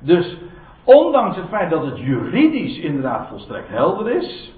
Dus, 0.00 0.38
ondanks 0.84 1.36
het 1.36 1.48
feit 1.48 1.70
dat 1.70 1.84
het 1.84 1.98
juridisch 1.98 2.78
inderdaad 2.78 3.28
volstrekt 3.28 3.68
helder 3.68 4.16
is, 4.16 4.54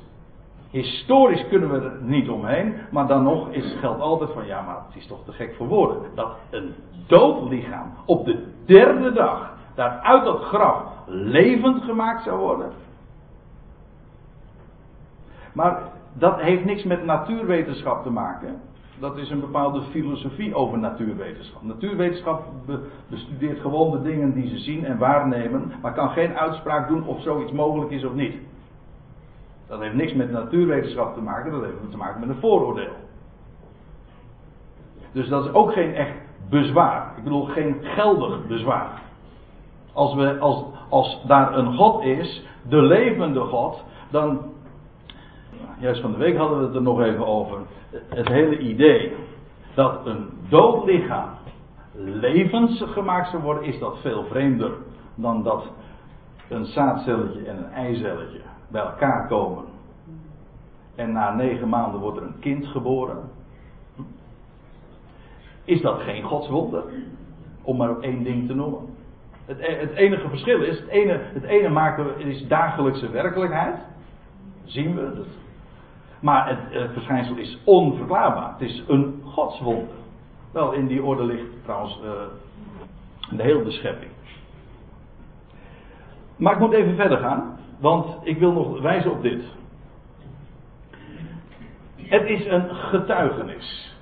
historisch 0.70 1.48
kunnen 1.48 1.70
we 1.70 1.80
er 1.80 1.98
niet 2.00 2.28
omheen, 2.28 2.74
maar 2.90 3.06
dan 3.06 3.22
nog 3.22 3.50
is, 3.50 3.76
geldt 3.80 4.00
altijd 4.00 4.30
van 4.32 4.46
ja, 4.46 4.62
maar 4.62 4.76
het 4.86 4.96
is 4.96 5.06
toch 5.06 5.24
te 5.24 5.32
gek 5.32 5.54
voor 5.56 5.66
woorden. 5.66 5.98
Dat 6.14 6.36
een 6.50 6.74
dood 7.06 7.48
lichaam 7.48 7.92
op 8.06 8.24
de 8.24 8.44
derde 8.66 9.12
dag 9.12 9.54
daar 9.74 10.00
uit 10.02 10.24
dat 10.24 10.42
graf 10.42 10.82
levend 11.06 11.82
gemaakt 11.82 12.22
zou 12.22 12.38
worden. 12.38 12.72
Maar 15.57 15.82
dat 16.12 16.40
heeft 16.40 16.64
niks 16.64 16.84
met 16.84 17.04
natuurwetenschap 17.04 18.02
te 18.02 18.11
maken. 18.11 18.61
Dat 18.98 19.16
is 19.16 19.30
een 19.30 19.40
bepaalde 19.40 19.82
filosofie 19.82 20.54
over 20.54 20.78
natuurwetenschap. 20.78 21.62
Natuurwetenschap 21.62 22.44
bestudeert 23.09 23.61
gewoon 23.61 23.90
de 23.90 24.02
dingen 24.02 24.32
die 24.32 24.48
ze 24.48 24.59
zien 24.59 24.84
en 24.84 24.98
waarnemen, 24.98 25.72
maar 25.82 25.94
kan 25.94 26.11
geen 26.11 26.38
uitspraak 26.38 26.88
doen 26.88 27.07
of 27.07 27.20
zoiets 27.20 27.52
mogelijk 27.52 27.90
is 27.90 28.04
of 28.04 28.12
niet. 28.12 28.34
Dat 29.66 29.80
heeft 29.80 29.94
niks 29.94 30.14
met 30.14 30.30
natuurwetenschap 30.30 31.14
te 31.14 31.20
maken, 31.20 31.52
dat 31.52 31.62
heeft 31.62 31.90
te 31.90 31.96
maken 31.96 32.20
met 32.20 32.28
een 32.28 32.40
vooroordeel. 32.40 32.94
Dus 35.12 35.28
dat 35.28 35.44
is 35.44 35.52
ook 35.52 35.72
geen 35.72 35.94
echt 35.94 36.14
bezwaar. 36.50 37.12
Ik 37.16 37.22
bedoel, 37.22 37.44
geen 37.44 37.76
geldig 37.82 38.46
bezwaar. 38.46 39.02
Als, 39.92 40.14
we, 40.14 40.38
als, 40.38 40.64
als 40.88 41.22
daar 41.26 41.59
een 41.59 41.74
God 41.74 42.02
is, 42.02 42.46
de 42.68 42.82
levende 42.82 43.40
God, 43.40 43.84
dan 44.11 44.54
juist 45.78 46.00
van 46.00 46.12
de 46.12 46.18
week 46.18 46.36
hadden 46.36 46.58
we 46.58 46.64
het 46.64 46.74
er 46.74 46.82
nog 46.82 47.00
even 47.00 47.26
over. 47.26 47.58
Het 48.08 48.28
hele 48.28 48.58
idee 48.58 49.12
dat 49.74 50.06
een 50.06 50.28
dood 50.48 50.84
lichaam 50.84 51.28
levens 51.94 52.82
gemaakt 52.86 53.30
zou 53.30 53.42
worden, 53.42 53.64
is 53.64 53.78
dat 53.78 53.98
veel 54.00 54.24
vreemder 54.24 54.72
dan 55.14 55.42
dat 55.42 55.64
een 56.48 56.64
zaadcelletje 56.64 57.44
en 57.44 57.56
een 57.56 57.70
eicelletje 57.70 58.40
bij 58.68 58.82
elkaar 58.82 59.26
komen. 59.26 59.64
En 60.94 61.12
na 61.12 61.34
negen 61.34 61.68
maanden 61.68 62.00
wordt 62.00 62.16
er 62.16 62.22
een 62.22 62.38
kind 62.40 62.66
geboren. 62.66 63.18
Is 65.64 65.80
dat 65.80 66.00
geen 66.00 66.22
godswonder? 66.22 66.82
Om 67.62 67.76
maar 67.76 68.00
één 68.00 68.22
ding 68.22 68.46
te 68.46 68.54
noemen. 68.54 68.80
Het, 69.44 69.58
e-, 69.58 69.78
het 69.78 69.92
enige 69.92 70.28
verschil 70.28 70.62
is, 70.62 70.78
het 70.78 70.88
ene, 70.88 71.20
het 71.22 71.42
ene 71.42 71.68
maken 71.68 72.04
we, 72.04 72.24
is 72.24 72.46
dagelijkse 72.46 73.10
werkelijkheid. 73.10 73.76
zien 74.64 74.94
we, 74.94 75.14
dat 75.14 75.26
maar 76.20 76.48
het, 76.48 76.90
verschijnsel 76.92 77.36
is 77.36 77.58
onverklaarbaar. 77.64 78.52
Het 78.52 78.60
is 78.60 78.84
een 78.88 79.22
godswonder. 79.24 79.94
Wel, 80.52 80.72
in 80.72 80.86
die 80.86 81.02
orde 81.02 81.24
ligt 81.24 81.46
trouwens 81.62 82.00
uh, 82.04 82.10
de 83.36 83.42
hele 83.42 83.62
beschepping. 83.62 84.10
Maar 86.36 86.52
ik 86.52 86.58
moet 86.58 86.72
even 86.72 86.96
verder 86.96 87.18
gaan, 87.18 87.58
want 87.80 88.16
ik 88.22 88.38
wil 88.38 88.52
nog 88.52 88.80
wijzen 88.80 89.10
op 89.10 89.22
dit. 89.22 89.44
Het 91.96 92.24
is 92.24 92.46
een 92.46 92.74
getuigenis. 92.74 93.94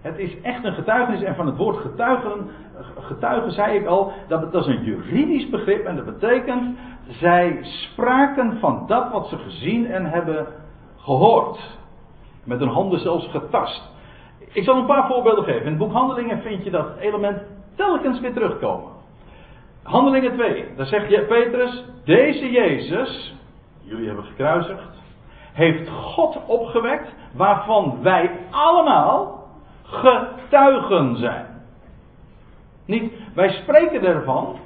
Het 0.00 0.18
is 0.18 0.40
echt 0.40 0.64
een 0.64 0.72
getuigenis 0.72 1.22
en 1.22 1.34
van 1.34 1.46
het 1.46 1.56
woord 1.56 1.76
getuigen, 1.76 2.50
getuigen 2.98 3.52
zei 3.52 3.78
ik 3.78 3.86
al, 3.86 4.12
dat, 4.28 4.52
dat 4.52 4.66
is 4.66 4.74
een 4.76 4.84
juridisch 4.84 5.48
begrip 5.48 5.84
en 5.84 5.96
dat 5.96 6.04
betekent, 6.04 6.76
zij 7.08 7.58
spraken 7.62 8.58
van 8.58 8.84
dat 8.86 9.12
wat 9.12 9.26
ze 9.28 9.38
gezien 9.38 9.86
en 9.86 10.04
hebben 10.04 10.46
gehoord. 11.08 11.58
Met 12.44 12.58
hun 12.58 12.68
handen 12.68 13.00
zelfs 13.00 13.26
getast. 13.26 13.82
Ik 14.52 14.64
zal 14.64 14.76
een 14.76 14.86
paar 14.86 15.06
voorbeelden 15.06 15.44
geven. 15.44 15.62
In 15.62 15.68
het 15.68 15.78
boek 15.78 15.92
Handelingen 15.92 16.42
vind 16.42 16.64
je 16.64 16.70
dat 16.70 16.96
element 16.98 17.42
telkens 17.76 18.20
weer 18.20 18.32
terugkomen. 18.32 18.92
Handelingen 19.82 20.32
2, 20.32 20.64
daar 20.76 20.86
zegt 20.86 21.08
Petrus, 21.28 21.84
deze 22.04 22.50
Jezus, 22.50 23.34
jullie 23.80 24.06
hebben 24.06 24.24
gekruisigd, 24.24 24.96
heeft 25.52 25.88
God 25.88 26.38
opgewekt 26.46 27.14
waarvan 27.32 27.98
wij 28.02 28.30
allemaal 28.50 29.46
getuigen 29.82 31.16
zijn. 31.16 31.46
Niet, 32.86 33.12
wij 33.34 33.50
spreken 33.50 34.04
ervan, 34.04 34.56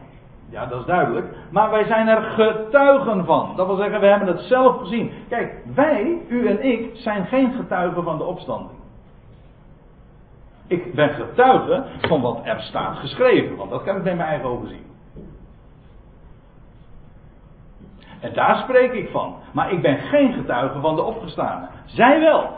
ja, 0.52 0.66
dat 0.66 0.80
is 0.80 0.86
duidelijk. 0.86 1.26
Maar 1.50 1.70
wij 1.70 1.84
zijn 1.84 2.08
er 2.08 2.22
getuigen 2.22 3.24
van. 3.24 3.52
Dat 3.56 3.66
wil 3.66 3.76
zeggen, 3.76 4.00
we 4.00 4.06
hebben 4.06 4.28
het 4.28 4.40
zelf 4.40 4.78
gezien. 4.78 5.12
Kijk, 5.28 5.54
wij, 5.74 6.18
u 6.28 6.46
en 6.46 6.64
ik, 6.64 6.90
zijn 6.94 7.26
geen 7.26 7.52
getuigen 7.52 8.02
van 8.02 8.18
de 8.18 8.24
opstanding. 8.24 8.80
Ik 10.66 10.94
ben 10.94 11.08
getuige 11.08 11.84
van 12.00 12.20
wat 12.20 12.40
er 12.44 12.60
staat 12.60 12.96
geschreven, 12.96 13.56
want 13.56 13.70
dat 13.70 13.82
kan 13.82 13.96
ik 13.96 14.02
met 14.02 14.16
mijn 14.16 14.28
eigen 14.28 14.48
ogen 14.48 14.68
zien. 14.68 14.84
En 18.20 18.32
daar 18.32 18.56
spreek 18.56 18.92
ik 18.92 19.10
van. 19.10 19.34
Maar 19.52 19.72
ik 19.72 19.82
ben 19.82 19.98
geen 19.98 20.32
getuige 20.32 20.80
van 20.80 20.96
de 20.96 21.02
opgestane. 21.02 21.66
Zij 21.84 22.20
wel. 22.20 22.50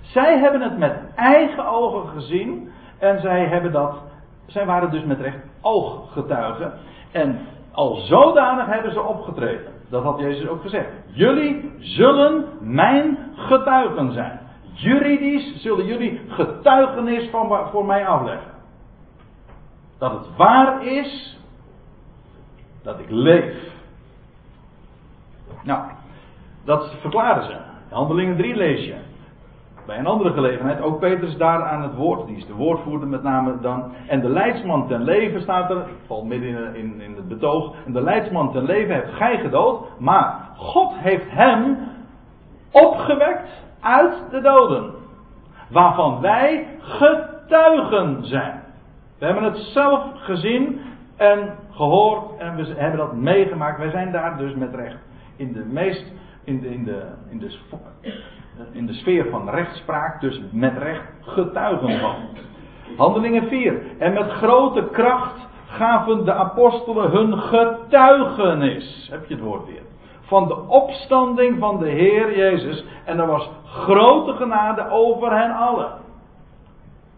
Zij 0.00 0.38
hebben 0.38 0.60
het 0.60 0.78
met 0.78 0.98
eigen 1.14 1.66
ogen 1.66 2.08
gezien 2.08 2.70
en 2.98 3.20
zij 3.20 3.46
hebben 3.46 3.72
dat. 3.72 3.98
Zij 4.46 4.66
waren 4.66 4.90
dus 4.90 5.04
met 5.04 5.20
recht 5.20 5.38
ooggetuigen. 5.60 6.72
En 7.12 7.38
al 7.72 7.94
zodanig 7.94 8.66
hebben 8.66 8.92
ze 8.92 9.02
opgetreden. 9.02 9.72
Dat 9.88 10.02
had 10.02 10.18
Jezus 10.18 10.48
ook 10.48 10.62
gezegd. 10.62 10.88
Jullie 11.06 11.72
zullen 11.78 12.44
mijn 12.60 13.18
getuigen 13.34 14.12
zijn. 14.12 14.40
Juridisch 14.72 15.62
zullen 15.62 15.86
jullie 15.86 16.20
getuigenis 16.28 17.30
van, 17.30 17.68
voor 17.70 17.84
mij 17.84 18.06
afleggen. 18.06 18.50
dat 19.98 20.12
het 20.12 20.36
waar 20.36 20.86
is 20.86 21.38
dat 22.82 22.98
ik 22.98 23.10
leef. 23.10 23.54
Nou, 25.62 25.84
dat 26.64 26.94
verklaren 27.00 27.44
ze. 27.44 27.56
Handelingen 27.88 28.36
3 28.36 28.54
lees 28.56 28.84
je. 28.84 29.09
Bij 29.86 29.98
een 29.98 30.06
andere 30.06 30.32
gelegenheid, 30.32 30.80
ook 30.80 30.98
Petrus 30.98 31.36
daar 31.36 31.62
aan 31.62 31.82
het 31.82 31.94
woord. 31.94 32.26
Die 32.26 32.36
is 32.36 32.46
de 32.46 32.54
woordvoerder 32.54 33.08
met 33.08 33.22
name 33.22 33.60
dan. 33.60 33.92
En 34.06 34.20
de 34.20 34.28
leidsman 34.28 34.88
ten 34.88 35.02
leven 35.02 35.40
staat 35.40 35.70
er. 35.70 35.76
Ik 35.76 35.94
val 36.06 36.24
midden 36.24 36.74
in, 36.74 37.00
in, 37.00 37.14
het 37.16 37.28
betoog. 37.28 37.74
En 37.86 37.92
de 37.92 38.02
leidsman 38.02 38.52
ten 38.52 38.64
leven 38.64 38.94
heeft 38.94 39.12
gij 39.12 39.38
gedood. 39.38 39.98
Maar 39.98 40.48
God 40.56 40.92
heeft 40.96 41.30
hem 41.30 41.78
opgewekt 42.70 43.48
uit 43.80 44.14
de 44.30 44.40
doden. 44.40 44.90
Waarvan 45.70 46.20
wij 46.20 46.66
getuigen 46.78 48.26
zijn. 48.26 48.62
We 49.18 49.24
hebben 49.24 49.44
het 49.44 49.56
zelf 49.56 50.02
gezien 50.14 50.80
en 51.16 51.56
gehoord 51.70 52.38
en 52.38 52.56
we 52.56 52.74
hebben 52.76 52.98
dat 52.98 53.14
meegemaakt. 53.14 53.78
Wij 53.78 53.90
zijn 53.90 54.12
daar 54.12 54.36
dus 54.36 54.54
met 54.54 54.74
recht 54.74 54.98
in 55.36 55.52
de 55.52 55.64
meest 55.64 56.12
in 56.44 56.60
de, 56.60 56.70
in 56.70 56.84
de, 56.84 57.02
in 57.28 57.38
de, 57.38 57.58
in 58.72 58.86
de 58.86 58.92
sfeer 58.92 59.26
van 59.30 59.50
rechtspraak, 59.50 60.20
dus 60.20 60.40
met 60.50 60.78
recht 60.78 61.04
getuigen 61.20 61.98
van. 62.00 62.14
Handelingen 62.96 63.48
4. 63.48 63.82
En 63.98 64.12
met 64.12 64.30
grote 64.30 64.88
kracht 64.92 65.48
gaven 65.66 66.24
de 66.24 66.32
apostelen 66.32 67.10
hun 67.10 67.38
getuigenis. 67.38 69.08
Heb 69.10 69.26
je 69.26 69.34
het 69.34 69.42
woord 69.42 69.66
weer? 69.66 69.82
Van 70.20 70.48
de 70.48 70.66
opstanding 70.66 71.58
van 71.58 71.78
de 71.78 71.88
Heer 71.88 72.36
Jezus. 72.36 72.84
En 73.04 73.18
er 73.18 73.26
was 73.26 73.50
grote 73.64 74.32
genade 74.32 74.90
over 74.90 75.38
hen 75.38 75.50
allen. 75.50 75.92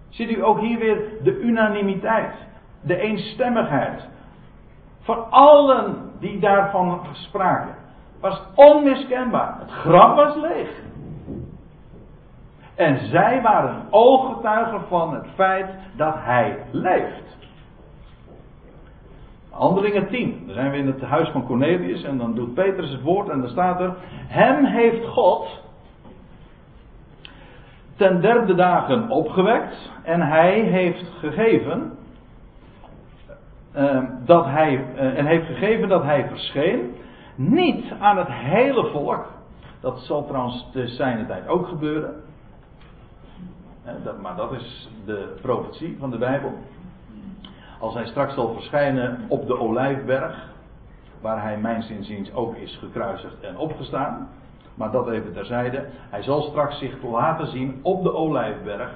Ziet 0.08 0.30
u 0.30 0.44
ook 0.44 0.60
hier 0.60 0.78
weer 0.78 1.02
de 1.22 1.40
unanimiteit, 1.40 2.34
de 2.80 2.96
eenstemmigheid. 2.96 4.08
Van 5.00 5.30
allen 5.30 6.10
die 6.20 6.38
daarvan 6.38 7.00
spraken. 7.12 7.74
Was 8.20 8.42
onmiskenbaar. 8.54 9.56
Het 9.58 9.70
graf 9.70 10.14
was 10.14 10.36
leeg. 10.36 10.70
En 12.74 13.08
zij 13.08 13.42
waren 13.42 13.82
ooggetuigen 13.90 14.80
van 14.88 15.14
het 15.14 15.26
feit 15.34 15.66
dat 15.96 16.14
hij 16.16 16.58
leeft. 16.70 17.36
Handelingen 19.50 20.08
10. 20.08 20.42
Dan 20.46 20.54
zijn 20.54 20.70
we 20.70 20.76
in 20.76 20.86
het 20.86 21.00
huis 21.00 21.28
van 21.28 21.46
Cornelius 21.46 22.02
en 22.04 22.18
dan 22.18 22.34
doet 22.34 22.54
Petrus 22.54 22.90
het 22.90 23.02
woord 23.02 23.28
en 23.28 23.40
dan 23.40 23.50
staat 23.50 23.80
er: 23.80 23.94
Hem 24.26 24.64
heeft 24.64 25.06
God 25.06 25.60
ten 27.96 28.20
derde 28.20 28.54
dagen 28.54 29.10
opgewekt 29.10 29.90
en 30.02 30.20
hij 30.20 30.60
heeft 30.60 31.04
gegeven 31.18 31.98
uh, 33.76 34.02
dat 34.24 34.44
hij 34.44 34.72
uh, 34.94 35.18
en 35.18 35.26
heeft 35.26 35.46
gegeven 35.46 35.88
dat 35.88 36.02
hij 36.02 36.28
verscheen 36.28 36.94
niet 37.34 37.84
aan 38.00 38.18
het 38.18 38.28
hele 38.30 38.86
volk. 38.86 39.26
Dat 39.80 39.98
zal 39.98 40.26
trouwens 40.26 40.68
te 40.72 40.86
zijne 40.86 41.26
tijd 41.26 41.48
ook 41.48 41.68
gebeuren. 41.68 42.22
Maar 44.20 44.36
dat 44.36 44.52
is 44.52 44.88
de 45.04 45.34
profetie 45.40 45.96
van 45.98 46.10
de 46.10 46.18
Bijbel. 46.18 46.52
Als 47.78 47.94
hij 47.94 48.06
straks 48.06 48.34
zal 48.34 48.52
verschijnen 48.52 49.20
op 49.28 49.46
de 49.46 49.58
Olijfberg, 49.58 50.50
waar 51.20 51.42
hij 51.42 51.58
mijns 51.58 51.90
inziens 51.90 52.34
ook 52.34 52.56
is 52.56 52.76
gekruisigd 52.76 53.40
en 53.40 53.56
opgestaan. 53.56 54.28
Maar 54.74 54.90
dat 54.90 55.08
even 55.08 55.32
terzijde. 55.32 55.86
Hij 56.10 56.22
zal 56.22 56.42
straks 56.42 56.78
zich 56.78 57.02
laten 57.02 57.46
zien 57.46 57.80
op 57.82 58.02
de 58.02 58.14
Olijfberg. 58.14 58.90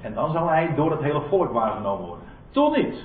En 0.00 0.14
dan 0.14 0.32
zal 0.32 0.48
hij 0.48 0.74
door 0.74 0.90
het 0.90 1.00
hele 1.00 1.22
volk 1.28 1.52
waargenomen 1.52 2.06
worden. 2.06 2.24
Toen 2.50 2.72
niet. 2.72 2.96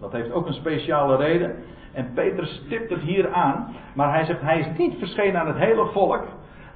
Dat 0.00 0.12
heeft 0.12 0.32
ook 0.32 0.46
een 0.46 0.54
speciale 0.54 1.16
reden. 1.16 1.56
En 1.92 2.12
Petrus 2.14 2.62
stipt 2.64 2.90
het 2.90 3.00
hier 3.00 3.32
aan. 3.32 3.74
Maar 3.94 4.12
hij 4.12 4.24
zegt, 4.24 4.40
hij 4.40 4.58
is 4.58 4.78
niet 4.78 4.98
verschenen 4.98 5.40
aan 5.40 5.46
het 5.46 5.56
hele 5.56 5.86
volk. 5.86 6.24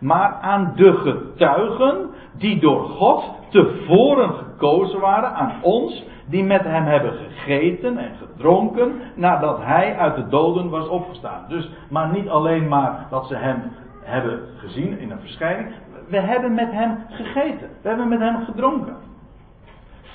Maar 0.01 0.39
aan 0.41 0.73
de 0.77 0.93
getuigen 0.93 2.11
die 2.33 2.61
door 2.61 2.81
God 2.85 3.25
tevoren 3.49 4.35
gekozen 4.35 5.01
waren. 5.01 5.35
Aan 5.35 5.53
ons 5.63 6.05
die 6.27 6.45
met 6.45 6.63
hem 6.63 6.85
hebben 6.85 7.13
gegeten 7.13 7.99
en 7.99 8.15
gedronken 8.17 9.01
nadat 9.15 9.59
hij 9.63 9.97
uit 9.97 10.17
de 10.17 10.29
doden 10.29 10.69
was 10.69 10.89
opgestaan. 10.89 11.45
Dus, 11.49 11.71
maar 11.91 12.13
niet 12.13 12.29
alleen 12.29 12.69
maar 12.69 13.07
dat 13.11 13.27
ze 13.27 13.35
hem 13.35 13.63
hebben 14.03 14.41
gezien 14.57 14.99
in 14.99 15.11
een 15.11 15.21
verschijning. 15.21 15.75
We 16.09 16.21
hebben 16.21 16.55
met 16.55 16.73
hem 16.73 16.99
gegeten. 17.09 17.69
We 17.83 17.89
hebben 17.89 18.09
met 18.09 18.21
hem 18.21 18.45
gedronken. 18.45 18.97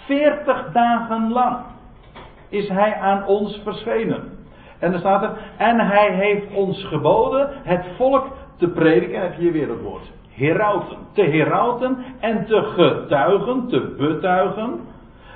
Veertig 0.06 0.72
dagen 0.72 1.32
lang 1.32 1.58
is 2.50 2.70
hij 2.70 2.96
aan 2.96 3.26
ons 3.26 3.62
verschenen. 3.64 4.34
En 4.80 4.92
dan 4.92 5.00
staat 5.00 5.24
er, 5.24 5.38
en 5.58 5.80
hij 5.80 6.12
heeft 6.12 6.54
ons 6.54 6.84
geboden 6.84 7.50
het 7.64 7.86
volk 7.98 8.28
te 8.58 8.68
prediken, 8.68 9.16
en 9.16 9.22
heb 9.22 9.40
je 9.40 9.52
weer 9.52 9.70
het 9.70 9.82
woord, 9.82 10.12
herauten, 10.30 10.98
te 11.12 11.22
herauten 11.22 11.98
en 12.20 12.46
te 12.46 12.62
getuigen, 12.62 13.68
te 13.68 13.96
betuigen, 13.98 14.80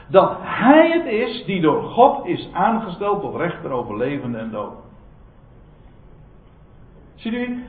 dat 0.08 0.38
hij 0.40 0.92
het 0.92 1.06
is 1.06 1.46
die 1.46 1.62
door 1.62 1.84
God 1.84 2.26
is 2.26 2.50
aangesteld 2.54 3.22
tot 3.22 3.36
rechter 3.36 3.72
over 3.72 3.98
levenden 3.98 4.42
en 4.42 4.52
dood. 4.52 4.74
Ziet 7.16 7.34
u, 7.34 7.66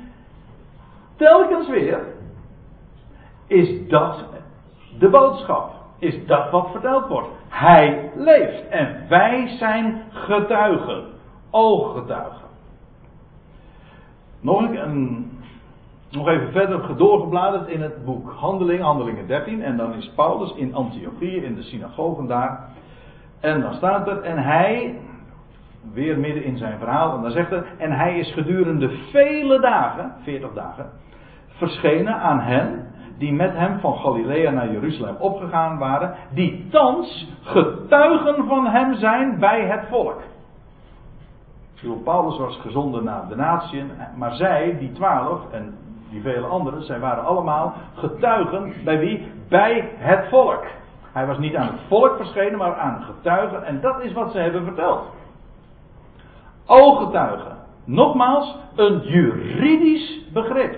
telkens 1.16 1.68
weer 1.68 2.18
is 3.46 3.88
dat 3.88 4.24
de 4.98 5.08
boodschap. 5.08 5.78
Is 5.98 6.26
dat 6.26 6.50
wat 6.50 6.70
verteld 6.70 7.08
wordt. 7.08 7.28
Hij 7.48 8.10
leeft 8.14 8.68
en 8.68 9.06
wij 9.08 9.48
zijn 9.58 10.02
getuigen 10.10 11.04
ooggetuigen. 11.50 12.48
Nog, 14.40 14.60
een, 14.60 15.29
nog 16.10 16.28
even 16.28 16.52
verder 16.52 16.96
doorgebladerd 16.96 17.68
in 17.68 17.82
het 17.82 18.04
boek 18.04 18.30
Handeling, 18.30 18.82
Handelingen 18.82 19.26
13. 19.26 19.62
En 19.62 19.76
dan 19.76 19.94
is 19.94 20.12
Paulus 20.14 20.54
in 20.54 20.74
Antiochië, 20.74 21.36
in 21.36 21.54
de 21.54 21.62
synagogen 21.62 22.26
daar. 22.26 22.68
En 23.40 23.60
dan 23.60 23.74
staat 23.74 24.08
er, 24.08 24.22
en 24.22 24.38
hij, 24.38 24.98
weer 25.92 26.18
midden 26.18 26.44
in 26.44 26.56
zijn 26.56 26.78
verhaal, 26.78 27.16
en 27.16 27.22
dan 27.22 27.30
zegt 27.30 27.50
hij, 27.50 27.62
en 27.78 27.92
hij 27.92 28.18
is 28.18 28.32
gedurende 28.32 28.90
vele 29.10 29.60
dagen, 29.60 30.12
40 30.22 30.52
dagen, 30.52 30.90
verschenen 31.48 32.14
aan 32.14 32.40
hen 32.40 32.88
die 33.18 33.32
met 33.32 33.52
hem 33.52 33.78
van 33.78 33.94
Galilea 33.94 34.50
naar 34.50 34.72
Jeruzalem 34.72 35.16
opgegaan 35.18 35.78
waren, 35.78 36.14
die 36.34 36.68
thans 36.70 37.28
getuigen 37.42 38.46
van 38.46 38.66
hem 38.66 38.94
zijn 38.94 39.38
bij 39.38 39.66
het 39.66 39.84
volk. 39.88 40.20
Paulus 42.04 42.38
was 42.38 42.58
gezonden 42.60 43.04
naar 43.04 43.28
de 43.28 43.36
natieën, 43.36 43.90
maar 44.16 44.34
zij, 44.34 44.76
die 44.78 44.92
twaalf 44.92 45.40
en 45.52 45.74
die 46.10 46.22
vele 46.22 46.46
anderen, 46.46 46.82
zij 46.82 47.00
waren 47.00 47.24
allemaal 47.24 47.74
getuigen 47.94 48.74
bij 48.84 48.98
wie? 48.98 49.32
Bij 49.48 49.92
het 49.96 50.28
volk. 50.28 50.64
Hij 51.12 51.26
was 51.26 51.38
niet 51.38 51.56
aan 51.56 51.66
het 51.66 51.80
volk 51.88 52.16
verschenen, 52.16 52.58
maar 52.58 52.74
aan 52.74 53.02
getuigen. 53.02 53.64
En 53.64 53.80
dat 53.80 54.00
is 54.00 54.12
wat 54.12 54.32
ze 54.32 54.38
hebben 54.38 54.64
verteld. 54.64 55.04
Ooggetuigen. 56.66 57.56
Nogmaals, 57.84 58.56
een 58.76 59.00
juridisch 59.00 60.20
begrip. 60.32 60.76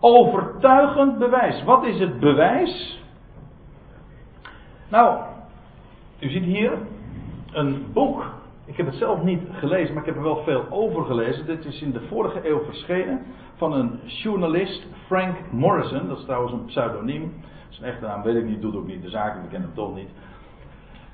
Overtuigend 0.00 1.18
bewijs. 1.18 1.64
Wat 1.64 1.84
is 1.84 1.98
het 1.98 2.20
bewijs? 2.20 3.00
Nou, 4.88 5.20
u 6.18 6.28
ziet 6.28 6.44
hier 6.44 6.72
een 7.52 7.86
boek 7.92 8.24
ik 8.64 8.76
heb 8.76 8.86
het 8.86 8.94
zelf 8.94 9.22
niet 9.22 9.42
gelezen, 9.52 9.94
maar 9.94 10.02
ik 10.02 10.08
heb 10.08 10.16
er 10.16 10.22
wel 10.22 10.42
veel 10.42 10.66
over 10.70 11.04
gelezen. 11.04 11.46
Dit 11.46 11.64
is 11.64 11.82
in 11.82 11.92
de 11.92 12.00
vorige 12.00 12.48
eeuw 12.48 12.64
verschenen 12.64 13.20
van 13.56 13.72
een 13.72 14.00
journalist, 14.04 14.86
Frank 15.06 15.36
Morrison. 15.50 16.08
Dat 16.08 16.18
is 16.18 16.24
trouwens 16.24 16.52
een 16.52 16.64
pseudoniem. 16.64 17.34
Zijn 17.68 17.90
echte 17.90 18.06
naam 18.06 18.22
weet 18.22 18.36
ik 18.36 18.44
niet, 18.44 18.60
doet 18.60 18.76
ook 18.76 18.86
niet 18.86 19.02
de 19.02 19.10
zaken, 19.10 19.42
we 19.42 19.48
kennen 19.48 19.68
hem 19.68 19.76
toch 19.76 19.94
niet. 19.94 20.08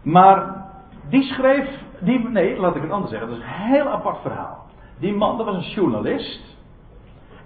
Maar 0.03 0.67
die 1.09 1.23
schreef, 1.23 1.69
die, 2.01 2.29
nee, 2.29 2.57
laat 2.57 2.77
ik 2.77 2.83
het 2.83 2.91
anders 2.91 3.11
zeggen, 3.11 3.29
dat 3.29 3.39
is 3.39 3.45
een 3.45 3.51
heel 3.51 3.89
apart 3.89 4.21
verhaal. 4.21 4.67
Die 4.99 5.13
man, 5.13 5.37
dat 5.37 5.47
was 5.47 5.55
een 5.55 5.73
journalist. 5.73 6.57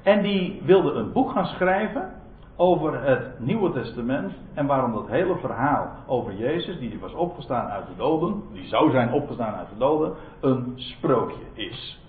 En 0.02 0.22
die 0.22 0.62
wilde 0.64 0.92
een 0.92 1.12
boek 1.12 1.30
gaan 1.30 1.46
schrijven 1.46 2.21
over 2.56 3.04
het 3.04 3.38
Nieuwe 3.38 3.72
Testament 3.72 4.32
en 4.54 4.66
waarom 4.66 4.92
dat 4.92 5.08
hele 5.08 5.36
verhaal 5.36 5.90
over 6.06 6.34
Jezus, 6.34 6.78
die 6.78 6.98
was 7.00 7.12
opgestaan 7.14 7.68
uit 7.68 7.86
de 7.86 7.96
doden, 7.96 8.42
die 8.52 8.66
zou 8.66 8.90
zijn 8.90 9.12
opgestaan 9.12 9.54
uit 9.54 9.68
de 9.68 9.78
doden, 9.78 10.12
een 10.40 10.72
sprookje 10.76 11.44
is. 11.54 12.00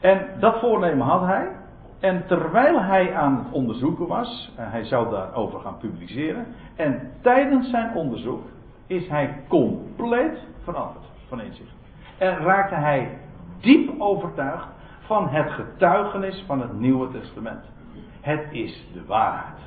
En 0.00 0.26
dat 0.40 0.60
voornemen 0.60 1.06
had 1.06 1.20
hij. 1.20 1.48
En 2.00 2.26
terwijl 2.26 2.82
hij 2.82 3.14
aan 3.14 3.36
het 3.36 3.52
onderzoeken 3.52 4.06
was, 4.06 4.52
hij 4.56 4.84
zou 4.84 5.10
daarover 5.10 5.60
gaan 5.60 5.78
publiceren, 5.78 6.46
en 6.76 7.10
tijdens 7.22 7.70
zijn 7.70 7.94
onderzoek 7.94 8.42
is 8.86 9.08
hij 9.08 9.42
compleet 9.48 10.38
veranderd 10.62 11.04
van 11.28 11.40
inzicht. 11.40 11.74
En 12.18 12.36
raakte 12.36 12.74
hij 12.74 13.18
diep 13.60 14.00
overtuigd 14.00 14.66
van 15.00 15.28
het 15.28 15.52
getuigenis 15.52 16.44
van 16.46 16.60
het 16.60 16.78
Nieuwe 16.78 17.10
Testament. 17.10 17.64
Het 18.24 18.46
is 18.50 18.86
de 18.92 19.04
waarheid. 19.06 19.58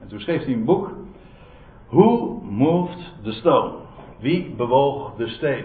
En 0.00 0.08
toen 0.08 0.20
schreef 0.20 0.44
hij 0.44 0.52
een 0.52 0.64
boek 0.64 0.90
Who 1.88 2.40
moved 2.42 3.12
the 3.22 3.32
stone? 3.32 3.72
Wie 4.20 4.54
bewoog 4.56 5.14
de 5.16 5.28
steen? 5.28 5.64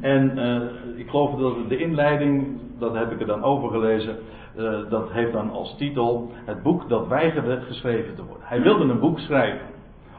En 0.00 0.38
uh, 0.38 0.98
ik 0.98 1.08
geloof 1.08 1.38
dat 1.40 1.68
de 1.68 1.76
inleiding, 1.76 2.60
dat 2.78 2.94
heb 2.94 3.12
ik 3.12 3.20
er 3.20 3.26
dan 3.26 3.42
over 3.42 3.70
gelezen, 3.70 4.18
uh, 4.56 4.90
dat 4.90 5.10
heeft 5.10 5.32
dan 5.32 5.50
als 5.50 5.76
titel 5.76 6.30
het 6.34 6.62
boek 6.62 6.88
dat 6.88 7.08
weigerde 7.08 7.60
geschreven 7.60 8.14
te 8.14 8.24
worden. 8.24 8.46
Hij 8.46 8.62
wilde 8.62 8.84
een 8.84 9.00
boek 9.00 9.18
schrijven 9.18 9.66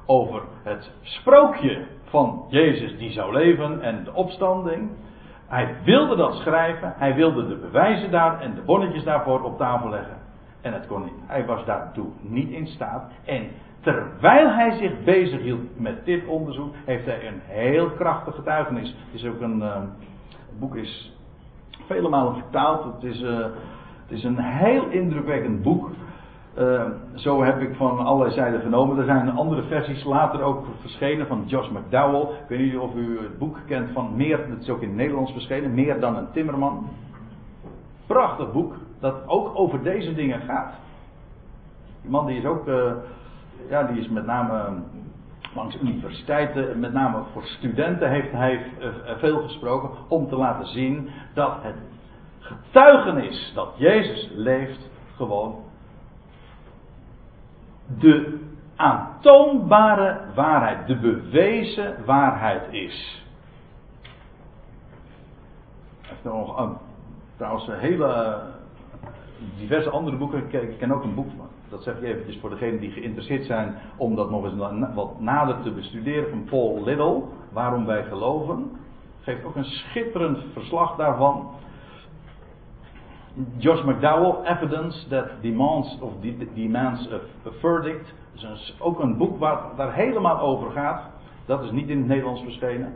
over 0.05 0.41
het 0.64 0.91
sprookje 1.01 1.86
van 2.03 2.45
Jezus 2.49 2.97
die 2.97 3.11
zou 3.11 3.34
leven 3.34 3.82
en 3.82 4.03
de 4.03 4.14
opstanding. 4.14 4.89
Hij 5.54 5.76
wilde 5.84 6.16
dat 6.16 6.34
schrijven, 6.34 6.93
hij 6.97 7.16
wilde 7.16 7.47
de 7.47 7.56
bewijzen 7.56 8.12
daar 8.12 8.41
en 8.41 8.56
de 8.56 8.62
bonnetjes 8.62 9.04
daarvoor 9.04 9.43
op 9.43 9.58
tafel 9.58 9.89
leggen. 9.89 10.18
En 10.62 10.74
het 10.74 10.88
kon 10.88 11.04
niet. 11.04 11.14
Hij 11.26 11.45
was 11.45 11.66
daartoe 11.66 12.08
niet 12.22 12.49
in 12.49 12.68
staat. 12.68 13.12
En 13.26 13.47
terwijl 13.80 14.49
hij 14.49 14.72
zich 14.78 15.04
bezig 15.04 15.41
hield 15.41 15.80
met 15.80 16.06
dit 16.06 16.26
onderzoek, 16.26 16.74
heeft 16.86 17.06
hij 17.06 17.28
een 17.28 17.41
heel 17.43 17.89
krachtig 17.89 18.36
getuigenis. 18.36 18.95
Het 19.12 19.22
is 19.22 19.26
ook 19.26 19.41
een, 19.41 19.62
het 19.62 20.60
boek 20.60 20.76
is 20.76 21.18
vele 21.86 22.10
malen 22.10 22.34
vertaald. 22.34 22.93
Het 22.93 23.04
is, 23.04 23.22
uh, 23.22 23.38
het 24.01 24.12
is 24.12 24.24
een 24.24 24.39
heel 24.39 24.88
indrukwekkend 24.89 25.62
boek. 25.62 25.89
Uh, 26.60 26.84
zo 27.16 27.43
heb 27.43 27.62
ik 27.62 27.76
van 27.76 27.99
allerlei 27.99 28.36
zijden 28.36 28.62
vernomen. 28.62 28.97
Er 28.97 29.06
zijn 29.06 29.32
andere 29.32 29.64
versies 29.64 30.04
later 30.04 30.41
ook 30.41 30.66
verschenen 30.80 31.28
van 31.28 31.43
Josh 31.45 31.70
McDowell. 31.70 32.22
Ik 32.22 32.47
weet 32.47 32.60
niet 32.60 32.78
of 32.78 32.95
u 32.95 33.20
het 33.20 33.38
boek 33.38 33.58
kent 33.66 33.89
van 33.93 34.16
Meer, 34.16 34.49
dat 34.49 34.62
is 34.62 34.70
ook 34.70 34.82
in 34.82 34.88
het 34.88 34.97
Nederlands 34.97 35.32
verschenen, 35.32 35.74
Meer 35.74 35.99
dan 35.99 36.16
een 36.16 36.32
Timmerman. 36.32 36.89
Prachtig 38.06 38.51
boek, 38.51 38.76
dat 38.99 39.16
ook 39.28 39.51
over 39.56 39.84
deze 39.84 40.14
dingen 40.14 40.41
gaat. 40.41 40.74
Die 42.01 42.12
man 42.12 42.26
die 42.26 42.38
is 42.38 42.45
ook, 42.45 42.68
uh, 42.68 42.91
ja, 43.70 43.84
die 43.84 44.01
is 44.01 44.10
met 44.10 44.26
name 44.26 44.74
langs 45.56 45.82
universiteiten, 45.82 46.80
met 46.80 46.93
name 46.93 47.24
voor 47.34 47.43
studenten, 47.43 48.10
heeft 48.10 48.32
hij 48.32 48.54
uh, 48.54 48.88
veel 49.18 49.41
gesproken 49.41 49.89
om 50.08 50.28
te 50.28 50.36
laten 50.36 50.68
zien 50.68 51.10
dat 51.34 51.54
het 51.62 51.76
getuigenis 52.39 53.51
dat 53.56 53.70
Jezus 53.78 54.30
leeft 54.34 54.89
gewoon 55.16 55.56
de 58.00 58.39
aantoonbare 58.76 60.20
waarheid, 60.36 60.88
de 60.88 60.98
bewezen 60.98 61.96
waarheid 62.06 62.74
is. 62.74 63.26
Heeft 66.02 66.24
nog 66.24 66.60
een, 66.60 66.78
trouwens 67.38 67.68
hele 67.72 68.41
diverse 69.58 69.89
andere 69.89 70.18
boeken. 70.18 70.44
Ik 70.52 70.78
ken 70.78 70.91
ook 70.91 71.04
een 71.04 71.16
boek 71.16 71.30
van. 71.38 71.48
Dat 71.70 71.84
zeg 71.84 72.00
je 72.00 72.08
eventjes 72.08 72.39
voor 72.39 72.50
degenen 72.50 72.80
die 72.80 72.91
geïnteresseerd 72.91 73.46
zijn 73.46 73.76
om 73.98 74.16
dat 74.16 74.30
nog 74.30 74.44
eens 74.44 74.94
wat 74.94 75.20
nader 75.20 75.62
te 75.62 75.72
bestuderen 75.72 76.30
van 76.30 76.44
Paul 76.44 76.84
Little. 76.84 77.22
Waarom 77.52 77.86
wij 77.86 78.04
geloven. 78.04 78.72
Geeft 79.22 79.44
ook 79.44 79.56
een 79.56 79.66
schitterend 79.66 80.39
verslag 80.54 80.96
daarvan. 80.96 81.50
Josh 83.58 83.84
McDowell, 83.84 84.46
Evidence 84.46 85.08
That 85.08 85.42
Demands, 85.42 85.98
of 86.02 86.12
demands 86.56 87.08
a, 87.12 87.20
Verdict. 87.60 88.14
Dat 88.34 88.52
is 88.52 88.76
ook 88.80 89.00
een 89.00 89.18
boek 89.18 89.40
waar 89.40 89.76
daar 89.76 89.94
helemaal 89.94 90.40
over 90.40 90.72
gaat. 90.72 91.02
Dat 91.46 91.64
is 91.64 91.72
niet 91.72 91.90
in 91.90 91.98
het 91.98 92.08
Nederlands 92.08 92.42
verschenen. 92.42 92.94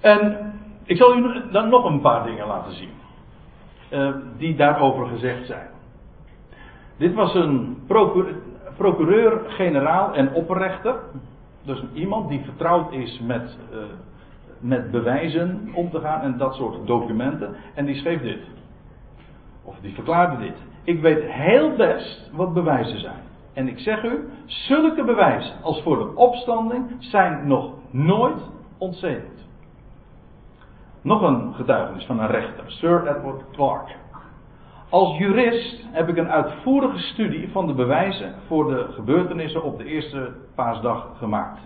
En 0.00 0.52
ik 0.84 0.96
zal 0.96 1.16
u 1.16 1.50
dan 1.50 1.68
nog 1.68 1.84
een 1.84 2.00
paar 2.00 2.24
dingen 2.24 2.46
laten 2.46 2.72
zien. 2.72 2.90
Uh, 3.90 4.14
die 4.36 4.56
daarover 4.56 5.06
gezegd 5.06 5.46
zijn. 5.46 5.68
Dit 6.96 7.14
was 7.14 7.34
een 7.34 7.78
procureur-generaal 8.76 10.14
en 10.14 10.32
opperrechter. 10.32 10.94
Dus 11.62 11.84
iemand 11.92 12.28
die 12.28 12.40
vertrouwd 12.44 12.92
is 12.92 13.20
met 13.20 13.56
uh, 13.72 13.78
met 14.60 14.90
bewijzen 14.90 15.70
om 15.74 15.90
te 15.90 16.00
gaan 16.00 16.20
en 16.20 16.38
dat 16.38 16.54
soort 16.54 16.86
documenten. 16.86 17.56
En 17.74 17.84
die 17.84 17.94
schreef 17.94 18.22
dit. 18.22 18.40
Of 19.64 19.76
die 19.80 19.94
verklaarde 19.94 20.44
dit. 20.44 20.56
Ik 20.84 21.00
weet 21.00 21.22
heel 21.24 21.76
best 21.76 22.30
wat 22.32 22.54
bewijzen 22.54 22.98
zijn. 22.98 23.22
En 23.52 23.68
ik 23.68 23.78
zeg 23.78 24.04
u, 24.04 24.28
zulke 24.46 25.04
bewijzen 25.04 25.62
als 25.62 25.82
voor 25.82 25.98
de 25.98 26.14
opstanding 26.14 26.84
zijn 26.98 27.46
nog 27.46 27.72
nooit 27.90 28.50
ontzenuwd. 28.78 29.44
Nog 31.02 31.22
een 31.22 31.54
getuigenis 31.54 32.04
van 32.04 32.20
een 32.20 32.30
rechter, 32.30 32.64
Sir 32.66 33.16
Edward 33.16 33.42
Clark. 33.52 33.96
Als 34.90 35.18
jurist 35.18 35.84
heb 35.90 36.08
ik 36.08 36.16
een 36.16 36.30
uitvoerige 36.30 36.98
studie 36.98 37.48
van 37.48 37.66
de 37.66 37.74
bewijzen 37.74 38.34
voor 38.46 38.68
de 38.68 38.86
gebeurtenissen 38.90 39.62
op 39.62 39.78
de 39.78 39.84
eerste 39.84 40.32
paasdag 40.54 41.08
gemaakt. 41.18 41.60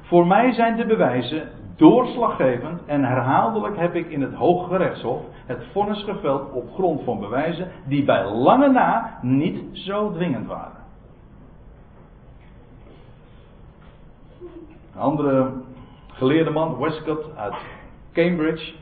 Voor 0.00 0.26
mij 0.26 0.52
zijn 0.52 0.76
de 0.76 0.86
bewijzen 0.86 1.48
doorslaggevend 1.78 2.84
en 2.86 3.04
herhaaldelijk 3.04 3.76
heb 3.76 3.94
ik 3.94 4.10
in 4.10 4.22
het 4.22 4.34
Hoge 4.34 4.76
Rechtshof 4.76 5.22
het 5.46 5.66
vonnis 5.72 6.02
geveld 6.02 6.52
op 6.52 6.72
grond 6.74 7.02
van 7.04 7.20
bewijzen 7.20 7.68
die 7.84 8.04
bij 8.04 8.24
lange 8.24 8.68
na 8.68 9.18
niet 9.22 9.60
zo 9.72 10.12
dwingend 10.12 10.46
waren. 10.46 10.86
Een 14.94 15.00
andere 15.00 15.52
geleerde 16.06 16.50
man, 16.50 16.78
Westcott 16.78 17.36
uit 17.36 17.54
Cambridge. 18.12 18.72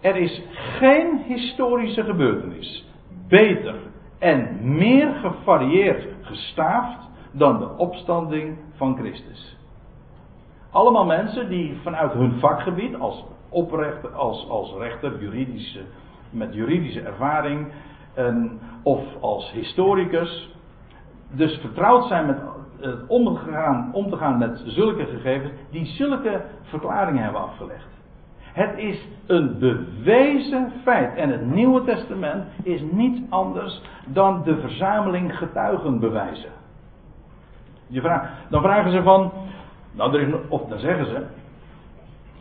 Er 0.00 0.16
is 0.16 0.42
geen 0.52 1.22
historische 1.26 2.04
gebeurtenis 2.04 2.88
beter 3.28 3.74
en 4.18 4.58
meer 4.76 5.14
gevarieerd 5.14 6.06
gestaafd 6.20 7.08
dan 7.32 7.58
de 7.58 7.76
opstanding 7.76 8.58
van 8.76 8.96
Christus. 8.96 9.57
Allemaal 10.78 11.04
mensen 11.04 11.48
die 11.48 11.76
vanuit 11.82 12.12
hun 12.12 12.32
vakgebied, 12.38 12.98
als 12.98 13.24
oprechter, 13.48 14.10
als, 14.10 14.48
als 14.48 14.74
rechter, 14.78 15.20
juridische, 15.20 15.80
met 16.30 16.54
juridische 16.54 17.00
ervaring, 17.00 17.72
en, 18.14 18.60
of 18.82 19.00
als 19.20 19.52
historicus, 19.52 20.56
dus 21.30 21.58
vertrouwd 21.60 22.06
zijn 22.06 22.26
met 22.26 22.38
het 22.80 23.06
omgaan, 23.06 23.90
om 23.92 24.10
te 24.10 24.16
gaan 24.16 24.38
met 24.38 24.62
zulke 24.66 25.04
gegevens, 25.06 25.52
die 25.70 25.86
zulke 25.86 26.44
verklaringen 26.62 27.22
hebben 27.22 27.40
afgelegd. 27.40 27.88
Het 28.52 28.78
is 28.78 29.08
een 29.26 29.58
bewezen 29.58 30.72
feit. 30.82 31.16
En 31.16 31.30
het 31.30 31.46
Nieuwe 31.46 31.84
Testament 31.84 32.44
is 32.62 32.82
niets 32.92 33.20
anders 33.28 33.82
dan 34.06 34.42
de 34.42 34.60
verzameling 34.60 35.36
getuigenbewijzen. 35.38 36.50
Je 37.86 38.00
vraagt, 38.00 38.30
dan 38.50 38.62
vragen 38.62 38.90
ze 38.90 39.02
van, 39.02 39.32
nou, 39.98 40.14
er 40.14 40.20
is, 40.20 40.34
of 40.48 40.68
dan 40.68 40.78
zeggen 40.78 41.06
ze. 41.06 41.26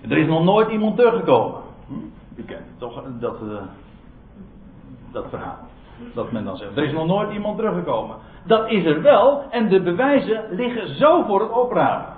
Er 0.10 0.18
is 0.18 0.28
nog 0.28 0.43
nooit 0.43 0.70
iemand 0.70 0.95
teruggekomen. 0.95 1.62
Hm? 1.88 1.93
U 2.36 2.43
kent 2.43 2.66
toch 2.78 3.03
dat, 3.20 3.41
uh, 3.41 3.62
dat 5.12 5.26
verhaal. 5.30 5.58
Dat 6.14 6.32
men 6.32 6.43
dan 6.43 6.58
zegt. 6.58 6.78
Er 6.78 6.84
is 6.84 6.93
nog 6.93 7.08
nooit 7.08 7.32
iemand 7.32 7.58
teruggekomen. 7.58 8.16
Dat 8.45 8.70
is 8.70 8.86
er 8.86 9.01
wel. 9.01 9.43
En 9.49 9.70
de 9.70 9.82
bewijzen 9.82 10.43
liggen 10.49 10.95
zo 10.95 11.24
voor 11.24 11.41
het 11.41 11.51
oprapen. 11.51 12.16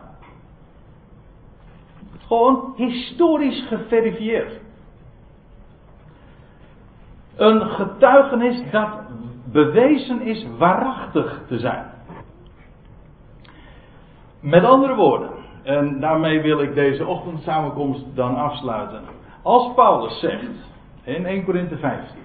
Gewoon 2.27 2.73
historisch 2.75 3.67
geverifieerd. 3.67 4.59
Een 7.35 7.61
getuigenis 7.61 8.71
dat 8.71 8.89
bewezen 9.51 10.21
is 10.21 10.45
waarachtig 10.57 11.41
te 11.47 11.59
zijn. 11.59 11.85
Met 14.39 14.63
andere 14.63 14.95
woorden, 14.95 15.29
en 15.63 15.99
daarmee 15.99 16.41
wil 16.41 16.59
ik 16.59 16.73
deze 16.73 17.05
ochtendsamenkomst 17.05 18.15
dan 18.15 18.35
afsluiten. 18.35 19.01
Als 19.43 19.73
Paulus 19.73 20.19
zegt 20.19 20.45
in 21.03 21.25
1 21.25 21.45
Korinthe 21.45 21.77
15, 21.77 22.17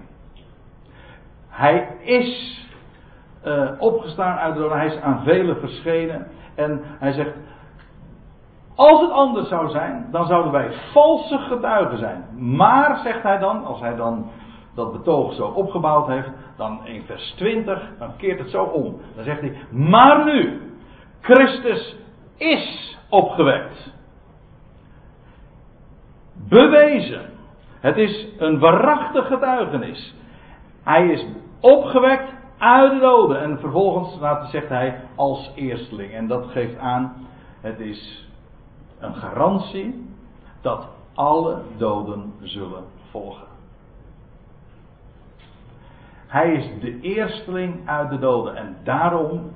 hij 1.48 1.96
is 2.00 2.62
uh, 3.46 3.70
opgestaan 3.78 4.38
uit 4.38 4.54
de 4.54 4.60
dood, 4.60 4.72
hij 4.72 4.86
is 4.86 5.00
aan 5.00 5.22
velen 5.24 5.56
verschenen 5.56 6.26
en 6.54 6.80
hij 6.84 7.12
zegt, 7.12 7.36
als 8.74 9.00
het 9.00 9.10
anders 9.10 9.48
zou 9.48 9.68
zijn, 9.68 10.08
dan 10.10 10.26
zouden 10.26 10.52
wij 10.52 10.72
valse 10.92 11.38
getuigen 11.38 11.98
zijn. 11.98 12.24
Maar, 12.56 13.00
zegt 13.02 13.22
hij 13.22 13.38
dan, 13.38 13.64
als 13.64 13.80
hij 13.80 13.96
dan 13.96 14.30
dat 14.74 14.92
betoog 14.92 15.34
zo 15.34 15.46
opgebouwd 15.46 16.06
heeft, 16.06 16.30
dan 16.56 16.86
in 16.86 17.02
vers 17.02 17.34
20, 17.36 17.90
dan 17.98 18.16
keert 18.16 18.38
het 18.38 18.50
zo 18.50 18.62
om. 18.62 19.00
Dan 19.14 19.24
zegt 19.24 19.40
hij, 19.40 19.56
maar 19.70 20.24
nu, 20.24 20.60
Christus 21.20 21.96
is 22.36 22.98
opgewekt. 23.08 23.92
Bewezen. 26.32 27.30
Het 27.80 27.96
is 27.96 28.26
een 28.38 28.58
waarachtig 28.58 29.26
getuigenis. 29.26 30.14
Hij 30.82 31.08
is 31.08 31.26
opgewekt 31.60 32.32
uit 32.58 32.92
de 32.92 32.98
doden. 32.98 33.40
En 33.40 33.58
vervolgens 33.58 34.50
zegt 34.50 34.68
hij 34.68 35.00
als 35.14 35.52
eersteling. 35.54 36.12
En 36.12 36.26
dat 36.26 36.46
geeft 36.46 36.78
aan, 36.78 37.26
het 37.60 37.80
is 37.80 38.28
een 38.98 39.14
garantie 39.14 40.08
dat 40.60 40.88
alle 41.14 41.62
doden 41.76 42.32
zullen 42.40 42.84
volgen. 43.10 43.46
Hij 46.26 46.52
is 46.52 46.80
de 46.80 47.00
eersteling 47.00 47.88
uit 47.88 48.10
de 48.10 48.18
doden. 48.18 48.56
En 48.56 48.76
daarom 48.84 49.52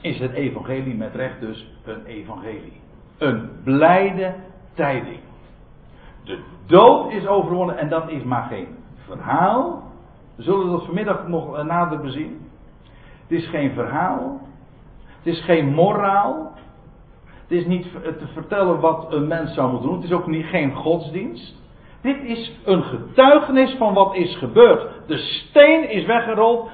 is 0.00 0.18
het 0.18 0.32
evangelie 0.32 0.94
met 0.94 1.14
recht 1.14 1.40
dus 1.40 1.70
een 1.84 2.04
evangelie. 2.04 2.80
Een 3.18 3.50
blijde 3.64 4.34
tijding. 4.74 5.20
De 6.24 6.38
dood 6.66 7.12
is 7.12 7.26
overwonnen 7.26 7.78
en 7.78 7.88
dat 7.88 8.10
is 8.10 8.22
maar 8.22 8.42
geen 8.42 8.68
verhaal. 9.06 9.82
We 10.36 10.42
zullen 10.42 10.70
dat 10.70 10.84
vanmiddag 10.84 11.28
nog 11.28 11.62
nader 11.64 12.00
bezien. 12.00 12.46
Het 13.26 13.38
is 13.38 13.48
geen 13.48 13.72
verhaal. 13.72 14.40
Het 15.18 15.26
is 15.26 15.44
geen 15.44 15.74
moraal. 15.74 16.52
Het 17.24 17.58
is 17.58 17.66
niet 17.66 17.92
te 17.92 18.26
vertellen 18.32 18.80
wat 18.80 19.12
een 19.12 19.26
mens 19.26 19.54
zou 19.54 19.70
moeten 19.70 19.88
doen. 19.88 19.96
Het 19.96 20.10
is 20.10 20.16
ook 20.16 20.26
niet, 20.26 20.46
geen 20.46 20.74
godsdienst. 20.74 21.54
Dit 22.00 22.22
is 22.22 22.58
een 22.64 22.82
getuigenis 22.82 23.74
van 23.74 23.94
wat 23.94 24.14
is 24.14 24.36
gebeurd. 24.36 24.86
De 25.06 25.16
steen 25.16 25.90
is 25.90 26.04
weggerold. 26.04 26.70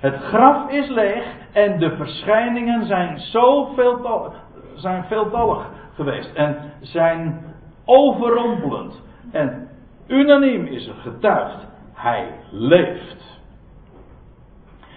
Het 0.00 0.14
graf 0.14 0.70
is 0.70 0.88
leeg. 0.88 1.24
En 1.52 1.78
de 1.78 1.96
verschijningen 1.96 2.86
zijn 2.86 3.18
zo 3.18 3.64
veeltallig, 3.64 4.34
zijn 4.74 5.04
veeltallig 5.04 5.70
geweest. 5.94 6.34
En 6.34 6.56
zijn 6.80 7.40
overrompelend. 7.84 9.02
En 9.32 9.68
unaniem 10.06 10.66
is 10.66 10.86
er 10.86 10.94
getuigd. 10.94 11.66
Hij 11.94 12.26
leeft. 12.50 13.38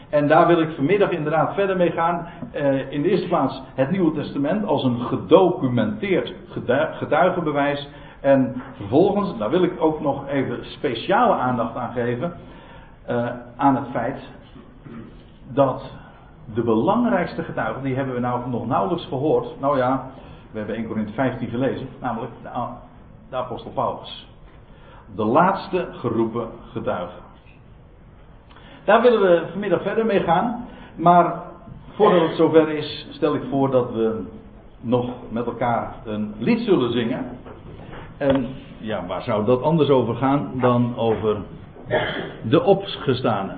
En 0.09 0.27
daar 0.27 0.47
wil 0.47 0.61
ik 0.61 0.75
vanmiddag 0.75 1.09
inderdaad 1.09 1.53
verder 1.53 1.77
mee 1.77 1.91
gaan. 1.91 2.27
Eh, 2.51 2.91
in 2.91 3.01
de 3.01 3.09
eerste 3.09 3.27
plaats 3.27 3.61
het 3.75 3.91
Nieuwe 3.91 4.13
Testament 4.13 4.65
als 4.65 4.83
een 4.83 4.99
gedocumenteerd 4.99 6.33
getuigenbewijs. 6.91 7.89
En 8.21 8.61
vervolgens, 8.75 9.37
daar 9.37 9.49
wil 9.49 9.63
ik 9.63 9.81
ook 9.81 10.01
nog 10.01 10.27
even 10.27 10.65
speciale 10.65 11.33
aandacht 11.33 11.75
aan 11.75 11.91
geven. 11.91 12.33
Uh, 13.09 13.29
aan 13.57 13.75
het 13.75 13.87
feit 13.91 14.19
dat 15.47 15.91
de 16.53 16.63
belangrijkste 16.63 17.43
getuigen, 17.43 17.83
die 17.83 17.95
hebben 17.95 18.13
we 18.13 18.19
nou 18.19 18.49
nog 18.49 18.67
nauwelijks 18.67 19.05
gehoord. 19.05 19.59
Nou 19.59 19.77
ja, 19.77 20.11
we 20.51 20.57
hebben 20.57 20.75
1 20.75 20.87
Corinthië 20.87 21.13
15 21.13 21.49
gelezen, 21.49 21.87
namelijk 22.01 22.31
de, 22.41 22.49
de 23.29 23.35
apostel 23.35 23.71
Paulus. 23.71 24.27
De 25.15 25.25
laatste 25.25 25.87
geroepen 25.91 26.47
getuige. 26.71 27.17
Daar 28.83 29.01
willen 29.01 29.21
we 29.21 29.47
vanmiddag 29.51 29.81
verder 29.81 30.05
mee 30.05 30.23
gaan. 30.23 30.65
Maar 30.95 31.41
voordat 31.93 32.21
het 32.21 32.37
zover 32.37 32.69
is, 32.69 33.07
stel 33.09 33.35
ik 33.35 33.43
voor 33.49 33.71
dat 33.71 33.93
we 33.93 34.23
nog 34.81 35.09
met 35.29 35.45
elkaar 35.45 35.95
een 36.05 36.33
lied 36.37 36.59
zullen 36.59 36.91
zingen. 36.91 37.25
En 38.17 38.47
ja, 38.77 39.05
waar 39.05 39.21
zou 39.21 39.45
dat 39.45 39.61
anders 39.61 39.89
over 39.89 40.15
gaan 40.15 40.51
dan 40.59 40.97
over 40.97 41.37
de 42.43 42.63
opgestane? 42.63 43.55